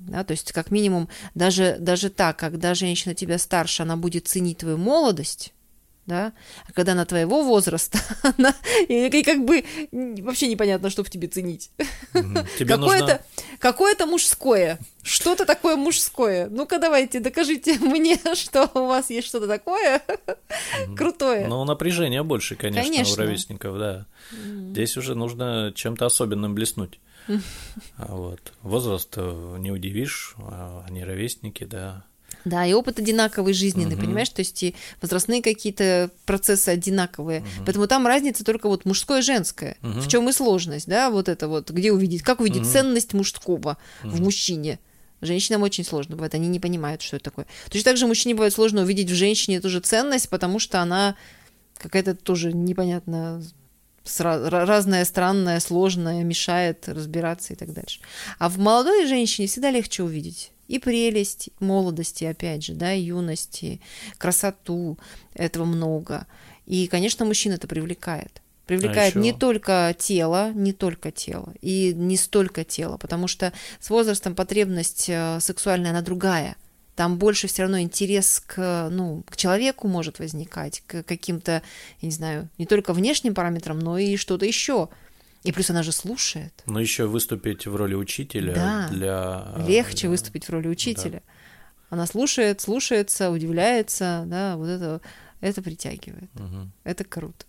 Да, 0.00 0.24
то 0.24 0.32
есть, 0.32 0.52
как 0.52 0.70
минимум, 0.70 1.08
даже, 1.34 1.76
даже 1.78 2.08
так, 2.08 2.38
когда 2.38 2.74
женщина 2.74 3.14
тебя 3.14 3.38
старше, 3.38 3.82
она 3.82 3.96
будет 3.96 4.28
ценить 4.28 4.58
твою 4.58 4.78
молодость, 4.78 5.52
да, 6.06 6.32
а 6.66 6.72
когда 6.72 6.92
она 6.92 7.04
твоего 7.04 7.42
возраста, 7.42 7.98
она, 8.38 8.54
и, 8.88 9.06
и 9.06 9.22
как 9.22 9.44
бы 9.44 9.62
вообще 10.22 10.48
непонятно, 10.48 10.88
что 10.88 11.04
в 11.04 11.10
тебе 11.10 11.28
ценить. 11.28 11.70
Тебе 12.12 12.74
какое-то, 12.74 13.04
нужно... 13.04 13.20
какое-то 13.58 14.06
мужское, 14.06 14.78
что-то 15.02 15.44
такое 15.44 15.76
мужское. 15.76 16.48
Ну-ка 16.48 16.78
давайте, 16.78 17.20
докажите 17.20 17.78
мне, 17.80 18.18
что 18.34 18.70
у 18.74 18.86
вас 18.86 19.10
есть 19.10 19.28
что-то 19.28 19.46
такое 19.46 20.02
крутое. 20.96 21.46
Ну, 21.46 21.62
напряжение 21.64 22.22
больше, 22.22 22.56
конечно, 22.56 22.90
конечно. 22.90 23.14
у 23.14 23.16
ровесников, 23.18 23.78
да. 23.78 24.06
Здесь 24.32 24.96
уже 24.96 25.14
нужно 25.14 25.72
чем-то 25.74 26.06
особенным 26.06 26.54
блеснуть. 26.54 26.98
А 27.96 28.14
вот. 28.14 28.52
Возраст 28.62 29.12
э, 29.16 29.56
не 29.58 29.70
удивишь, 29.70 30.34
а 30.38 30.84
они 30.88 31.04
ровесники, 31.04 31.64
да. 31.64 32.04
Да, 32.44 32.64
и 32.64 32.72
опыт 32.72 32.98
одинаковый 32.98 33.52
жизненный, 33.52 33.96
угу. 33.96 34.02
понимаешь, 34.02 34.30
то 34.30 34.40
есть 34.40 34.62
и 34.62 34.74
возрастные 35.02 35.42
какие-то 35.42 36.10
процессы 36.24 36.70
одинаковые. 36.70 37.40
Угу. 37.40 37.64
Поэтому 37.66 37.86
там 37.86 38.06
разница 38.06 38.44
только 38.44 38.68
вот 38.68 38.84
мужское 38.84 39.20
и 39.20 39.22
женское. 39.22 39.76
Угу. 39.82 40.00
В 40.00 40.08
чем 40.08 40.28
и 40.28 40.32
сложность, 40.32 40.88
да, 40.88 41.10
вот 41.10 41.28
это 41.28 41.48
вот, 41.48 41.70
где 41.70 41.92
увидеть, 41.92 42.22
как 42.22 42.40
увидеть 42.40 42.62
угу. 42.62 42.70
ценность 42.70 43.12
мужского 43.12 43.76
угу. 44.02 44.10
в 44.10 44.20
мужчине. 44.20 44.78
Женщинам 45.20 45.62
очень 45.62 45.84
сложно 45.84 46.16
бывает, 46.16 46.34
они 46.34 46.48
не 46.48 46.60
понимают, 46.60 47.02
что 47.02 47.16
это 47.16 47.24
такое. 47.24 47.46
Точно 47.66 47.90
так 47.90 47.98
же 47.98 48.06
мужчине 48.06 48.34
бывает 48.34 48.54
сложно 48.54 48.82
увидеть 48.82 49.10
в 49.10 49.14
женщине 49.14 49.60
тоже 49.60 49.80
ценность, 49.80 50.30
потому 50.30 50.58
что 50.58 50.80
она 50.80 51.14
какая-то 51.76 52.14
тоже 52.14 52.54
непонятно 52.54 53.42
разное, 54.18 55.04
странное, 55.04 55.60
сложное, 55.60 56.24
мешает 56.24 56.88
разбираться 56.88 57.52
и 57.52 57.56
так 57.56 57.72
дальше. 57.72 58.00
А 58.38 58.48
в 58.48 58.58
молодой 58.58 59.06
женщине 59.06 59.46
всегда 59.46 59.70
легче 59.70 60.02
увидеть 60.02 60.52
и 60.68 60.78
прелесть 60.78 61.50
молодости, 61.58 62.24
опять 62.24 62.64
же, 62.64 62.74
да, 62.74 62.92
юности, 62.92 63.80
красоту, 64.18 64.98
этого 65.34 65.64
много. 65.64 66.26
И, 66.66 66.86
конечно, 66.86 67.24
мужчин 67.24 67.52
это 67.52 67.66
привлекает. 67.66 68.40
Привлекает 68.66 69.16
а 69.16 69.18
не 69.18 69.32
только 69.32 69.94
тело, 69.98 70.52
не 70.52 70.72
только 70.72 71.10
тело, 71.10 71.52
и 71.60 71.92
не 71.92 72.16
столько 72.16 72.62
тело, 72.62 72.98
потому 72.98 73.26
что 73.26 73.52
с 73.80 73.90
возрастом 73.90 74.36
потребность 74.36 75.06
э, 75.08 75.38
сексуальная, 75.40 75.90
она 75.90 76.02
другая– 76.02 76.56
там 77.00 77.16
больше 77.16 77.46
все 77.46 77.62
равно 77.62 77.80
интерес 77.80 78.42
к, 78.46 78.90
ну, 78.90 79.24
к 79.26 79.34
человеку 79.34 79.88
может 79.88 80.18
возникать, 80.18 80.82
к 80.86 81.02
каким-то, 81.02 81.62
я 82.02 82.06
не 82.06 82.10
знаю, 82.10 82.50
не 82.58 82.66
только 82.66 82.92
внешним 82.92 83.34
параметрам, 83.34 83.78
но 83.78 83.96
и 83.96 84.18
что-то 84.18 84.44
еще. 84.44 84.90
И 85.42 85.50
плюс 85.50 85.70
она 85.70 85.82
же 85.82 85.92
слушает. 85.92 86.52
Но 86.66 86.78
еще 86.78 87.06
выступить 87.06 87.66
в 87.66 87.74
роли 87.74 87.94
учителя 87.94 88.52
да, 88.52 88.88
для... 88.90 89.66
Легче 89.66 90.00
для... 90.00 90.10
выступить 90.10 90.44
в 90.44 90.50
роли 90.50 90.68
учителя. 90.68 91.22
Да. 91.26 91.32
Она 91.88 92.06
слушает, 92.06 92.60
слушается, 92.60 93.30
удивляется, 93.30 94.24
да, 94.26 94.58
вот 94.58 94.68
это, 94.68 95.00
это 95.40 95.62
притягивает. 95.62 96.28
Угу. 96.34 96.70
Это 96.84 97.04
круто. 97.04 97.46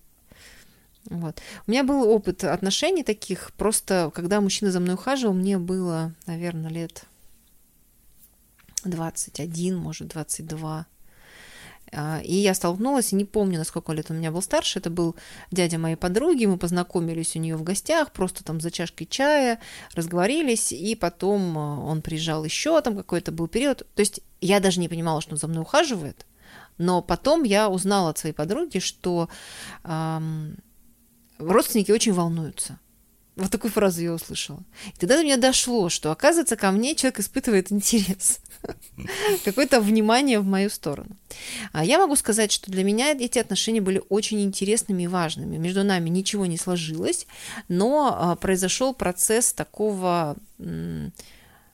Вот. 1.10 1.42
У 1.68 1.72
меня 1.72 1.84
был 1.84 2.10
опыт 2.10 2.46
отношений 2.46 3.04
таких, 3.04 3.52
просто 3.58 4.12
когда 4.16 4.40
мужчина 4.40 4.72
за 4.72 4.80
мной 4.80 4.94
ухаживал, 4.94 5.34
мне 5.34 5.58
было, 5.58 6.14
наверное, 6.26 6.72
лет 6.72 7.04
21, 8.90 9.78
может, 9.78 10.08
22. 10.10 10.86
А, 11.94 12.22
и 12.24 12.36
я 12.36 12.54
столкнулась, 12.54 13.12
не 13.12 13.26
помню, 13.26 13.58
на 13.58 13.66
сколько 13.66 13.92
лет 13.92 14.10
он 14.10 14.18
меня 14.18 14.32
был 14.32 14.42
старше, 14.42 14.80
это 14.80 14.90
был 14.90 15.16
дядя 15.52 15.78
моей 15.78 15.98
подруги, 15.98 16.46
мы 16.46 16.58
познакомились 16.58 17.36
у 17.36 17.40
нее 17.40 17.58
в 17.58 17.64
гостях, 17.64 18.12
просто 18.12 18.44
там 18.44 18.62
за 18.62 18.72
чашкой 18.72 19.06
чая, 19.06 19.60
разговорились, 19.94 20.72
и 20.72 20.96
потом 20.96 21.58
а, 21.58 21.80
он 21.80 22.02
приезжал 22.02 22.46
еще, 22.46 22.80
там 22.82 22.96
какой-то 22.96 23.32
был 23.32 23.48
период. 23.48 23.86
То 23.96 24.00
есть 24.00 24.22
я 24.40 24.60
даже 24.60 24.80
не 24.80 24.88
понимала, 24.88 25.22
что 25.22 25.34
он 25.34 25.38
за 25.38 25.48
мной 25.48 25.64
ухаживает, 25.64 26.26
но 26.78 27.02
потом 27.02 27.44
я 27.44 27.70
узнала 27.70 28.12
от 28.12 28.18
своей 28.18 28.34
подруги, 28.34 28.80
что 28.80 29.28
эм, 29.84 30.58
родственники 31.38 31.92
очень 31.92 32.14
волнуются. 32.14 32.80
Вот 33.42 33.50
такую 33.50 33.72
фразу 33.72 34.02
я 34.04 34.14
услышала. 34.14 34.60
И 34.94 35.00
тогда 35.00 35.18
до 35.18 35.24
меня 35.24 35.38
дошло, 35.38 35.90
что, 35.90 36.12
оказывается, 36.12 36.56
ко 36.56 36.70
мне 36.70 36.94
человек 36.94 37.20
испытывает 37.20 37.72
интерес, 37.72 38.40
какое-то 39.44 39.82
внимание 39.82 40.40
в 40.40 40.46
мою 40.46 40.70
сторону. 40.70 41.18
А 41.72 41.84
я 41.84 41.98
могу 41.98 42.16
сказать, 42.16 42.52
что 42.52 42.70
для 42.70 42.84
меня 42.84 43.12
эти 43.14 43.40
отношения 43.40 43.82
были 43.82 44.04
очень 44.10 44.42
интересными 44.42 45.04
и 45.04 45.08
важными. 45.08 45.58
Между 45.58 45.84
нами 45.84 46.10
ничего 46.10 46.46
не 46.46 46.58
сложилось, 46.58 47.26
но 47.68 48.16
а, 48.16 48.36
произошел 48.36 48.94
процесс 48.94 49.54
такого 49.54 50.38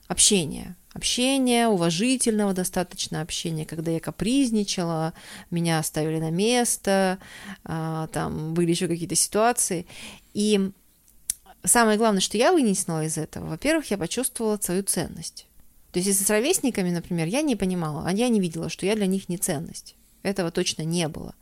общения. 0.07 0.77
общения, 0.93 1.67
уважительного 1.67 2.53
достаточно 2.53 3.19
общения, 3.19 3.65
когда 3.65 3.91
я 3.91 3.99
капризничала, 3.99 5.13
меня 5.51 5.79
оставили 5.79 6.19
на 6.19 6.31
место, 6.31 7.17
а, 7.65 8.07
там 8.13 8.53
были 8.53 8.71
еще 8.71 8.87
какие-то 8.87 9.15
ситуации. 9.15 9.85
И 10.33 10.71
самое 11.67 11.97
главное, 11.97 12.21
что 12.21 12.37
я 12.37 12.51
вынесла 12.51 13.03
из 13.03 13.17
этого, 13.17 13.47
во-первых, 13.47 13.89
я 13.91 13.97
почувствовала 13.97 14.57
свою 14.61 14.83
ценность. 14.83 15.47
То 15.91 15.99
есть 15.99 16.07
если 16.07 16.23
с 16.23 16.29
ровесниками, 16.29 16.91
например, 16.91 17.27
я 17.27 17.41
не 17.41 17.55
понимала, 17.55 18.03
а 18.05 18.11
я 18.11 18.29
не 18.29 18.39
видела, 18.39 18.69
что 18.69 18.85
я 18.85 18.95
для 18.95 19.07
них 19.07 19.29
не 19.29 19.37
ценность. 19.37 19.95
Этого 20.23 20.51
точно 20.51 20.83
не 20.83 21.07
было. 21.07 21.33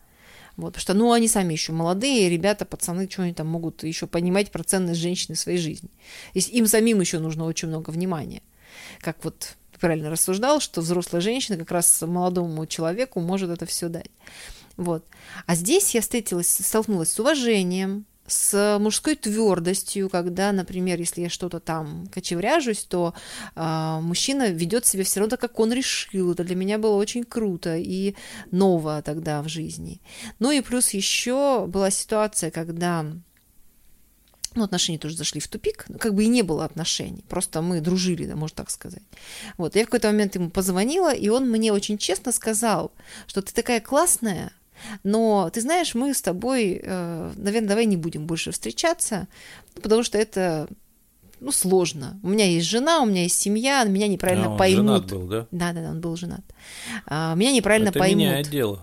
Вот, 0.57 0.73
потому 0.75 0.81
что, 0.81 0.93
ну, 0.93 1.11
они 1.11 1.27
сами 1.27 1.51
еще 1.51 1.73
молодые, 1.73 2.29
ребята, 2.29 2.65
пацаны, 2.65 3.09
что 3.09 3.23
они 3.23 3.33
там 3.33 3.47
могут 3.47 3.83
еще 3.83 4.07
понимать 4.07 4.51
про 4.51 4.63
ценность 4.63 5.01
женщины 5.01 5.35
в 5.35 5.39
своей 5.39 5.57
жизни. 5.57 5.89
Если 6.33 6.51
им 6.53 6.67
самим 6.67 7.01
еще 7.01 7.19
нужно 7.19 7.45
очень 7.45 7.67
много 7.67 7.89
внимания. 7.89 8.41
Как 9.01 9.17
вот 9.23 9.55
правильно 9.79 10.09
рассуждал, 10.09 10.61
что 10.61 10.81
взрослая 10.81 11.21
женщина 11.21 11.57
как 11.57 11.71
раз 11.71 12.01
молодому 12.01 12.65
человеку 12.65 13.19
может 13.19 13.49
это 13.49 13.65
все 13.65 13.89
дать. 13.89 14.09
Вот. 14.77 15.05
А 15.45 15.55
здесь 15.55 15.93
я 15.93 16.01
встретилась, 16.01 16.47
столкнулась 16.47 17.11
с 17.11 17.19
уважением, 17.19 18.05
с 18.27 18.77
мужской 18.79 19.15
твердостью, 19.15 20.09
когда, 20.09 20.51
например, 20.51 20.99
если 20.99 21.21
я 21.21 21.29
что-то 21.29 21.59
там 21.59 22.07
кочевряжусь, 22.11 22.83
то 22.83 23.13
э, 23.55 23.99
мужчина 24.01 24.49
ведет 24.49 24.85
себя 24.85 25.03
все 25.03 25.19
равно 25.19 25.31
так, 25.31 25.41
как 25.41 25.59
он 25.59 25.71
решил. 25.71 26.31
Это 26.31 26.43
для 26.43 26.55
меня 26.55 26.77
было 26.77 26.95
очень 26.95 27.23
круто 27.23 27.75
и 27.77 28.15
ново 28.51 29.01
тогда 29.01 29.41
в 29.41 29.49
жизни. 29.49 30.01
Ну 30.39 30.51
и 30.51 30.61
плюс 30.61 30.89
еще 30.91 31.67
была 31.67 31.91
ситуация, 31.91 32.49
когда 32.49 33.05
ну, 34.55 34.63
отношения 34.63 34.97
тоже 34.97 35.17
зашли 35.17 35.39
в 35.41 35.47
тупик, 35.47 35.85
как 35.99 36.13
бы 36.13 36.23
и 36.23 36.27
не 36.27 36.41
было 36.41 36.65
отношений, 36.65 37.23
просто 37.27 37.61
мы 37.61 37.81
дружили, 37.81 38.25
да, 38.25 38.35
можно 38.35 38.55
так 38.55 38.69
сказать. 38.69 39.03
Вот, 39.57 39.75
я 39.75 39.83
в 39.83 39.85
какой-то 39.85 40.07
момент 40.07 40.35
ему 40.35 40.49
позвонила, 40.49 41.13
и 41.13 41.29
он 41.29 41.49
мне 41.49 41.73
очень 41.73 41.97
честно 41.97 42.31
сказал, 42.31 42.93
что 43.27 43.41
ты 43.41 43.53
такая 43.53 43.81
классная, 43.81 44.53
но 45.03 45.49
ты 45.53 45.61
знаешь, 45.61 45.95
мы 45.95 46.13
с 46.13 46.21
тобой, 46.21 46.81
э, 46.83 47.31
наверное, 47.35 47.69
давай 47.69 47.85
не 47.85 47.97
будем 47.97 48.25
больше 48.25 48.51
встречаться, 48.51 49.27
потому 49.81 50.03
что 50.03 50.17
это 50.17 50.67
ну, 51.39 51.51
сложно. 51.51 52.19
У 52.23 52.29
меня 52.29 52.45
есть 52.45 52.67
жена, 52.67 53.01
у 53.01 53.05
меня 53.05 53.23
есть 53.23 53.39
семья, 53.39 53.83
меня 53.83 54.07
неправильно 54.07 54.47
а, 54.47 54.51
он 54.51 54.57
поймут. 54.57 54.85
Женат 54.85 55.05
был, 55.05 55.27
да? 55.27 55.47
Да, 55.51 55.73
да, 55.73 55.81
да, 55.81 55.89
он 55.91 56.01
был 56.01 56.15
женат. 56.15 56.41
А, 57.05 57.35
меня 57.35 57.51
неправильно 57.51 57.89
это 57.89 57.99
поймут. 57.99 58.19
меняет 58.19 58.49
дело. 58.49 58.81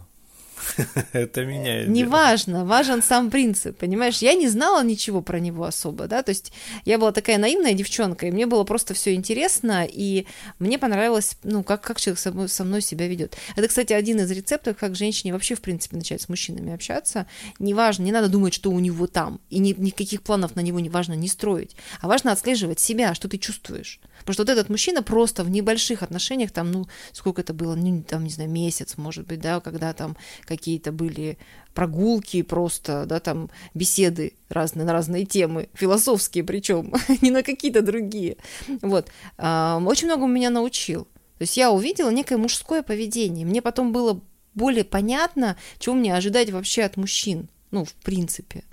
Это 1.12 1.44
меняет. 1.44 1.88
Не 1.88 2.04
важно, 2.04 2.64
важен 2.64 3.02
сам 3.02 3.30
принцип, 3.30 3.76
понимаешь? 3.76 4.18
Я 4.18 4.34
не 4.34 4.48
знала 4.48 4.82
ничего 4.82 5.22
про 5.22 5.40
него 5.40 5.64
особо, 5.64 6.06
да, 6.06 6.22
то 6.22 6.30
есть 6.30 6.52
я 6.84 6.98
была 6.98 7.12
такая 7.12 7.38
наивная 7.38 7.74
девчонка, 7.74 8.26
и 8.26 8.30
мне 8.30 8.46
было 8.46 8.64
просто 8.64 8.94
все 8.94 9.14
интересно, 9.14 9.86
и 9.88 10.26
мне 10.58 10.78
понравилось, 10.78 11.36
ну, 11.42 11.62
как, 11.62 11.82
как 11.82 12.00
человек 12.00 12.18
со 12.18 12.32
мной, 12.32 12.48
со 12.48 12.64
мной 12.64 12.80
себя 12.80 13.06
ведет. 13.06 13.36
Это, 13.56 13.68
кстати, 13.68 13.92
один 13.92 14.20
из 14.20 14.30
рецептов, 14.30 14.76
как 14.76 14.96
женщине 14.96 15.32
вообще, 15.32 15.54
в 15.54 15.60
принципе, 15.60 15.96
начать 15.96 16.22
с 16.22 16.28
мужчинами 16.28 16.72
общаться. 16.72 17.26
Неважно, 17.58 18.04
не 18.04 18.12
надо 18.12 18.28
думать, 18.28 18.54
что 18.54 18.70
у 18.70 18.78
него 18.78 19.06
там, 19.06 19.40
и 19.50 19.58
ни, 19.58 19.74
никаких 19.76 20.22
планов 20.22 20.56
на 20.56 20.60
него 20.60 20.80
не 20.80 20.88
важно 20.88 21.14
не 21.14 21.28
строить, 21.28 21.76
а 22.00 22.08
важно 22.08 22.32
отслеживать 22.32 22.80
себя, 22.80 23.14
что 23.14 23.28
ты 23.28 23.38
чувствуешь. 23.38 24.00
Потому 24.22 24.34
что 24.34 24.42
вот 24.42 24.48
этот 24.50 24.68
мужчина 24.68 25.02
просто 25.02 25.44
в 25.44 25.50
небольших 25.50 26.02
отношениях, 26.02 26.50
там, 26.50 26.72
ну, 26.72 26.86
сколько 27.12 27.42
это 27.42 27.52
было, 27.52 27.74
ну, 27.74 28.02
там, 28.02 28.24
не 28.24 28.30
знаю, 28.30 28.50
месяц, 28.50 28.96
может 28.96 29.26
быть, 29.26 29.40
да, 29.40 29.60
когда 29.60 29.92
там 29.92 30.16
какие-то 30.44 30.92
были 30.92 31.38
прогулки 31.74 32.42
просто, 32.42 33.04
да, 33.06 33.20
там 33.20 33.50
беседы 33.74 34.34
разные 34.48 34.84
на 34.84 34.92
разные 34.92 35.24
темы, 35.24 35.68
философские 35.74 36.44
причем, 36.44 36.92
не 37.22 37.30
на 37.30 37.42
какие-то 37.42 37.82
другие. 37.82 38.36
Вот. 38.82 39.10
Очень 39.38 40.06
много 40.06 40.26
меня 40.26 40.50
научил. 40.50 41.04
То 41.04 41.42
есть 41.42 41.56
я 41.56 41.70
увидела 41.70 42.10
некое 42.10 42.36
мужское 42.36 42.82
поведение. 42.82 43.44
Мне 43.46 43.62
потом 43.62 43.92
было 43.92 44.20
более 44.54 44.84
понятно, 44.84 45.56
чего 45.78 45.94
мне 45.94 46.14
ожидать 46.14 46.50
вообще 46.50 46.82
от 46.82 46.96
мужчин, 46.96 47.48
ну, 47.70 47.84
в 47.84 47.94
принципе. 47.94 48.64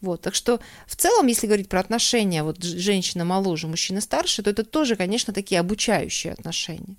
Вот, 0.00 0.22
так 0.22 0.34
что 0.34 0.60
в 0.86 0.96
целом, 0.96 1.26
если 1.26 1.46
говорить 1.46 1.68
про 1.68 1.80
отношения, 1.80 2.42
вот 2.42 2.62
женщина 2.62 3.24
моложе, 3.24 3.66
мужчина 3.66 4.00
старше, 4.00 4.42
то 4.42 4.50
это 4.50 4.64
тоже, 4.64 4.96
конечно, 4.96 5.32
такие 5.32 5.60
обучающие 5.60 6.32
отношения. 6.32 6.96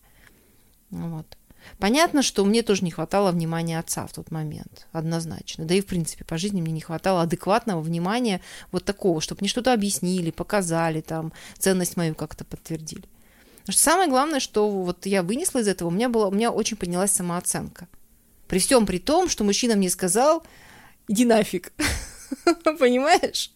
Вот. 0.90 1.38
Понятно, 1.80 2.22
что 2.22 2.44
мне 2.44 2.64
тоже 2.64 2.84
не 2.84 2.92
хватало 2.92 3.32
внимания 3.32 3.80
отца 3.80 4.06
в 4.08 4.14
тот 4.14 4.32
момент, 4.32 4.88
однозначно. 4.92 5.66
Да 5.66 5.74
и, 5.74 5.82
в 5.82 5.86
принципе, 5.86 6.24
по 6.24 6.38
жизни 6.38 6.62
мне 6.62 6.72
не 6.72 6.82
хватало 6.82 7.22
адекватного 7.22 7.82
внимания 7.82 8.42
вот 8.72 8.86
такого, 8.86 9.22
чтобы 9.22 9.42
мне 9.42 9.50
что-то 9.50 9.74
объяснили, 9.74 10.32
показали, 10.32 11.02
там, 11.02 11.34
ценность 11.58 11.98
мою 11.98 12.16
как-то 12.16 12.46
подтвердили. 12.46 13.04
Потому 13.62 13.74
что 13.74 13.84
самое 13.84 14.10
главное, 14.10 14.40
что 14.40 14.70
вот 14.70 15.06
я 15.06 15.24
вынесла 15.24 15.60
из 15.60 15.68
этого, 15.68 15.90
у 15.90 15.92
меня, 15.92 16.10
была, 16.10 16.28
у 16.28 16.32
меня 16.32 16.52
очень 16.52 16.78
поднялась 16.78 17.12
самооценка. 17.12 17.88
При 18.48 18.60
всем 18.60 18.86
при 18.86 18.98
том, 18.98 19.30
что 19.30 19.44
мужчина 19.44 19.76
мне 19.76 19.90
сказал, 19.90 20.44
иди 21.08 21.26
нафиг. 21.26 21.72
Понимаешь? 22.80 23.52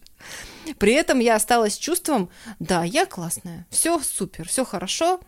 При 0.78 0.92
этом 0.92 1.20
я 1.20 1.36
осталась 1.36 1.78
чувством, 1.78 2.28
да, 2.58 2.84
я 2.84 3.06
классная, 3.06 3.66
все 3.70 4.00
супер, 4.00 4.48
все 4.48 4.64
хорошо, 4.64 5.20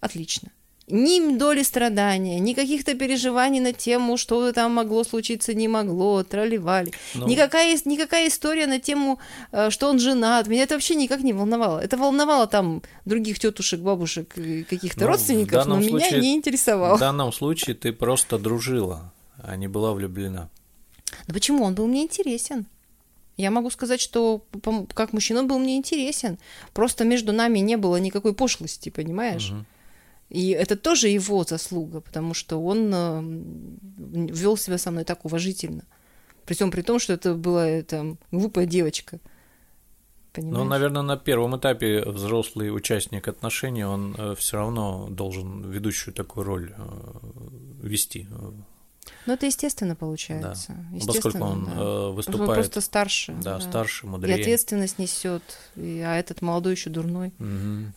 отлично. 0.00 0.50
Ни 0.88 1.36
доли 1.36 1.62
страдания, 1.62 2.40
ни 2.40 2.54
каких-то 2.54 2.94
переживаний 2.94 3.60
на 3.60 3.72
тему, 3.72 4.16
что 4.16 4.52
там 4.52 4.74
могло 4.74 5.04
случиться, 5.04 5.54
не 5.54 5.68
могло, 5.68 6.24
тролливали. 6.24 6.92
Ну... 7.14 7.28
Никакая, 7.28 7.78
никакая 7.84 8.28
история 8.28 8.66
на 8.66 8.80
тему, 8.80 9.20
э, 9.52 9.70
что 9.70 9.88
он 9.88 10.00
женат. 10.00 10.48
Меня 10.48 10.64
это 10.64 10.74
вообще 10.74 10.96
никак 10.96 11.20
не 11.20 11.32
волновало. 11.32 11.78
Это 11.78 11.96
волновало 11.96 12.48
там 12.48 12.82
других 13.04 13.38
тетушек, 13.38 13.80
бабушек, 13.80 14.34
каких-то 14.68 15.02
ну, 15.02 15.06
родственников, 15.06 15.66
но 15.66 15.80
случае, 15.80 16.10
меня 16.10 16.18
не 16.18 16.34
интересовало. 16.34 16.96
В 16.96 17.00
данном 17.00 17.32
случае 17.32 17.76
ты 17.76 17.92
просто 17.92 18.38
дружила, 18.38 19.12
а 19.38 19.56
не 19.56 19.68
была 19.68 19.92
влюблена. 19.92 20.50
Да 21.28 21.32
почему? 21.32 21.64
Он 21.64 21.74
был 21.74 21.86
мне 21.86 22.02
интересен. 22.02 22.66
Я 23.36 23.50
могу 23.50 23.70
сказать, 23.70 24.00
что 24.00 24.44
как 24.94 25.12
мужчина 25.12 25.40
он 25.40 25.48
был 25.48 25.58
мне 25.58 25.76
интересен. 25.76 26.38
Просто 26.74 27.04
между 27.04 27.32
нами 27.32 27.60
не 27.60 27.76
было 27.76 27.96
никакой 27.96 28.34
пошлости, 28.34 28.90
понимаешь? 28.90 29.50
Угу. 29.50 29.64
И 30.32 30.50
это 30.50 30.76
тоже 30.76 31.08
его 31.08 31.44
заслуга, 31.44 32.00
потому 32.00 32.34
что 32.34 32.62
он 32.62 32.90
э, 32.94 34.32
вел 34.32 34.56
себя 34.56 34.78
со 34.78 34.90
мной 34.90 35.04
так 35.04 35.24
уважительно. 35.24 35.84
При 36.46 36.54
всем 36.54 36.70
при 36.70 36.82
том, 36.82 36.98
что 36.98 37.12
это 37.12 37.34
была 37.34 37.82
там, 37.82 38.18
глупая 38.30 38.66
девочка. 38.66 39.20
Понимаешь? 40.32 40.58
Ну, 40.58 40.64
наверное, 40.64 41.02
на 41.02 41.16
первом 41.16 41.56
этапе 41.56 42.02
взрослый 42.06 42.74
участник 42.74 43.28
отношений, 43.28 43.84
он 43.84 44.14
э, 44.16 44.34
все 44.34 44.56
равно 44.56 45.08
должен 45.10 45.70
ведущую 45.70 46.14
такую 46.14 46.44
роль 46.44 46.74
э, 46.76 46.82
вести. 47.82 48.26
Ну, 49.26 49.34
это 49.34 49.46
естественно 49.46 49.94
получается. 49.94 50.72
Да. 50.72 50.96
Естественно, 50.96 51.22
Поскольку 51.22 51.46
он 51.46 51.64
да. 51.64 52.08
выступает. 52.10 52.48
Он 52.48 52.54
просто 52.54 52.80
старше. 52.80 53.32
Да, 53.42 53.58
да. 53.58 53.60
старше, 53.60 54.06
мудрее. 54.06 54.36
И 54.36 54.40
ответственность 54.40 54.98
несет, 54.98 55.42
а 55.76 56.16
этот 56.16 56.42
молодой 56.42 56.74
еще 56.74 56.90
дурной. 56.90 57.32
Угу. 57.38 57.92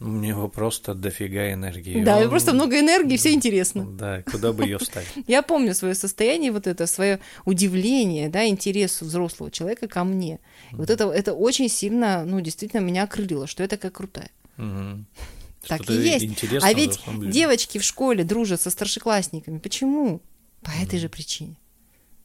У 0.00 0.08
него 0.08 0.48
просто 0.48 0.94
дофига 0.94 1.52
энергии. 1.52 2.02
Да, 2.02 2.18
Он... 2.18 2.30
просто 2.30 2.54
много 2.54 2.80
энергии, 2.80 3.18
все 3.18 3.34
интересно. 3.34 3.84
Да, 3.84 4.22
куда 4.22 4.54
бы 4.54 4.64
ее 4.64 4.78
вставить? 4.78 5.08
Я 5.26 5.42
помню 5.42 5.74
свое 5.74 5.94
состояние, 5.94 6.52
вот 6.52 6.66
это 6.66 6.86
свое 6.86 7.20
удивление, 7.44 8.30
да, 8.30 8.46
интерес 8.46 9.02
взрослого 9.02 9.50
человека 9.50 9.88
ко 9.88 10.04
мне. 10.04 10.40
Вот 10.72 10.88
это, 10.88 11.10
это 11.10 11.34
очень 11.34 11.68
сильно, 11.68 12.24
ну, 12.24 12.40
действительно 12.40 12.80
меня 12.80 13.02
окрылило, 13.02 13.46
что 13.46 13.62
я 13.62 13.68
такая 13.68 13.90
крутая. 13.90 14.30
Так 14.56 15.90
и 15.90 15.92
есть. 15.92 16.44
А 16.62 16.72
ведь 16.72 16.98
девочки 17.30 17.76
в 17.76 17.84
школе 17.84 18.24
дружат 18.24 18.62
со 18.62 18.70
старшеклассниками. 18.70 19.58
Почему? 19.58 20.22
По 20.62 20.70
этой 20.70 20.98
же 20.98 21.08
причине. 21.08 21.56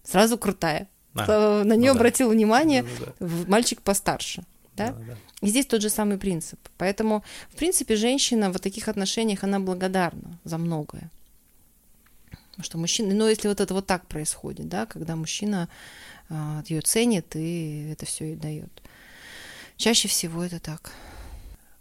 Сразу 0.04 0.38
крутая. 0.38 0.88
А, 1.16 1.64
На 1.64 1.76
нее 1.76 1.94
ну, 1.94 1.98
обратил 1.98 2.30
да. 2.30 2.34
внимание 2.34 2.84
ну, 3.20 3.28
да. 3.28 3.46
мальчик 3.48 3.82
постарше. 3.82 4.44
Да? 4.76 4.92
Да, 4.92 5.00
да. 5.08 5.18
И 5.42 5.48
здесь 5.48 5.66
тот 5.66 5.82
же 5.82 5.90
самый 5.90 6.18
принцип. 6.18 6.60
Поэтому, 6.78 7.24
в 7.50 7.56
принципе, 7.56 7.96
женщина 7.96 8.52
в 8.52 8.60
таких 8.60 8.88
отношениях, 8.88 9.44
она 9.44 9.60
благодарна 9.60 10.40
за 10.44 10.58
многое. 10.58 11.10
Потому 12.52 12.64
что 12.64 12.78
мужчина, 12.78 13.14
но 13.14 13.30
если 13.30 13.48
вот 13.48 13.60
это 13.60 13.74
вот 13.74 13.86
так 13.86 14.08
происходит, 14.08 14.68
да, 14.70 14.86
когда 14.86 15.16
мужчина 15.16 15.70
а, 16.30 16.64
ее 16.68 16.82
ценит 16.82 17.36
и 17.36 17.90
это 17.92 18.06
все 18.06 18.26
ей 18.26 18.36
дает. 18.36 18.82
Чаще 19.78 20.08
всего 20.08 20.44
это 20.44 20.60
так. 20.60 20.92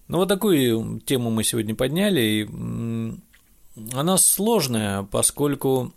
Ну, 0.08 0.18
вот 0.18 0.28
такую 0.28 1.00
тему 1.00 1.30
мы 1.30 1.44
сегодня 1.44 1.74
подняли. 1.74 2.20
И 2.20 3.92
она 3.92 4.18
сложная, 4.18 5.04
поскольку 5.04 5.94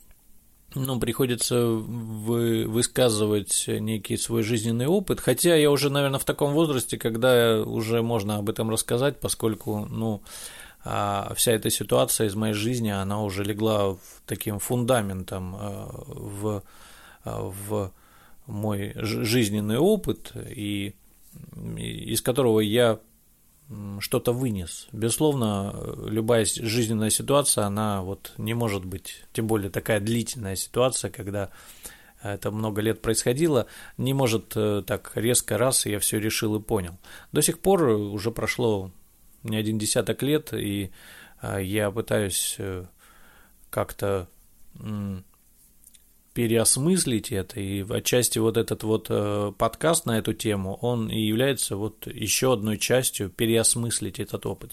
ну, 0.78 1.00
приходится 1.00 1.66
вы, 1.66 2.66
высказывать 2.68 3.66
некий 3.68 4.18
свой 4.18 4.44
жизненный 4.44 4.88
опыт, 4.88 5.20
хотя 5.20 5.56
я 5.56 5.72
уже, 5.72 5.90
наверное, 5.90 6.20
в 6.20 6.26
таком 6.26 6.54
возрасте, 6.54 6.98
когда 6.98 7.62
уже 7.62 8.02
можно 8.02 8.38
об 8.38 8.50
этом 8.50 8.70
рассказать, 8.70 9.20
поскольку, 9.20 9.86
ну, 9.90 10.22
а, 10.84 11.34
вся 11.36 11.52
эта 11.52 11.70
ситуация 11.70 12.28
из 12.28 12.36
моей 12.36 12.54
жизни, 12.54 12.90
она 12.90 13.22
уже 13.22 13.44
легла 13.44 13.98
таким 14.26 14.60
фундаментом 14.60 15.56
а, 15.60 15.90
в, 16.08 16.64
а, 17.24 17.42
в 17.42 17.92
мой 18.46 18.94
жизненный 18.96 19.78
опыт, 19.78 20.32
и 20.36 20.96
из 21.76 22.22
которого 22.22 22.62
я 22.62 23.00
что-то 24.00 24.32
вынес. 24.32 24.88
Безусловно, 24.92 25.76
любая 26.06 26.46
жизненная 26.46 27.10
ситуация, 27.10 27.66
она 27.66 28.02
вот 28.02 28.34
не 28.38 28.54
может 28.54 28.86
быть, 28.86 29.24
тем 29.34 29.48
более 29.48 29.70
такая 29.70 30.00
длительная 30.00 30.56
ситуация, 30.56 31.12
когда 31.12 31.50
это 32.24 32.52
много 32.52 32.82
лет 32.82 33.02
происходило, 33.02 33.68
не 33.98 34.14
может 34.14 34.54
э, 34.56 34.84
так 34.86 35.12
резко 35.16 35.58
раз, 35.58 35.86
и 35.86 35.92
я 35.92 36.00
все 36.00 36.20
решил 36.20 36.56
и 36.56 36.62
понял. 36.62 36.98
До 37.32 37.42
сих 37.42 37.60
пор 37.60 37.84
уже 37.84 38.32
прошло 38.32 38.92
не 39.44 39.58
один 39.58 39.78
десяток 39.78 40.24
лет, 40.24 40.54
и 40.54 40.92
э, 41.42 41.64
я 41.64 41.92
пытаюсь 41.92 42.56
э, 42.58 42.86
как-то 43.70 44.28
переосмыслить 46.38 47.32
это, 47.32 47.60
и 47.60 47.84
отчасти 47.90 48.38
вот 48.38 48.58
этот 48.58 48.84
вот 48.84 49.08
подкаст 49.58 50.06
на 50.06 50.20
эту 50.20 50.34
тему, 50.34 50.78
он 50.82 51.10
и 51.10 51.20
является 51.20 51.76
вот 51.76 52.06
еще 52.06 52.54
одной 52.54 52.78
частью 52.78 53.30
переосмыслить 53.30 54.20
этот 54.20 54.46
опыт. 54.46 54.72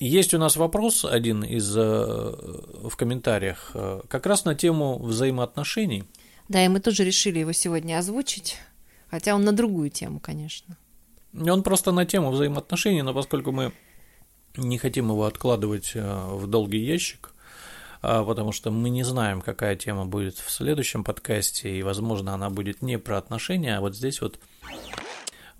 Есть 0.00 0.32
у 0.32 0.38
нас 0.38 0.56
вопрос 0.56 1.04
один 1.04 1.44
из 1.44 1.76
в 1.76 2.96
комментариях, 2.96 3.72
как 4.08 4.24
раз 4.26 4.44
на 4.44 4.54
тему 4.54 4.98
взаимоотношений– 4.98 6.04
да, 6.48 6.64
и 6.64 6.68
мы 6.68 6.80
тоже 6.80 7.04
решили 7.04 7.38
его 7.38 7.52
сегодня 7.52 7.98
озвучить, 7.98 8.58
хотя 9.08 9.34
он 9.34 9.44
на 9.44 9.52
другую 9.52 9.90
тему, 9.90 10.20
конечно. 10.20 10.76
Он 11.32 11.62
просто 11.62 11.90
на 11.90 12.04
тему 12.04 12.30
взаимоотношений, 12.30 13.02
но 13.02 13.14
поскольку 13.14 13.50
мы 13.50 13.72
не 14.56 14.78
хотим 14.78 15.08
его 15.08 15.24
откладывать 15.24 15.92
э, 15.94 16.26
в 16.28 16.46
долгий 16.46 16.78
ящик, 16.78 17.33
потому 18.04 18.52
что 18.52 18.70
мы 18.70 18.90
не 18.90 19.02
знаем, 19.02 19.40
какая 19.40 19.76
тема 19.76 20.04
будет 20.04 20.36
в 20.38 20.50
следующем 20.50 21.04
подкасте, 21.04 21.76
и, 21.76 21.82
возможно, 21.82 22.34
она 22.34 22.50
будет 22.50 22.82
не 22.82 22.98
про 22.98 23.18
отношения, 23.18 23.76
а 23.76 23.80
вот 23.80 23.96
здесь 23.96 24.20
вот. 24.20 24.38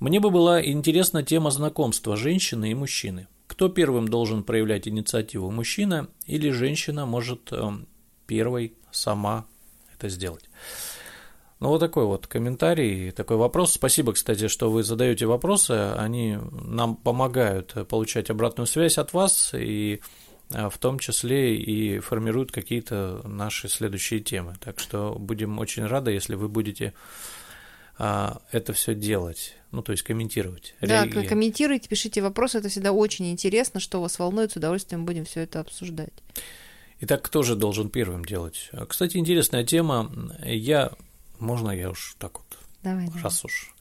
Мне 0.01 0.21
бы 0.21 0.31
была 0.31 0.63
интересна 0.65 1.23
тема 1.23 1.51
знакомства 1.51 2.17
женщины 2.17 2.71
и 2.71 2.75
мужчины. 2.75 3.29
Кто 3.47 3.69
первым 3.69 4.09
должен 4.09 4.43
проявлять 4.43 4.89
инициативу, 4.89 5.51
мужчина 5.51 6.09
или 6.27 6.51
женщина 6.51 7.07
может 7.07 7.53
э, 7.53 7.71
первой 8.27 8.75
сама 8.91 9.47
это 9.95 10.09
сделать. 10.09 10.45
Ну, 11.61 11.69
вот 11.69 11.79
такой 11.79 12.05
вот 12.05 12.27
комментарий, 12.27 13.11
такой 13.13 13.37
вопрос. 13.37 13.73
Спасибо, 13.73 14.13
кстати, 14.13 14.49
что 14.49 14.71
вы 14.71 14.83
задаете 14.83 15.27
вопросы. 15.27 15.95
Они 15.97 16.39
нам 16.53 16.97
помогают 16.97 17.75
получать 17.89 18.29
обратную 18.29 18.67
связь 18.67 18.99
от 18.99 19.13
вас 19.15 19.55
и 19.55 20.01
а, 20.03 20.24
в 20.55 20.79
том 20.79 20.99
числе 20.99 21.57
и 21.57 21.99
формируют 21.99 22.53
какие-то 22.53 23.23
наши 23.25 23.69
следующие 23.69 24.21
темы. 24.21 24.57
Так 24.61 24.79
что 24.79 25.17
будем 25.19 25.59
очень 25.59 25.85
рады, 25.85 26.13
если 26.13 26.37
вы 26.37 26.49
будете 26.49 26.95
а, 27.99 28.41
это 28.51 28.73
все 28.73 28.95
делать, 28.95 29.57
ну, 29.71 29.83
то 29.83 29.93
есть 29.93 30.03
комментировать. 30.05 30.75
Да, 30.81 31.05
реагировать. 31.05 31.29
комментируйте, 31.29 31.89
пишите 31.89 32.23
вопросы, 32.23 32.59
это 32.59 32.69
всегда 32.69 32.93
очень 32.93 33.31
интересно, 33.31 33.81
что 33.81 34.01
вас 34.01 34.19
волнует, 34.19 34.53
с 34.53 34.57
удовольствием 34.57 35.05
будем 35.05 35.25
все 35.25 35.41
это 35.41 35.61
обсуждать. 35.61 36.13
Итак, 37.01 37.23
кто 37.23 37.43
же 37.43 37.55
должен 37.55 37.91
первым 37.91 38.25
делать? 38.25 38.71
Кстати, 38.89 39.17
интересная 39.17 39.65
тема. 39.65 40.11
Я, 40.45 40.93
можно 41.39 41.71
я 41.71 41.91
уж 41.91 42.17
так 42.19 42.39
вот, 42.39 42.59
давай, 42.83 43.07
раз 43.23 43.43
давай. 43.43 43.45
уж 43.45 43.75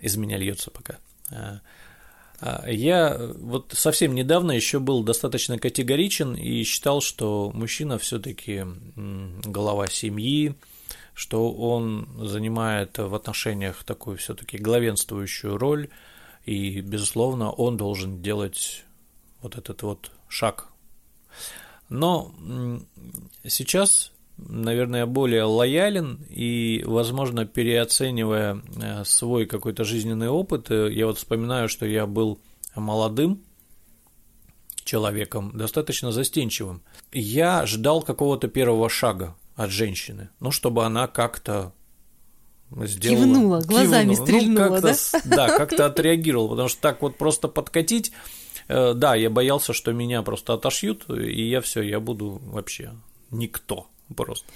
из 0.00 0.16
меня 0.16 0.36
льется 0.36 0.70
пока. 0.70 0.98
А, 2.42 2.68
я 2.68 3.16
вот 3.38 3.72
совсем 3.72 4.16
недавно 4.16 4.50
еще 4.50 4.80
был 4.80 5.04
достаточно 5.04 5.58
категоричен 5.58 6.34
и 6.34 6.64
считал, 6.64 7.00
что 7.00 7.52
мужчина 7.54 7.98
все-таки 7.98 8.64
голова 8.96 9.86
семьи, 9.86 10.56
что 11.14 11.52
он 11.52 12.08
занимает 12.18 12.98
в 12.98 13.14
отношениях 13.14 13.84
такую 13.84 14.16
все-таки 14.16 14.58
главенствующую 14.58 15.56
роль, 15.56 15.88
и, 16.44 16.80
безусловно, 16.80 17.52
он 17.52 17.76
должен 17.76 18.22
делать 18.22 18.84
вот 19.40 19.56
этот 19.56 19.82
вот 19.82 20.10
шаг. 20.26 20.66
Но 21.88 22.34
сейчас, 23.46 24.10
наверное, 24.48 25.06
более 25.06 25.44
лоялен 25.44 26.24
и, 26.28 26.82
возможно, 26.86 27.44
переоценивая 27.46 28.62
э, 28.76 29.04
свой 29.04 29.46
какой-то 29.46 29.84
жизненный 29.84 30.28
опыт, 30.28 30.70
э, 30.70 30.92
я 30.92 31.06
вот 31.06 31.18
вспоминаю, 31.18 31.68
что 31.68 31.86
я 31.86 32.06
был 32.06 32.38
молодым 32.74 33.42
человеком, 34.84 35.52
достаточно 35.54 36.12
застенчивым. 36.12 36.82
Я 37.12 37.66
ждал 37.66 38.02
какого-то 38.02 38.48
первого 38.48 38.88
шага 38.88 39.36
от 39.54 39.70
женщины, 39.70 40.30
ну, 40.40 40.50
чтобы 40.50 40.84
она 40.84 41.06
как-то 41.06 41.72
сделала. 42.70 43.24
Кивнула, 43.24 43.60
глазами 43.60 44.14
кивнула, 44.14 44.26
стрельнула, 44.26 44.68
ну, 44.68 44.80
да? 44.80 44.96
Да, 45.24 45.58
как-то 45.58 45.86
отреагировал, 45.86 46.48
потому 46.48 46.68
что 46.68 46.80
так 46.80 47.02
вот 47.02 47.16
просто 47.16 47.48
подкатить 47.48 48.12
Э, 48.68 48.94
да, 48.94 49.14
я 49.14 49.30
боялся, 49.30 49.72
что 49.72 49.92
меня 49.92 50.22
просто 50.22 50.54
отошьют, 50.54 51.08
и 51.10 51.48
я 51.48 51.60
все, 51.60 51.82
я 51.82 52.00
буду 52.00 52.40
вообще 52.44 52.92
никто 53.30 53.88
просто. 54.16 54.46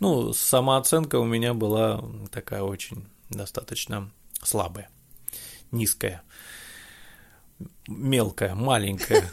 Ну, 0.00 0.32
самооценка 0.32 1.16
у 1.16 1.24
меня 1.24 1.54
была 1.54 2.04
такая 2.30 2.62
очень 2.62 3.06
достаточно 3.30 4.10
слабая, 4.42 4.88
низкая 5.72 6.22
мелкая, 7.88 8.54
маленькая. 8.54 9.24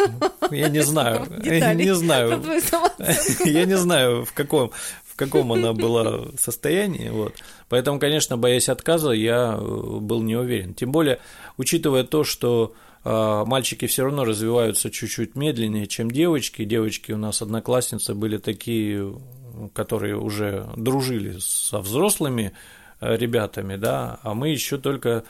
Я 0.52 0.70
не 0.70 0.82
знаю, 0.82 1.28
я 1.44 1.74
не 1.74 1.94
знаю, 1.94 2.42
я 3.46 3.66
не 3.66 3.78
знаю, 3.78 4.26
в 4.26 4.34
каком, 4.34 4.72
в 5.06 5.16
каком 5.16 5.52
она 5.52 5.74
была 5.74 6.28
состоянии. 6.38 7.10
Вот. 7.10 7.36
Поэтому, 7.70 8.00
конечно, 8.00 8.38
боясь 8.38 8.70
отказа, 8.70 9.12
я 9.12 9.58
э, 9.60 9.62
был 9.62 10.22
не 10.22 10.36
уверен. 10.36 10.74
Тем 10.74 10.92
более, 10.92 11.20
учитывая 11.58 12.04
то, 12.04 12.24
что 12.24 12.74
а, 13.06 13.44
мальчики 13.46 13.86
все 13.88 14.04
равно 14.06 14.24
развиваются 14.24 14.90
чуть-чуть 14.90 15.36
медленнее, 15.36 15.88
чем 15.88 16.10
девочки. 16.10 16.64
Девочки 16.64 17.12
у 17.12 17.18
нас 17.18 17.42
одноклассницы 17.42 18.14
были 18.14 18.38
такие, 18.38 19.14
которые 19.74 20.18
уже 20.18 20.70
дружили 20.76 21.38
со 21.40 21.80
взрослыми 21.80 22.54
э, 23.00 23.16
ребятами, 23.16 23.76
да, 23.76 24.20
а 24.24 24.34
мы 24.34 24.50
еще 24.50 24.78
только, 24.78 25.24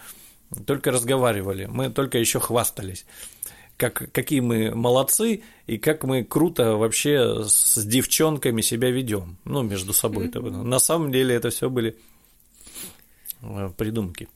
только 0.66 0.92
разговаривали, 0.92 1.66
мы 1.66 1.90
только 1.90 2.18
еще 2.18 2.40
хвастались 2.40 3.06
как, 3.78 4.12
какие 4.12 4.40
мы 4.40 4.74
молодцы 4.74 5.44
и 5.68 5.78
как 5.78 6.04
мы 6.04 6.24
круто 6.24 6.76
вообще 6.76 7.44
с 7.46 7.84
девчонками 7.84 8.62
себя 8.62 8.92
ведем, 8.92 9.38
ну, 9.46 9.62
между 9.62 9.94
собой. 9.94 10.28
Mm-hmm. 10.28 10.64
На 10.64 10.80
самом 10.80 11.12
деле 11.12 11.36
это 11.36 11.50
все 11.50 11.70
были 11.70 11.96
э, 13.42 13.72
придумки. 13.76 14.30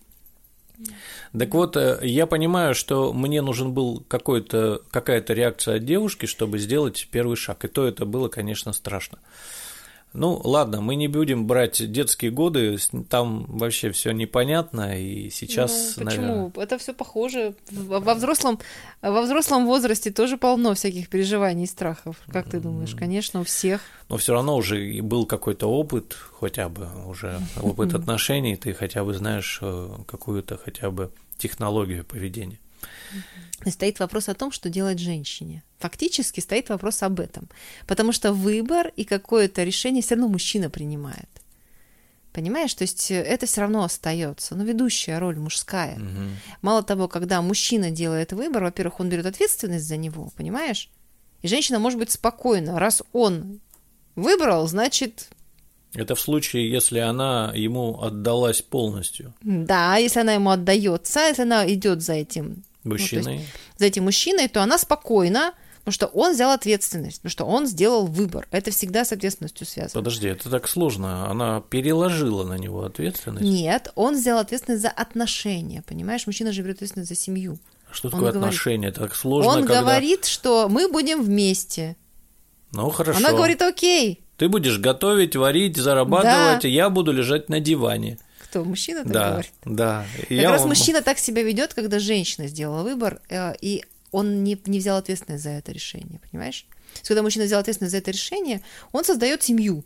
Так 1.38 1.54
вот, 1.54 1.78
э, 1.78 2.00
я 2.04 2.26
понимаю, 2.26 2.76
что 2.76 3.14
мне 3.14 3.42
нужен 3.42 3.74
был 3.74 4.04
какой-то, 4.08 4.82
какая-то 4.92 5.34
реакция 5.34 5.78
от 5.78 5.86
девушки, 5.86 6.26
чтобы 6.26 6.60
сделать 6.60 7.08
первый 7.12 7.36
шаг. 7.36 7.64
И 7.66 7.68
то 7.68 7.86
это 7.86 8.06
было, 8.06 8.28
конечно, 8.30 8.74
страшно. 8.74 9.20
Ну, 10.14 10.42
ладно, 10.44 10.82
мы 10.82 10.96
не 10.96 11.08
будем 11.08 11.46
брать 11.46 11.92
детские 11.92 12.32
годы, 12.32 12.78
там 13.10 13.46
вообще 13.48 13.92
все 13.92 14.12
непонятно, 14.12 15.00
и 15.00 15.30
сейчас, 15.30 15.94
ну, 15.98 16.06
почему? 16.06 16.26
Наверное... 16.26 16.52
Это 16.56 16.78
все 16.78 16.94
похоже. 16.94 17.54
Во 17.72 18.14
взрослом, 18.14 18.60
во 19.02 19.22
взрослом 19.22 19.66
возрасте 19.68 20.12
тоже 20.12 20.38
полно 20.38 20.74
всяких 20.74 21.10
переживаний 21.10 21.66
и 21.66 21.68
страхов. 21.68 22.16
Как 22.32 22.50
ты 22.50 22.60
думаешь? 22.60 22.96
Конечно, 22.96 23.42
у 23.42 23.44
всех. 23.44 23.82
Но 24.10 24.18
все 24.18 24.34
равно 24.34 24.56
уже 24.56 25.02
был 25.02 25.26
какой-то 25.26 25.68
опыт, 25.68 26.16
хотя 26.40 26.70
бы 26.70 26.88
уже 27.08 27.40
опыт 27.62 27.94
отношений, 27.94 28.56
ты 28.56 28.74
хотя 28.74 29.04
бы 29.04 29.14
знаешь 29.14 29.60
э, 29.62 29.90
какую-то 30.08 30.58
хотя 30.58 30.90
бы 30.90 31.12
технологию 31.38 32.04
поведения. 32.04 32.60
И 33.66 33.70
стоит 33.70 34.00
вопрос 34.00 34.30
о 34.30 34.34
том, 34.34 34.52
что 34.52 34.70
делать 34.70 35.00
женщине. 35.00 35.64
Фактически 35.80 36.40
стоит 36.40 36.70
вопрос 36.70 37.04
об 37.04 37.20
этом. 37.20 37.50
Потому 37.88 38.12
что 38.12 38.34
выбор 38.34 38.92
и 38.96 39.04
какое-то 39.04 39.64
решение 39.64 40.02
все 40.02 40.16
равно 40.16 40.30
мужчина 40.30 40.70
принимает. 40.70 41.30
Понимаешь, 42.34 42.74
то 42.76 42.84
есть 42.84 43.10
это 43.10 43.48
все 43.48 43.62
равно 43.62 43.84
остается. 43.84 44.56
Но 44.56 44.64
ведущая 44.64 45.18
роль 45.18 45.38
мужская. 45.38 45.96
Угу. 45.96 46.30
Мало 46.62 46.84
того, 46.84 47.08
когда 47.08 47.42
мужчина 47.42 47.90
делает 47.90 48.32
выбор, 48.32 48.64
во-первых, 48.64 49.00
он 49.00 49.10
берет 49.10 49.26
ответственность 49.26 49.88
за 49.88 49.98
него, 49.98 50.32
понимаешь? 50.36 50.90
И 51.42 51.48
женщина 51.48 51.80
может 51.80 51.98
быть 51.98 52.12
спокойна. 52.12 52.78
Раз 52.80 53.02
он 53.12 53.60
выбрал, 54.16 54.68
значит, 54.68 55.30
это 55.94 56.16
в 56.16 56.20
случае, 56.20 56.70
если 56.70 57.00
она 57.00 57.52
ему 57.56 58.02
отдалась 58.02 58.62
полностью. 58.62 59.34
Да, 59.42 59.96
если 59.98 60.20
она 60.20 60.34
ему 60.34 60.52
отдается, 60.52 61.28
если 61.28 61.44
она 61.44 61.68
идет 61.72 62.02
за 62.04 62.14
этим 62.14 62.64
мужчиной, 62.88 63.24
ну, 63.24 63.32
есть, 63.32 63.46
за 63.78 63.86
этим 63.86 64.04
мужчиной, 64.04 64.48
то 64.48 64.62
она 64.62 64.78
спокойна, 64.78 65.54
потому 65.80 65.94
что 65.94 66.08
он 66.08 66.34
взял 66.34 66.52
ответственность, 66.52 67.18
потому 67.18 67.32
что 67.32 67.46
он 67.46 67.68
сделал 67.68 68.06
выбор. 68.08 68.48
Это 68.52 68.72
всегда 68.72 69.06
с 69.06 69.12
ответственностью 69.12 69.66
связано. 69.66 70.02
Подожди, 70.02 70.28
это 70.28 70.50
так 70.50 70.68
сложно. 70.68 71.30
Она 71.30 71.62
переложила 71.62 72.44
на 72.44 72.56
него 72.58 72.84
ответственность. 72.84 73.46
Нет, 73.46 73.92
он 73.96 74.16
взял 74.16 74.38
ответственность 74.40 74.82
за 74.82 74.90
отношения. 74.90 75.84
Понимаешь, 75.88 76.28
мужчина 76.28 76.52
же 76.52 76.62
берет 76.62 76.78
ответственность 76.78 77.10
за 77.10 77.16
семью. 77.16 77.58
Что 77.92 78.10
такое 78.10 78.32
он 78.32 78.38
отношения? 78.38 78.90
Это 78.90 79.02
так 79.02 79.16
сложно. 79.16 79.52
Он 79.52 79.66
когда... 79.66 79.82
говорит, 79.82 80.26
что 80.26 80.68
мы 80.70 80.92
будем 80.92 81.24
вместе. 81.24 81.96
Ну 82.74 82.90
хорошо. 82.90 83.20
Она 83.20 83.32
говорит, 83.32 83.62
окей. 83.62 84.24
Ты 84.38 84.50
будешь 84.50 84.78
готовить, 84.78 85.36
варить, 85.36 85.78
зарабатывать, 85.78 86.62
да. 86.62 86.68
я 86.68 86.90
буду 86.90 87.12
лежать 87.12 87.50
на 87.50 87.60
диване. 87.60 88.20
Кто? 88.50 88.64
Мужчина 88.64 89.04
так 89.04 89.12
да, 89.12 89.30
говорит? 89.32 89.52
Да, 89.66 90.06
Как 90.20 90.32
Я 90.32 90.52
раз 90.52 90.62
вам... 90.62 90.70
мужчина 90.70 91.02
так 91.02 91.20
себя 91.20 91.44
ведет, 91.44 91.74
когда 91.74 92.00
женщина 92.00 92.48
сделала 92.48 92.84
выбор, 92.84 93.22
э, 93.30 93.54
и 93.62 93.84
он 94.12 94.44
не, 94.44 94.60
не 94.66 94.80
взял 94.80 94.98
ответственность 94.98 95.44
за 95.44 95.52
это 95.52 95.72
решение, 95.72 96.20
понимаешь? 96.32 96.66
Когда 97.04 97.22
мужчина 97.22 97.46
взял 97.46 97.60
ответственность 97.60 97.92
за 97.92 97.98
это 97.98 98.12
решение, 98.12 98.62
он 98.92 99.04
создает 99.04 99.44
семью. 99.44 99.84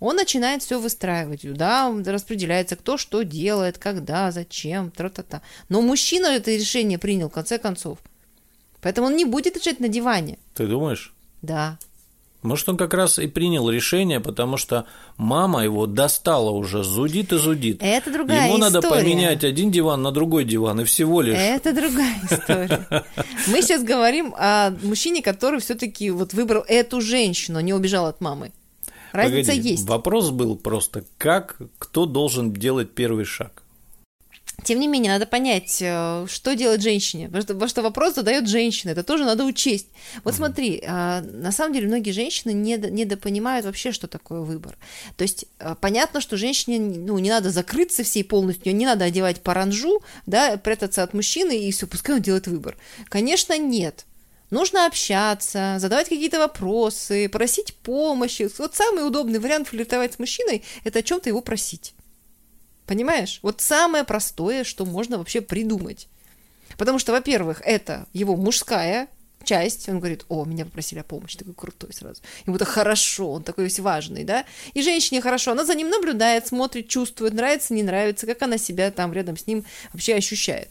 Он 0.00 0.16
начинает 0.16 0.62
все 0.62 0.78
выстраивать, 0.78 1.40
да, 1.54 1.90
распределяется, 2.04 2.76
кто 2.76 2.98
что 2.98 3.22
делает, 3.22 3.78
когда, 3.78 4.30
зачем, 4.30 4.90
тра-та-та. 4.90 5.40
Но 5.70 5.80
мужчина 5.80 6.26
это 6.26 6.50
решение 6.50 6.98
принял, 6.98 7.30
в 7.30 7.32
конце 7.32 7.58
концов. 7.58 7.98
Поэтому 8.82 9.06
он 9.06 9.16
не 9.16 9.24
будет 9.24 9.56
лежать 9.56 9.80
на 9.80 9.88
диване. 9.88 10.38
Ты 10.54 10.66
думаешь? 10.66 11.14
Да. 11.40 11.78
Может, 12.44 12.68
он 12.68 12.76
как 12.76 12.92
раз 12.92 13.18
и 13.18 13.26
принял 13.26 13.70
решение, 13.70 14.20
потому 14.20 14.58
что 14.58 14.84
мама 15.16 15.64
его 15.64 15.86
достала 15.86 16.50
уже, 16.50 16.84
зудит 16.84 17.32
и 17.32 17.38
зудит. 17.38 17.78
Это 17.80 18.12
другая 18.12 18.48
Ему 18.48 18.58
история. 18.58 18.72
надо 18.74 18.88
поменять 18.88 19.44
один 19.44 19.70
диван 19.70 20.02
на 20.02 20.12
другой 20.12 20.44
диван, 20.44 20.80
и 20.80 20.84
всего 20.84 21.22
лишь. 21.22 21.38
Это 21.38 21.72
другая 21.72 22.20
история. 22.30 23.04
Мы 23.48 23.62
сейчас 23.62 23.82
говорим 23.82 24.34
о 24.36 24.72
мужчине, 24.82 25.22
который 25.22 25.58
все-таки 25.60 26.10
вот 26.10 26.34
выбрал 26.34 26.62
эту 26.68 27.00
женщину, 27.00 27.60
не 27.60 27.72
убежал 27.72 28.04
от 28.04 28.20
мамы. 28.20 28.52
Разница 29.12 29.52
Погоди, 29.52 29.70
есть. 29.70 29.88
Вопрос 29.88 30.30
был 30.30 30.56
просто, 30.56 31.04
как, 31.16 31.56
кто 31.78 32.04
должен 32.04 32.52
делать 32.52 32.90
первый 32.92 33.24
шаг? 33.24 33.63
Тем 34.62 34.80
не 34.80 34.86
менее, 34.86 35.12
надо 35.12 35.26
понять, 35.26 35.78
э, 35.80 36.26
что 36.28 36.54
делать 36.54 36.80
женщине, 36.80 37.26
потому 37.26 37.42
что, 37.42 37.54
потому 37.54 37.68
что 37.68 37.82
вопрос 37.82 38.14
задает 38.14 38.48
женщина, 38.48 38.90
это 38.92 39.02
тоже 39.02 39.24
надо 39.24 39.44
учесть. 39.44 39.88
Вот 40.22 40.32
угу. 40.32 40.38
смотри, 40.38 40.82
а, 40.86 41.22
на 41.22 41.52
самом 41.52 41.74
деле 41.74 41.88
многие 41.88 42.12
женщины 42.12 42.52
недопонимают 42.52 43.66
вообще, 43.66 43.92
что 43.92 44.06
такое 44.06 44.40
выбор. 44.40 44.76
То 45.16 45.22
есть 45.22 45.46
э, 45.58 45.74
понятно, 45.80 46.20
что 46.20 46.36
женщине 46.36 46.78
ну, 46.78 47.18
не 47.18 47.30
надо 47.30 47.50
закрыться 47.50 48.04
всей 48.04 48.24
полностью, 48.24 48.74
не 48.74 48.86
надо 48.86 49.04
одевать 49.04 49.42
паранжу, 49.42 50.02
да, 50.26 50.56
прятаться 50.56 51.02
от 51.02 51.14
мужчины 51.14 51.58
и 51.58 51.72
все, 51.72 51.86
пускай 51.86 52.16
он 52.16 52.22
делает 52.22 52.46
выбор. 52.46 52.76
Конечно, 53.08 53.58
нет. 53.58 54.06
Нужно 54.50 54.86
общаться, 54.86 55.76
задавать 55.78 56.08
какие-то 56.08 56.38
вопросы, 56.38 57.28
просить 57.28 57.74
помощи. 57.74 58.48
Вот 58.58 58.76
самый 58.76 59.06
удобный 59.06 59.40
вариант 59.40 59.68
флиртовать 59.68 60.14
с 60.14 60.18
мужчиной– 60.18 60.62
это 60.84 61.00
о 61.00 61.02
чем-то 61.02 61.28
его 61.28 61.40
просить. 61.40 61.94
Понимаешь? 62.86 63.38
Вот 63.42 63.60
самое 63.60 64.04
простое, 64.04 64.64
что 64.64 64.84
можно 64.84 65.18
вообще 65.18 65.40
придумать. 65.40 66.08
Потому 66.76 66.98
что, 66.98 67.12
во-первых, 67.12 67.62
это 67.64 68.06
его 68.12 68.36
мужская 68.36 69.08
часть, 69.44 69.88
он 69.88 69.98
говорит, 69.98 70.24
о, 70.28 70.44
меня 70.44 70.64
попросили 70.64 71.00
о 71.00 71.04
помощи, 71.04 71.38
такой 71.38 71.54
крутой 71.54 71.92
сразу. 71.92 72.20
Ему 72.46 72.58
так 72.58 72.68
хорошо, 72.68 73.32
он 73.32 73.42
такой 73.42 73.64
весь 73.64 73.78
важный, 73.78 74.24
да? 74.24 74.44
И 74.72 74.82
женщине 74.82 75.20
хорошо, 75.20 75.52
она 75.52 75.64
за 75.64 75.74
ним 75.74 75.90
наблюдает, 75.90 76.46
смотрит, 76.46 76.88
чувствует, 76.88 77.34
нравится, 77.34 77.74
не 77.74 77.82
нравится, 77.82 78.26
как 78.26 78.42
она 78.42 78.58
себя 78.58 78.90
там 78.90 79.12
рядом 79.12 79.36
с 79.36 79.46
ним 79.46 79.64
вообще 79.92 80.14
ощущает. 80.14 80.70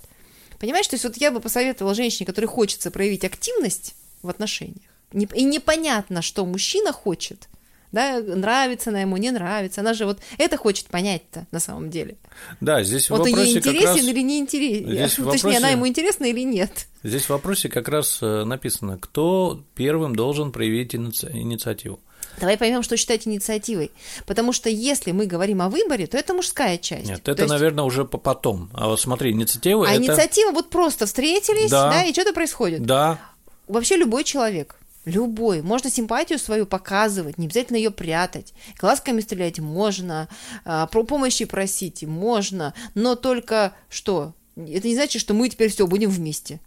Понимаешь, 0.59 0.87
то 0.87 0.95
есть 0.95 1.03
вот 1.03 1.17
я 1.17 1.31
бы 1.31 1.39
посоветовала 1.39 1.93
женщине, 1.93 2.25
которой 2.25 2.45
хочется 2.45 2.89
проявить 2.89 3.23
активность 3.23 3.95
в 4.21 4.29
отношениях, 4.29 4.89
и 5.11 5.43
непонятно, 5.43 6.21
что 6.21 6.45
мужчина 6.45 6.91
хочет, 6.91 7.47
да, 7.93 8.19
нравится 8.19 8.89
она 8.89 9.01
ему, 9.01 9.17
не 9.17 9.29
нравится. 9.29 9.81
Она 9.81 9.93
же 9.93 10.05
вот 10.05 10.19
это 10.39 10.57
хочет 10.57 10.87
понять-то 10.87 11.45
на 11.51 11.59
самом 11.59 11.91
деле. 11.91 12.17
Да, 12.59 12.83
здесь 12.83 13.09
вот 13.09 13.21
в 13.21 13.29
вопросе 13.29 13.51
ей 13.51 13.57
интересен 13.59 13.87
раз... 13.87 14.03
или 14.03 14.19
не 14.21 14.39
интересен. 14.39 14.89
Здесь 14.89 15.11
Точнее, 15.15 15.25
вопросе... 15.25 15.57
она 15.57 15.69
ему 15.69 15.87
интересна 15.87 16.25
или 16.25 16.41
нет. 16.41 16.87
Здесь 17.03 17.25
в 17.25 17.29
вопросе 17.29 17.69
как 17.69 17.87
раз 17.87 18.17
э, 18.21 18.45
написано, 18.45 18.97
кто 18.97 19.63
первым 19.75 20.15
должен 20.15 20.51
проявить 20.51 20.95
иници... 20.95 21.29
инициативу. 21.31 21.99
Давай 22.39 22.57
поймем, 22.57 22.81
что 22.81 22.97
считать 22.97 23.27
инициативой. 23.27 23.91
Потому 24.25 24.53
что 24.53 24.71
если 24.71 25.11
мы 25.11 25.27
говорим 25.27 25.61
о 25.61 25.69
выборе, 25.69 26.07
то 26.07 26.17
это 26.17 26.33
мужская 26.33 26.79
часть. 26.79 27.07
Нет, 27.07 27.19
это, 27.19 27.35
то 27.35 27.41
есть... 27.43 27.53
наверное, 27.53 27.83
уже 27.83 28.05
потом. 28.05 28.71
А 28.73 28.87
вот 28.87 28.99
смотри, 28.99 29.33
инициатива. 29.33 29.87
А 29.87 29.91
это... 29.91 30.01
инициатива 30.01 30.49
вот 30.49 30.71
просто 30.71 31.05
встретились, 31.05 31.69
да, 31.69 31.91
да 31.91 32.03
и 32.05 32.11
что-то 32.11 32.33
происходит. 32.33 32.81
Да. 32.81 33.19
Вообще 33.67 33.97
любой 33.97 34.23
человек 34.23 34.77
Любой. 35.05 35.61
Можно 35.61 35.89
симпатию 35.89 36.39
свою 36.39 36.65
показывать, 36.65 37.37
не 37.37 37.47
обязательно 37.47 37.77
ее 37.77 37.91
прятать. 37.91 38.53
Глазками 38.79 39.19
стрелять 39.19 39.59
можно, 39.59 40.29
а, 40.63 40.87
про 40.87 41.03
помощи 41.03 41.45
просить 41.45 42.03
можно, 42.03 42.73
но 42.95 43.15
только 43.15 43.73
что? 43.89 44.33
Это 44.55 44.87
не 44.87 44.95
значит, 44.95 45.21
что 45.21 45.33
мы 45.33 45.49
теперь 45.49 45.69
все 45.69 45.87
будем 45.87 46.09
вместе. 46.09 46.59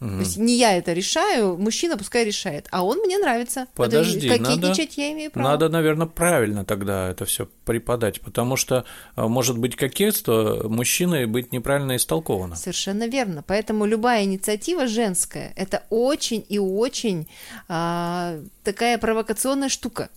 Угу. 0.00 0.08
То 0.08 0.18
есть 0.20 0.38
не 0.38 0.56
я 0.56 0.76
это 0.78 0.94
решаю, 0.94 1.58
мужчина 1.58 1.98
пускай 1.98 2.24
решает, 2.24 2.66
а 2.70 2.84
он 2.84 2.98
мне 3.00 3.18
нравится. 3.18 3.66
Подожди, 3.74 4.28
кокетничать 4.28 4.96
надо, 4.96 5.00
я 5.02 5.12
имею 5.12 5.30
право. 5.30 5.48
Надо, 5.48 5.68
наверное, 5.68 6.06
правильно 6.06 6.64
тогда 6.64 7.10
это 7.10 7.26
все 7.26 7.46
преподать, 7.66 8.22
потому 8.22 8.56
что 8.56 8.86
а, 9.14 9.28
может 9.28 9.58
быть 9.58 9.76
кокетство 9.76 10.66
мужчиной 10.68 11.26
быть 11.26 11.52
неправильно 11.52 11.96
истолковано. 11.96 12.56
Совершенно 12.56 13.06
верно. 13.08 13.44
Поэтому 13.46 13.84
любая 13.84 14.24
инициатива 14.24 14.86
женская 14.86 15.52
это 15.54 15.84
очень 15.90 16.46
и 16.48 16.58
очень 16.58 17.28
а, 17.68 18.40
такая 18.64 18.96
провокационная 18.96 19.68
штука. 19.68 20.08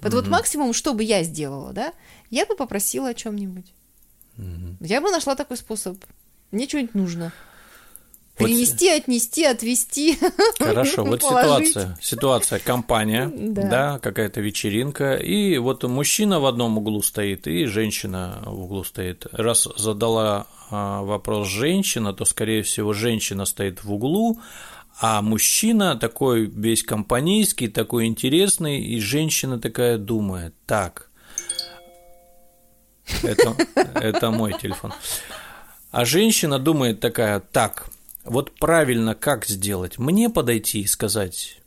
Вот, 0.00 0.14
угу. 0.14 0.22
вот 0.22 0.28
максимум, 0.28 0.72
что 0.72 0.94
бы 0.94 1.04
я 1.04 1.22
сделала, 1.22 1.74
да, 1.74 1.92
я 2.30 2.46
бы 2.46 2.56
попросила 2.56 3.10
о 3.10 3.14
чем-нибудь. 3.14 3.74
Угу. 4.38 4.76
Я 4.80 5.02
бы 5.02 5.10
нашла 5.10 5.34
такой 5.34 5.58
способ. 5.58 6.02
Мне 6.50 6.66
что-нибудь 6.66 6.94
нужно. 6.94 7.32
Перенести, 8.38 8.90
вот... 8.90 9.02
отнести, 9.02 9.44
отвести. 9.44 10.18
Хорошо, 10.58 11.04
вот 11.04 11.22
ситуация, 11.22 11.98
ситуация, 12.00 12.58
компания, 12.58 13.30
да, 13.34 13.62
да 13.68 13.98
какая-то 13.98 14.40
вечеринка, 14.40 15.14
и 15.14 15.58
вот 15.58 15.82
мужчина 15.84 16.40
в 16.40 16.46
одном 16.46 16.78
углу 16.78 17.02
стоит, 17.02 17.46
и 17.46 17.64
женщина 17.64 18.42
в 18.46 18.64
углу 18.64 18.84
стоит. 18.84 19.26
Раз 19.32 19.68
задала 19.76 20.46
а, 20.70 21.02
вопрос 21.02 21.48
женщина, 21.48 22.12
то, 22.12 22.24
скорее 22.24 22.62
всего, 22.62 22.92
женщина 22.92 23.44
стоит 23.44 23.82
в 23.82 23.92
углу, 23.92 24.38
а 25.00 25.22
мужчина 25.22 25.96
такой 25.96 26.46
весь 26.46 26.82
компанейский, 26.82 27.68
такой 27.68 28.06
интересный, 28.06 28.80
и 28.80 29.00
женщина 29.00 29.58
такая 29.58 29.96
думает, 29.96 30.54
так, 30.66 31.10
это, 33.22 33.56
это 33.94 34.30
мой 34.30 34.54
телефон. 34.60 34.92
А 35.90 36.04
женщина 36.04 36.58
думает 36.58 37.00
такая, 37.00 37.40
так, 37.40 37.88
вот 38.28 38.52
правильно 38.58 39.14
как 39.14 39.46
сделать? 39.46 39.98
Мне 39.98 40.30
подойти 40.30 40.80
и 40.80 40.86
сказать 40.86 41.58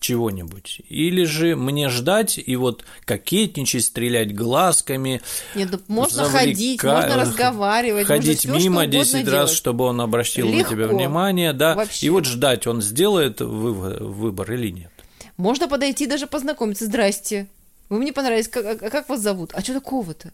чего-нибудь? 0.00 0.82
Или 0.88 1.24
же 1.24 1.56
мне 1.56 1.88
ждать 1.88 2.38
и 2.38 2.56
вот 2.56 2.84
кокетничать, 3.04 3.84
стрелять 3.84 4.34
глазками? 4.34 5.20
Нет, 5.54 5.70
ну 5.72 5.80
можно 5.88 6.24
завлека... 6.24 6.38
ходить, 6.38 6.82
можно 6.82 7.16
разговаривать, 7.16 8.06
ходить 8.06 8.46
можно 8.46 8.62
мимо 8.62 8.86
10 8.86 9.28
раз, 9.28 9.52
чтобы 9.52 9.84
он 9.84 10.00
обратил 10.00 10.46
Легко. 10.46 10.70
на 10.70 10.76
тебя 10.76 10.86
внимание, 10.88 11.52
да, 11.52 11.74
Вообще. 11.74 12.06
и 12.06 12.10
вот 12.10 12.24
ждать, 12.24 12.66
он 12.66 12.82
сделает 12.82 13.40
выбор 13.40 14.52
или 14.52 14.70
нет. 14.70 14.92
Можно 15.36 15.68
подойти 15.68 16.06
даже 16.06 16.26
познакомиться. 16.26 16.86
Здрасте. 16.86 17.46
Вы 17.88 17.98
мне 18.00 18.12
понравились. 18.12 18.48
Как, 18.48 18.82
а 18.82 18.90
как 18.90 19.08
вас 19.08 19.20
зовут? 19.20 19.52
А 19.54 19.60
что 19.60 19.74
такого-то? 19.74 20.32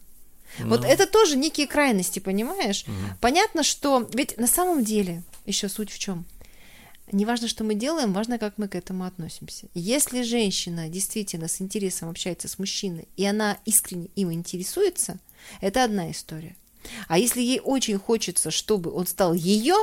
Ну. 0.59 0.69
Вот 0.69 0.83
это 0.83 1.05
тоже 1.05 1.37
некие 1.37 1.67
крайности, 1.67 2.19
понимаешь? 2.19 2.85
Угу. 2.87 3.17
Понятно, 3.21 3.63
что 3.63 4.07
ведь 4.13 4.37
на 4.37 4.47
самом 4.47 4.83
деле 4.83 5.21
еще 5.45 5.69
суть 5.69 5.91
в 5.91 5.99
чем? 5.99 6.25
Не 7.11 7.25
важно, 7.25 7.47
что 7.47 7.63
мы 7.63 7.75
делаем, 7.75 8.13
важно, 8.13 8.39
как 8.39 8.57
мы 8.57 8.67
к 8.67 8.75
этому 8.75 9.05
относимся. 9.05 9.67
Если 9.73 10.23
женщина 10.23 10.89
действительно 10.89 11.47
с 11.47 11.61
интересом 11.61 12.09
общается 12.09 12.47
с 12.47 12.57
мужчиной, 12.57 13.07
и 13.15 13.25
она 13.25 13.59
искренне 13.65 14.09
им 14.15 14.33
интересуется, 14.33 15.19
это 15.61 15.83
одна 15.83 16.09
история. 16.09 16.55
А 17.07 17.19
если 17.19 17.41
ей 17.41 17.59
очень 17.63 17.99
хочется, 17.99 18.49
чтобы 18.49 18.91
он 18.91 19.05
стал 19.05 19.33
ее, 19.33 19.75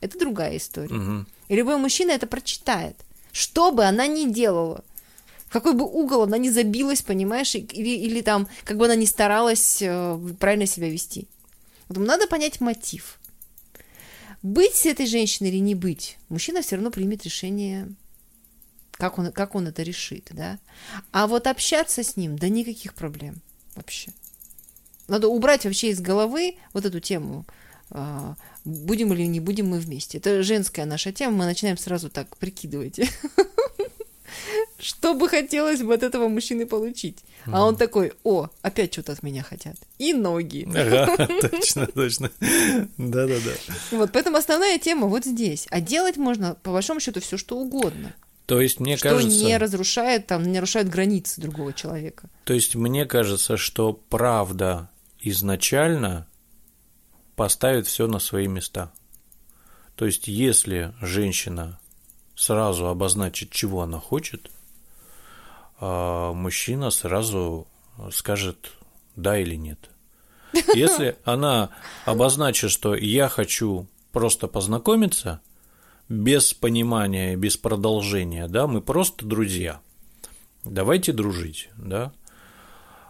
это 0.00 0.18
другая 0.18 0.56
история. 0.56 0.96
Угу. 0.96 1.26
И 1.48 1.54
любой 1.56 1.76
мужчина 1.76 2.10
это 2.10 2.26
прочитает. 2.26 2.96
Что 3.32 3.70
бы 3.70 3.84
она 3.84 4.06
ни 4.06 4.30
делала, 4.30 4.84
в 5.46 5.52
какой 5.52 5.74
бы 5.74 5.84
угол 5.84 6.22
она 6.22 6.38
ни 6.38 6.48
забилась, 6.48 7.02
понимаешь, 7.02 7.54
или, 7.54 7.66
или 7.70 8.20
там, 8.20 8.48
как 8.64 8.76
бы 8.76 8.86
она 8.86 8.96
ни 8.96 9.04
старалась 9.04 9.78
э, 9.80 10.18
правильно 10.38 10.66
себя 10.66 10.88
вести. 10.88 11.28
Поэтому 11.88 12.06
надо 12.06 12.26
понять 12.26 12.60
мотив. 12.60 13.18
Быть 14.44 14.74
с 14.74 14.84
этой 14.84 15.06
женщиной 15.06 15.48
или 15.48 15.58
не 15.58 15.74
быть, 15.74 16.18
мужчина 16.28 16.60
все 16.60 16.76
равно 16.76 16.90
примет 16.90 17.24
решение, 17.24 17.88
как 18.90 19.18
он, 19.18 19.32
как 19.32 19.54
он 19.54 19.68
это 19.68 19.82
решит, 19.82 20.28
да. 20.32 20.58
А 21.12 21.26
вот 21.26 21.46
общаться 21.46 22.02
с 22.02 22.18
ним, 22.18 22.38
да 22.38 22.50
никаких 22.50 22.92
проблем 22.92 23.36
вообще. 23.74 24.12
Надо 25.08 25.28
убрать 25.28 25.64
вообще 25.64 25.88
из 25.88 26.00
головы 26.02 26.56
вот 26.74 26.84
эту 26.84 27.00
тему, 27.00 27.46
а, 27.88 28.36
будем 28.66 29.14
или 29.14 29.22
не 29.22 29.40
будем 29.40 29.70
мы 29.70 29.78
вместе. 29.78 30.18
Это 30.18 30.42
женская 30.42 30.84
наша 30.84 31.10
тема, 31.10 31.38
мы 31.38 31.44
начинаем 31.46 31.78
сразу 31.78 32.10
так 32.10 32.36
прикидывать. 32.36 33.00
Что 34.78 35.14
бы 35.14 35.28
хотелось 35.28 35.82
бы 35.82 35.94
от 35.94 36.02
этого 36.02 36.28
мужчины 36.28 36.66
получить? 36.66 37.18
А 37.46 37.64
он 37.64 37.76
такой, 37.76 38.12
о, 38.24 38.48
опять 38.62 38.92
что-то 38.92 39.12
от 39.12 39.22
меня 39.22 39.42
хотят. 39.42 39.76
И 39.98 40.14
ноги. 40.14 40.66
Ага, 40.74 41.26
точно, 41.48 41.86
точно. 41.86 42.30
Да-да-да. 42.96 43.52
Вот, 43.90 44.12
поэтому 44.12 44.36
основная 44.36 44.78
тема 44.78 45.06
вот 45.06 45.24
здесь. 45.24 45.66
А 45.70 45.80
делать 45.80 46.16
можно, 46.16 46.56
по 46.62 46.72
большому 46.72 47.00
счету, 47.00 47.20
все 47.20 47.36
что 47.36 47.56
угодно. 47.58 48.14
То 48.46 48.60
есть 48.60 48.80
мне 48.80 48.96
что 48.96 49.10
кажется... 49.10 49.44
Не 49.44 49.56
разрушает, 49.56 50.26
там, 50.26 50.42
не 50.42 50.54
нарушает 50.54 50.88
границы 50.88 51.40
другого 51.40 51.72
человека. 51.72 52.28
То 52.44 52.54
есть 52.54 52.74
мне 52.74 53.06
кажется, 53.06 53.56
что 53.56 53.92
правда 53.92 54.90
изначально 55.20 56.26
поставит 57.36 57.86
все 57.86 58.06
на 58.06 58.18
свои 58.18 58.46
места. 58.46 58.92
То 59.96 60.06
есть, 60.06 60.28
если 60.28 60.94
женщина 61.00 61.78
сразу 62.34 62.86
обозначит, 62.86 63.50
чего 63.50 63.82
она 63.82 63.98
хочет, 63.98 64.50
а 65.80 66.32
мужчина 66.32 66.90
сразу 66.90 67.66
скажет 68.12 68.72
да 69.16 69.38
или 69.38 69.54
нет. 69.54 69.90
Если 70.74 71.16
она 71.24 71.70
обозначит, 72.04 72.70
что 72.70 72.94
я 72.94 73.28
хочу 73.28 73.86
просто 74.12 74.46
познакомиться, 74.46 75.40
без 76.08 76.52
понимания, 76.52 77.36
без 77.36 77.56
продолжения, 77.56 78.46
да, 78.46 78.66
мы 78.66 78.80
просто 78.80 79.24
друзья, 79.24 79.80
давайте 80.64 81.12
дружить, 81.12 81.70
да, 81.76 82.12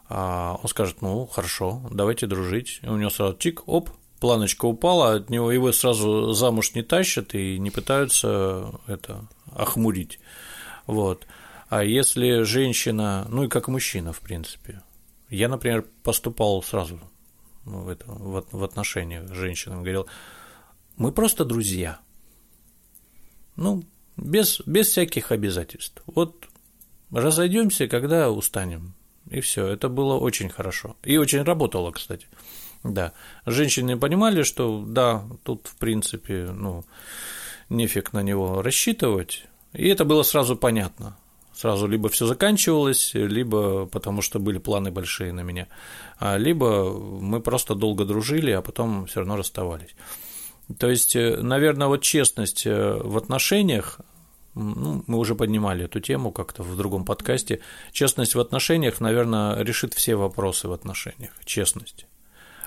а 0.09 0.59
он 0.63 0.69
скажет, 0.69 1.03
ну, 1.03 1.27
хорошо, 1.27 1.83
давайте 1.91 2.27
дружить, 2.27 2.81
и 2.83 2.87
у 2.87 2.97
него 2.97 3.11
сразу 3.11 3.35
тик, 3.35 3.67
оп, 3.67 3.91
планочка 4.25 4.65
упала, 4.65 5.17
от 5.17 5.29
него 5.29 5.53
его 5.53 5.71
сразу 5.71 6.33
замуж 6.33 6.73
не 6.73 6.83
тащат 6.83 7.35
и 7.35 7.59
не 7.59 7.71
пытаются 7.71 8.73
это 8.87 9.27
охмурить, 9.53 10.19
вот. 10.87 11.27
А 11.69 11.85
если 11.85 12.41
женщина, 12.41 13.27
ну 13.29 13.45
и 13.45 13.49
как 13.49 13.69
мужчина, 13.69 14.15
в 14.15 14.21
принципе, 14.21 14.81
я, 15.29 15.51
например, 15.51 15.85
поступал 16.03 16.63
сразу 16.63 16.99
в, 17.67 17.87
это, 17.91 18.07
в, 18.07 18.47
в 18.51 18.65
отношениях 18.65 19.29
с 19.29 19.33
женщинами, 19.33 19.81
говорил, 19.81 20.07
мы 20.97 21.13
просто 21.13 21.45
друзья. 21.45 21.99
Ну, 23.57 23.85
без, 24.17 24.63
без 24.65 24.87
всяких 24.87 25.33
обязательств. 25.33 26.03
Вот 26.07 26.49
разойдемся, 27.11 27.89
когда 27.89 28.31
устанем. 28.31 28.95
И 29.29 29.43
все. 29.43 29.67
Это 29.67 29.91
было 29.91 30.15
очень 30.15 30.49
хорошо. 30.49 30.97
И 31.03 31.19
очень 31.19 31.43
работало, 31.43 31.91
кстати. 31.91 32.27
Да. 32.85 33.13
Женщины 33.47 33.97
понимали, 33.99 34.43
что 34.43 34.85
да, 34.87 35.25
тут, 35.43 35.67
в 35.67 35.77
принципе, 35.77 36.51
ну, 36.53 36.85
нефиг 37.71 38.13
на 38.13 38.23
него 38.23 38.63
рассчитывать. 38.63 39.47
И 39.73 39.89
это 39.89 40.05
было 40.05 40.23
сразу 40.23 40.55
понятно. 40.55 41.17
Сразу 41.55 41.87
либо 41.87 42.09
все 42.09 42.27
заканчивалось, 42.27 43.15
либо 43.15 43.87
потому 43.87 44.23
что 44.23 44.39
были 44.39 44.59
планы 44.59 44.91
большие 44.91 45.33
на 45.33 45.43
меня, 45.43 45.69
а 46.19 46.37
либо 46.37 46.93
мы 46.93 47.41
просто 47.41 47.77
долго 47.77 48.05
дружили, 48.05 48.51
а 48.51 48.61
потом 48.61 49.07
все 49.07 49.21
равно 49.21 49.37
расставались. 49.37 49.95
То 50.79 50.91
есть, 50.91 51.15
э, 51.15 51.37
наверное, 51.37 51.87
вот 51.87 52.03
честность 52.03 52.67
э, 52.67 52.95
в 52.95 53.17
отношениях, 53.17 54.01
ну, 54.55 55.05
мы 55.07 55.19
уже 55.19 55.37
поднимали 55.37 55.85
эту 55.85 56.01
тему 56.01 56.33
как-то 56.33 56.65
в 56.65 56.77
другом 56.77 57.05
подкасте. 57.05 57.61
Честность 57.93 58.35
в 58.35 58.41
отношениях, 58.41 59.01
наверное, 59.01 59.63
решит 59.63 59.95
все 59.95 60.17
вопросы 60.17 60.67
в 60.67 60.73
отношениях. 60.73 61.33
Честность. 61.45 62.07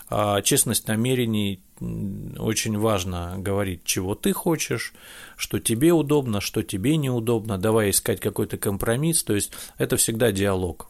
А 0.09 0.41
честность 0.41 0.87
намерений 0.87 1.61
очень 1.79 2.77
важно 2.77 3.35
говорить, 3.37 3.83
чего 3.83 4.15
ты 4.15 4.31
хочешь, 4.31 4.93
что 5.35 5.59
тебе 5.59 5.91
удобно, 5.91 6.39
что 6.39 6.63
тебе 6.63 6.95
неудобно, 6.95 7.57
давай 7.57 7.89
искать 7.89 8.19
какой-то 8.19 8.57
компромисс, 8.57 9.23
то 9.23 9.35
есть 9.35 9.51
это 9.77 9.97
всегда 9.97 10.31
диалог. 10.31 10.89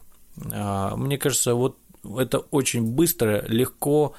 А, 0.52 0.96
мне 0.96 1.18
кажется, 1.18 1.54
вот 1.54 1.78
это 2.16 2.38
очень 2.38 2.84
быстро, 2.94 3.44
легко. 3.48 4.14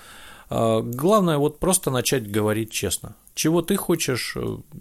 А, 0.49 0.81
главное 0.81 1.37
вот 1.37 1.59
просто 1.59 1.91
начать 1.91 2.29
говорить 2.29 2.71
честно. 2.71 3.15
Чего 3.35 3.61
ты 3.61 3.77
хочешь, 3.77 4.35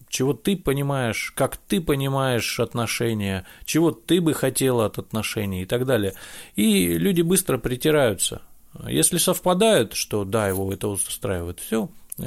чего 0.09 0.33
ты 0.33 0.57
понимаешь, 0.57 1.33
как 1.37 1.57
ты 1.57 1.81
понимаешь 1.81 2.59
отношения, 2.59 3.47
чего 3.65 3.93
ты 3.93 4.21
бы 4.21 4.35
хотела 4.35 4.87
от 4.87 4.99
отношений 4.99 5.63
и 5.63 5.65
так 5.65 5.87
далее. 5.87 6.15
И 6.57 6.99
люди 6.99 7.23
быстро 7.23 7.59
притираются. 7.59 8.43
Если 8.87 9.19
совпадают, 9.19 9.95
что 9.95 10.25
да, 10.25 10.49
его 10.49 10.73
это 10.73 10.89
устраивает, 10.89 11.61
все, 11.61 11.91
э, 12.19 12.23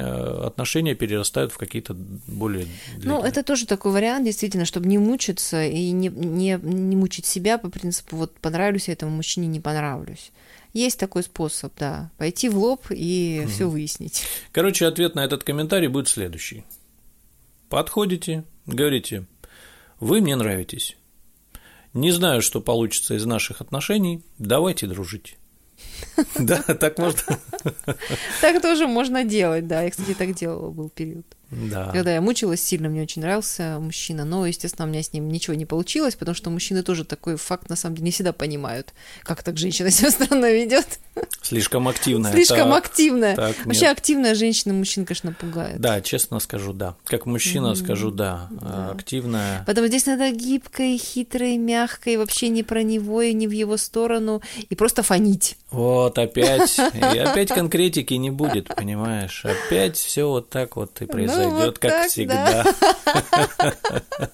отношения 0.46 0.94
перерастают 0.94 1.52
в 1.52 1.58
какие-то 1.58 1.94
более 1.94 2.66
длительные. 2.66 3.18
Ну, 3.18 3.22
это 3.22 3.42
тоже 3.42 3.66
такой 3.66 3.92
вариант, 3.92 4.24
действительно, 4.24 4.64
чтобы 4.64 4.86
не 4.86 4.98
мучиться 4.98 5.64
и 5.64 5.90
не, 5.90 6.08
не, 6.08 6.58
не 6.62 6.96
мучить 6.96 7.26
себя 7.26 7.58
по 7.58 7.70
принципу, 7.70 8.16
вот 8.16 8.34
понравлюсь 8.38 8.88
я 8.88 8.94
этому 8.94 9.16
мужчине, 9.16 9.46
не 9.46 9.60
понравлюсь. 9.60 10.30
Есть 10.72 10.98
такой 10.98 11.22
способ, 11.22 11.72
да, 11.78 12.10
пойти 12.16 12.48
в 12.48 12.58
лоб 12.58 12.86
и 12.90 13.42
угу. 13.42 13.50
все 13.50 13.68
выяснить. 13.68 14.24
Короче, 14.52 14.86
ответ 14.86 15.14
на 15.14 15.24
этот 15.24 15.44
комментарий 15.44 15.88
будет 15.88 16.08
следующий. 16.08 16.64
Подходите, 17.68 18.44
говорите, 18.66 19.26
вы 20.00 20.20
мне 20.20 20.36
нравитесь. 20.36 20.96
Не 21.94 22.10
знаю, 22.10 22.40
что 22.40 22.60
получится 22.62 23.14
из 23.14 23.26
наших 23.26 23.60
отношений, 23.60 24.22
давайте 24.38 24.86
дружить. 24.86 25.36
Да, 26.38 26.62
так 26.62 26.98
можно. 26.98 27.38
Так 28.40 28.62
тоже 28.62 28.86
можно 28.86 29.24
делать, 29.24 29.66
да. 29.66 29.82
Я, 29.82 29.90
кстати, 29.90 30.14
так 30.14 30.34
делала, 30.34 30.70
был 30.70 30.90
период. 30.90 31.26
Да. 31.52 31.90
Когда 31.92 32.14
я 32.14 32.20
мучилась 32.20 32.62
сильно, 32.62 32.88
мне 32.88 33.02
очень 33.02 33.20
нравился 33.20 33.78
мужчина, 33.78 34.24
но, 34.24 34.46
естественно, 34.46 34.86
у 34.86 34.88
меня 34.88 35.02
с 35.02 35.12
ним 35.12 35.28
ничего 35.28 35.54
не 35.54 35.66
получилось, 35.66 36.14
потому 36.14 36.34
что 36.34 36.48
мужчины 36.48 36.82
тоже 36.82 37.04
такой 37.04 37.36
факт, 37.36 37.68
на 37.68 37.76
самом 37.76 37.96
деле, 37.96 38.06
не 38.06 38.10
всегда 38.10 38.32
понимают, 38.32 38.94
как 39.22 39.42
так 39.42 39.58
женщина 39.58 39.90
себя 39.90 40.10
странно 40.10 40.50
ведет. 40.50 40.98
Слишком 41.42 41.88
активная. 41.88 42.32
Слишком 42.32 42.70
так, 42.70 42.84
активная. 42.86 43.36
Так, 43.36 43.56
Вообще 43.66 43.82
нет. 43.82 43.98
активная 43.98 44.34
женщина 44.34 44.72
мужчин, 44.72 45.04
конечно, 45.04 45.32
пугает. 45.32 45.78
Да, 45.78 46.00
честно 46.00 46.38
скажу, 46.38 46.72
да. 46.72 46.94
Как 47.04 47.26
мужчина 47.26 47.72
mm-hmm. 47.72 47.84
скажу, 47.84 48.10
да. 48.10 48.48
да. 48.50 48.90
Активная. 48.90 49.62
Поэтому 49.66 49.88
здесь 49.88 50.06
надо 50.06 50.30
гибкой, 50.30 50.96
хитрой, 50.96 51.58
мягкой, 51.58 52.16
вообще 52.16 52.48
не 52.48 52.62
про 52.62 52.82
него 52.82 53.20
и 53.20 53.34
не 53.34 53.46
в 53.46 53.50
его 53.50 53.76
сторону, 53.76 54.40
и 54.70 54.74
просто 54.74 55.02
фонить. 55.02 55.58
Вот, 55.70 56.18
опять. 56.18 56.78
И 56.94 57.00
опять 57.18 57.48
конкретики 57.48 58.14
не 58.14 58.30
будет, 58.30 58.68
понимаешь? 58.68 59.44
Опять 59.44 59.96
все 59.96 60.28
вот 60.28 60.48
так 60.48 60.76
вот 60.76 61.02
и 61.02 61.06
произойдет. 61.06 61.41
Ну, 61.42 61.50
произойдет, 61.50 61.66
вот 61.66 61.78
как 61.78 61.90
так, 61.90 62.10
всегда. 62.10 62.64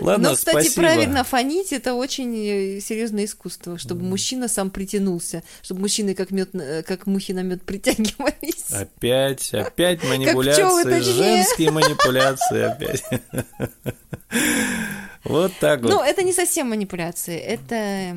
Ладно, 0.00 0.30
Но, 0.30 0.34
кстати, 0.34 0.56
спасибо. 0.56 0.82
правильно 0.82 1.24
фонить 1.24 1.72
это 1.72 1.94
очень 1.94 2.34
э, 2.36 2.80
серьезное 2.80 3.24
искусство, 3.24 3.78
чтобы 3.78 4.02
mm. 4.02 4.08
мужчина 4.08 4.48
сам 4.48 4.70
притянулся, 4.70 5.42
чтобы 5.62 5.80
мужчины 5.80 6.14
как 6.14 6.30
мед, 6.30 6.50
э, 6.54 6.82
как 6.82 7.06
мухи 7.06 7.32
на 7.32 7.42
мед 7.42 7.62
притягивались. 7.62 8.70
Опять, 8.70 9.54
опять 9.54 10.04
манипуляции, 10.04 11.00
женские 11.00 11.70
манипуляции 11.70 12.62
опять. 12.62 13.02
Вот 15.28 15.52
так 15.60 15.82
вот. 15.82 15.90
Ну, 15.90 16.02
это 16.02 16.22
не 16.22 16.32
совсем 16.32 16.68
манипуляции, 16.68 17.36
это 17.36 18.16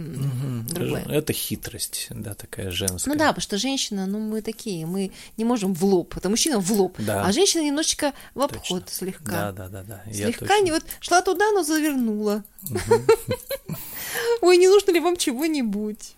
другое. 0.70 1.04
Это 1.10 1.34
хитрость, 1.34 2.08
да, 2.10 2.34
такая 2.34 2.72
женская. 2.72 3.12
Ну 3.12 3.18
да, 3.18 3.28
потому 3.28 3.42
что 3.42 3.58
женщина, 3.58 4.06
ну 4.06 4.20
мы 4.20 4.42
такие, 4.42 4.86
мы 4.86 5.12
не 5.38 5.46
можем 5.46 5.74
в 5.74 5.84
лоб, 5.84 6.16
это 6.18 6.30
мужчина 6.30 6.60
в 6.60 6.72
лоб, 6.72 6.96
да. 7.00 7.26
а 7.26 7.32
женщина 7.32 7.62
немножечко 7.62 8.14
в 8.36 8.42
обход 8.42 8.86
точно. 8.86 8.98
слегка. 8.98 9.52
Да, 9.52 9.52
да, 9.52 9.68
да, 9.70 9.84
да. 9.84 10.14
Слегка 10.14 10.60
не 10.60 10.72
вот 10.72 10.84
шла 11.00 11.22
туда, 11.22 11.52
но 11.52 11.64
завернула. 11.64 12.44
Ой, 14.42 14.58
не 14.58 14.68
нужно 14.68 14.92
ли 14.92 15.00
вам 15.00 15.18
чего-нибудь? 15.18 16.16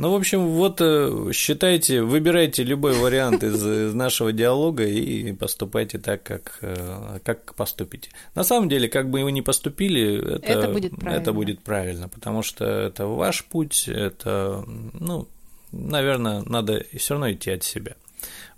Ну, 0.00 0.12
в 0.12 0.14
общем, 0.14 0.46
вот 0.46 0.80
э, 0.80 1.30
считайте, 1.34 2.00
выбирайте 2.00 2.64
любой 2.64 2.94
вариант 2.94 3.44
из, 3.44 3.62
из 3.62 3.92
нашего 3.92 4.32
диалога 4.32 4.86
и 4.86 5.30
поступайте 5.34 5.98
так, 5.98 6.22
как, 6.22 6.58
э, 6.62 7.18
как 7.22 7.54
поступите. 7.54 8.08
На 8.34 8.42
самом 8.42 8.70
деле, 8.70 8.88
как 8.88 9.10
бы 9.10 9.22
вы 9.22 9.30
ни 9.30 9.42
поступили, 9.42 10.36
это, 10.36 10.46
это, 10.46 10.68
будет, 10.68 10.96
правильно. 10.96 11.20
это 11.20 11.32
будет 11.34 11.60
правильно, 11.60 12.08
потому 12.08 12.42
что 12.42 12.64
это 12.64 13.06
ваш 13.06 13.44
путь, 13.44 13.88
это, 13.88 14.64
ну, 14.94 15.28
наверное, 15.70 16.44
надо 16.46 16.82
все 16.96 17.12
равно 17.12 17.30
идти 17.32 17.50
от 17.50 17.62
себя. 17.62 17.92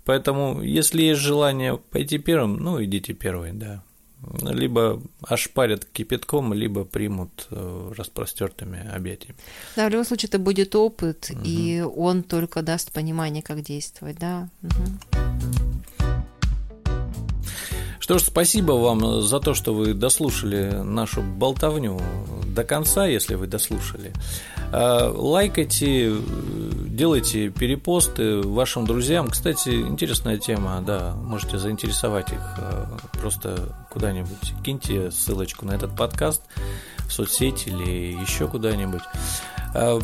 Поэтому, 0.05 0.61
если 0.61 1.01
есть 1.01 1.19
желание 1.19 1.77
пойти 1.77 2.19
первым, 2.19 2.55
ну, 2.63 2.81
идите 2.81 3.11
первый, 3.11 3.51
да 3.51 3.83
либо 4.41 5.01
ошпарят 5.21 5.85
кипятком, 5.85 6.53
либо 6.53 6.83
примут 6.85 7.47
э, 7.51 7.91
распростертыми 7.95 8.89
объятиями. 8.93 9.37
Да, 9.75 9.87
в 9.87 9.91
любом 9.91 10.05
случае 10.05 10.29
это 10.29 10.39
будет 10.39 10.75
опыт, 10.75 11.29
угу. 11.31 11.41
и 11.43 11.81
он 11.81 12.23
только 12.23 12.61
даст 12.61 12.91
понимание, 12.91 13.43
как 13.43 13.61
действовать, 13.61 14.17
да. 14.19 14.49
Угу. 14.61 15.23
Что 18.03 18.17
ж, 18.17 18.23
спасибо 18.23 18.73
вам 18.73 19.21
за 19.21 19.39
то, 19.39 19.53
что 19.53 19.73
вы 19.73 19.93
дослушали 19.93 20.71
нашу 20.83 21.21
болтовню 21.21 22.01
до 22.47 22.65
конца, 22.65 23.05
если 23.05 23.35
вы 23.35 23.47
дослушали. 23.47 24.11
А, 24.73 25.09
лайкайте, 25.09 26.13
делайте 26.93 27.49
перепосты 27.49 28.41
вашим 28.41 28.85
друзьям. 28.85 29.27
Кстати, 29.27 29.69
интересная 29.69 30.37
тема, 30.37 30.81
да, 30.85 31.15
можете 31.15 31.57
заинтересовать 31.57 32.31
их. 32.31 32.39
А, 32.57 32.97
просто 33.13 33.75
куда-нибудь 33.89 34.53
киньте 34.63 35.09
ссылочку 35.09 35.65
на 35.65 35.71
этот 35.71 35.95
подкаст 35.95 36.43
в 37.07 37.11
соцсети 37.11 37.69
или 37.69 38.21
еще 38.21 38.47
куда-нибудь. 38.47 39.01
А, 39.73 39.99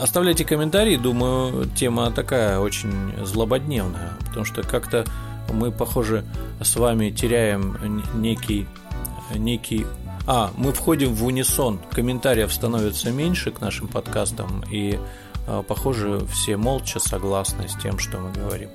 оставляйте 0.00 0.44
комментарии, 0.44 0.96
думаю, 0.96 1.68
тема 1.76 2.10
такая 2.10 2.58
очень 2.58 3.14
злободневная, 3.24 4.12
потому 4.26 4.44
что 4.44 4.62
как-то 4.62 5.04
мы, 5.52 5.70
похоже, 5.70 6.24
с 6.60 6.74
вами 6.76 7.10
теряем 7.10 8.02
некий, 8.14 8.66
некий 9.34 9.86
а, 10.26 10.50
мы 10.56 10.72
входим 10.72 11.14
в 11.14 11.24
унисон, 11.24 11.80
комментариев 11.90 12.52
становится 12.52 13.10
меньше 13.10 13.50
к 13.50 13.60
нашим 13.60 13.88
подкастам, 13.88 14.64
и 14.70 14.92
э, 14.92 14.98
похоже, 15.68 16.20
все 16.32 16.56
молча 16.56 16.98
согласны 16.98 17.68
с 17.68 17.76
тем, 17.76 17.98
что 17.98 18.18
мы 18.18 18.32
говорим. 18.32 18.70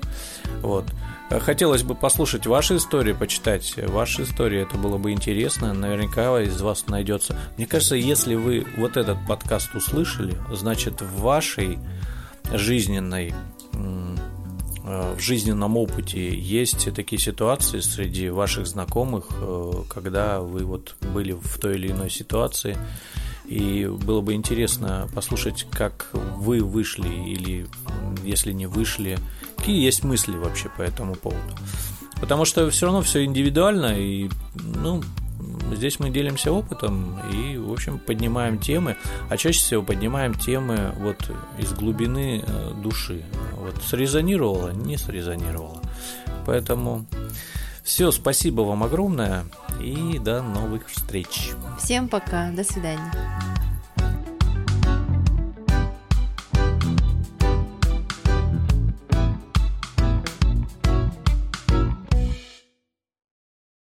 Вот. 0.62 0.86
Хотелось 1.30 1.84
бы 1.84 1.94
послушать 1.94 2.48
ваши 2.48 2.78
истории, 2.78 3.12
почитать 3.12 3.76
ваши 3.88 4.24
истории, 4.24 4.62
это 4.62 4.78
было 4.78 4.98
бы 4.98 5.12
интересно. 5.12 5.74
Наверняка 5.74 6.42
из 6.42 6.62
вас 6.62 6.88
найдется. 6.88 7.38
Мне 7.58 7.68
кажется, 7.68 7.96
если 7.96 8.36
вы 8.36 8.66
вот 8.78 8.96
этот 8.96 9.18
подкаст 9.28 9.76
услышали, 9.76 10.38
значит 10.54 11.02
в 11.02 11.22
вашей 11.22 11.80
жизненной 12.54 13.34
э, 13.74 15.16
в 15.18 15.20
жизненном 15.20 15.76
опыте 15.76 16.34
есть 16.34 16.94
такие 16.94 17.22
ситуации 17.22 17.82
среди 17.82 18.30
ваших 18.30 18.66
знакомых, 18.66 19.26
э, 19.32 19.72
когда 19.94 20.40
вы 20.40 20.64
вот 20.64 20.96
были 21.14 21.34
в 21.34 21.60
той 21.60 21.76
или 21.76 21.92
иной 21.92 22.10
ситуации, 22.10 22.78
и 23.48 23.88
было 23.88 24.22
бы 24.22 24.34
интересно 24.34 25.08
послушать, 25.16 25.66
как 25.72 26.10
вы 26.14 26.64
вышли 26.64 27.08
или 27.08 27.68
если 28.24 28.52
не 28.52 28.68
вышли, 28.68 29.18
какие 29.56 29.84
есть 29.84 30.04
мысли 30.04 30.36
вообще 30.36 30.70
по 30.70 30.82
этому 30.82 31.16
поводу. 31.16 31.56
Потому 32.20 32.46
что 32.46 32.70
все 32.70 32.88
равно 32.88 33.02
все 33.02 33.24
индивидуально, 33.24 33.98
и 33.98 34.30
ну, 34.56 35.04
здесь 35.74 36.00
мы 36.00 36.10
делимся 36.10 36.52
опытом 36.52 37.20
и, 37.32 37.58
в 37.58 37.72
общем, 37.72 38.00
поднимаем 38.00 38.60
темы, 38.60 38.98
а 39.30 39.38
чаще 39.38 39.60
всего 39.60 39.84
поднимаем 39.84 40.34
темы 40.34 40.94
вот 41.00 41.18
из 41.58 41.74
глубины 41.74 42.44
э, 42.46 42.72
души. 42.82 43.24
Вот 43.58 43.82
срезонировало, 43.84 44.72
не 44.72 44.98
срезонировало. 44.98 45.82
Поэтому 46.46 47.06
все, 47.88 48.12
спасибо 48.12 48.62
вам 48.64 48.84
огромное 48.84 49.46
и 49.82 50.20
до 50.20 50.42
новых 50.42 50.90
встреч. 50.90 51.52
Всем 51.80 52.10
пока, 52.10 52.52
до 52.52 52.66
свидания. 52.66 53.14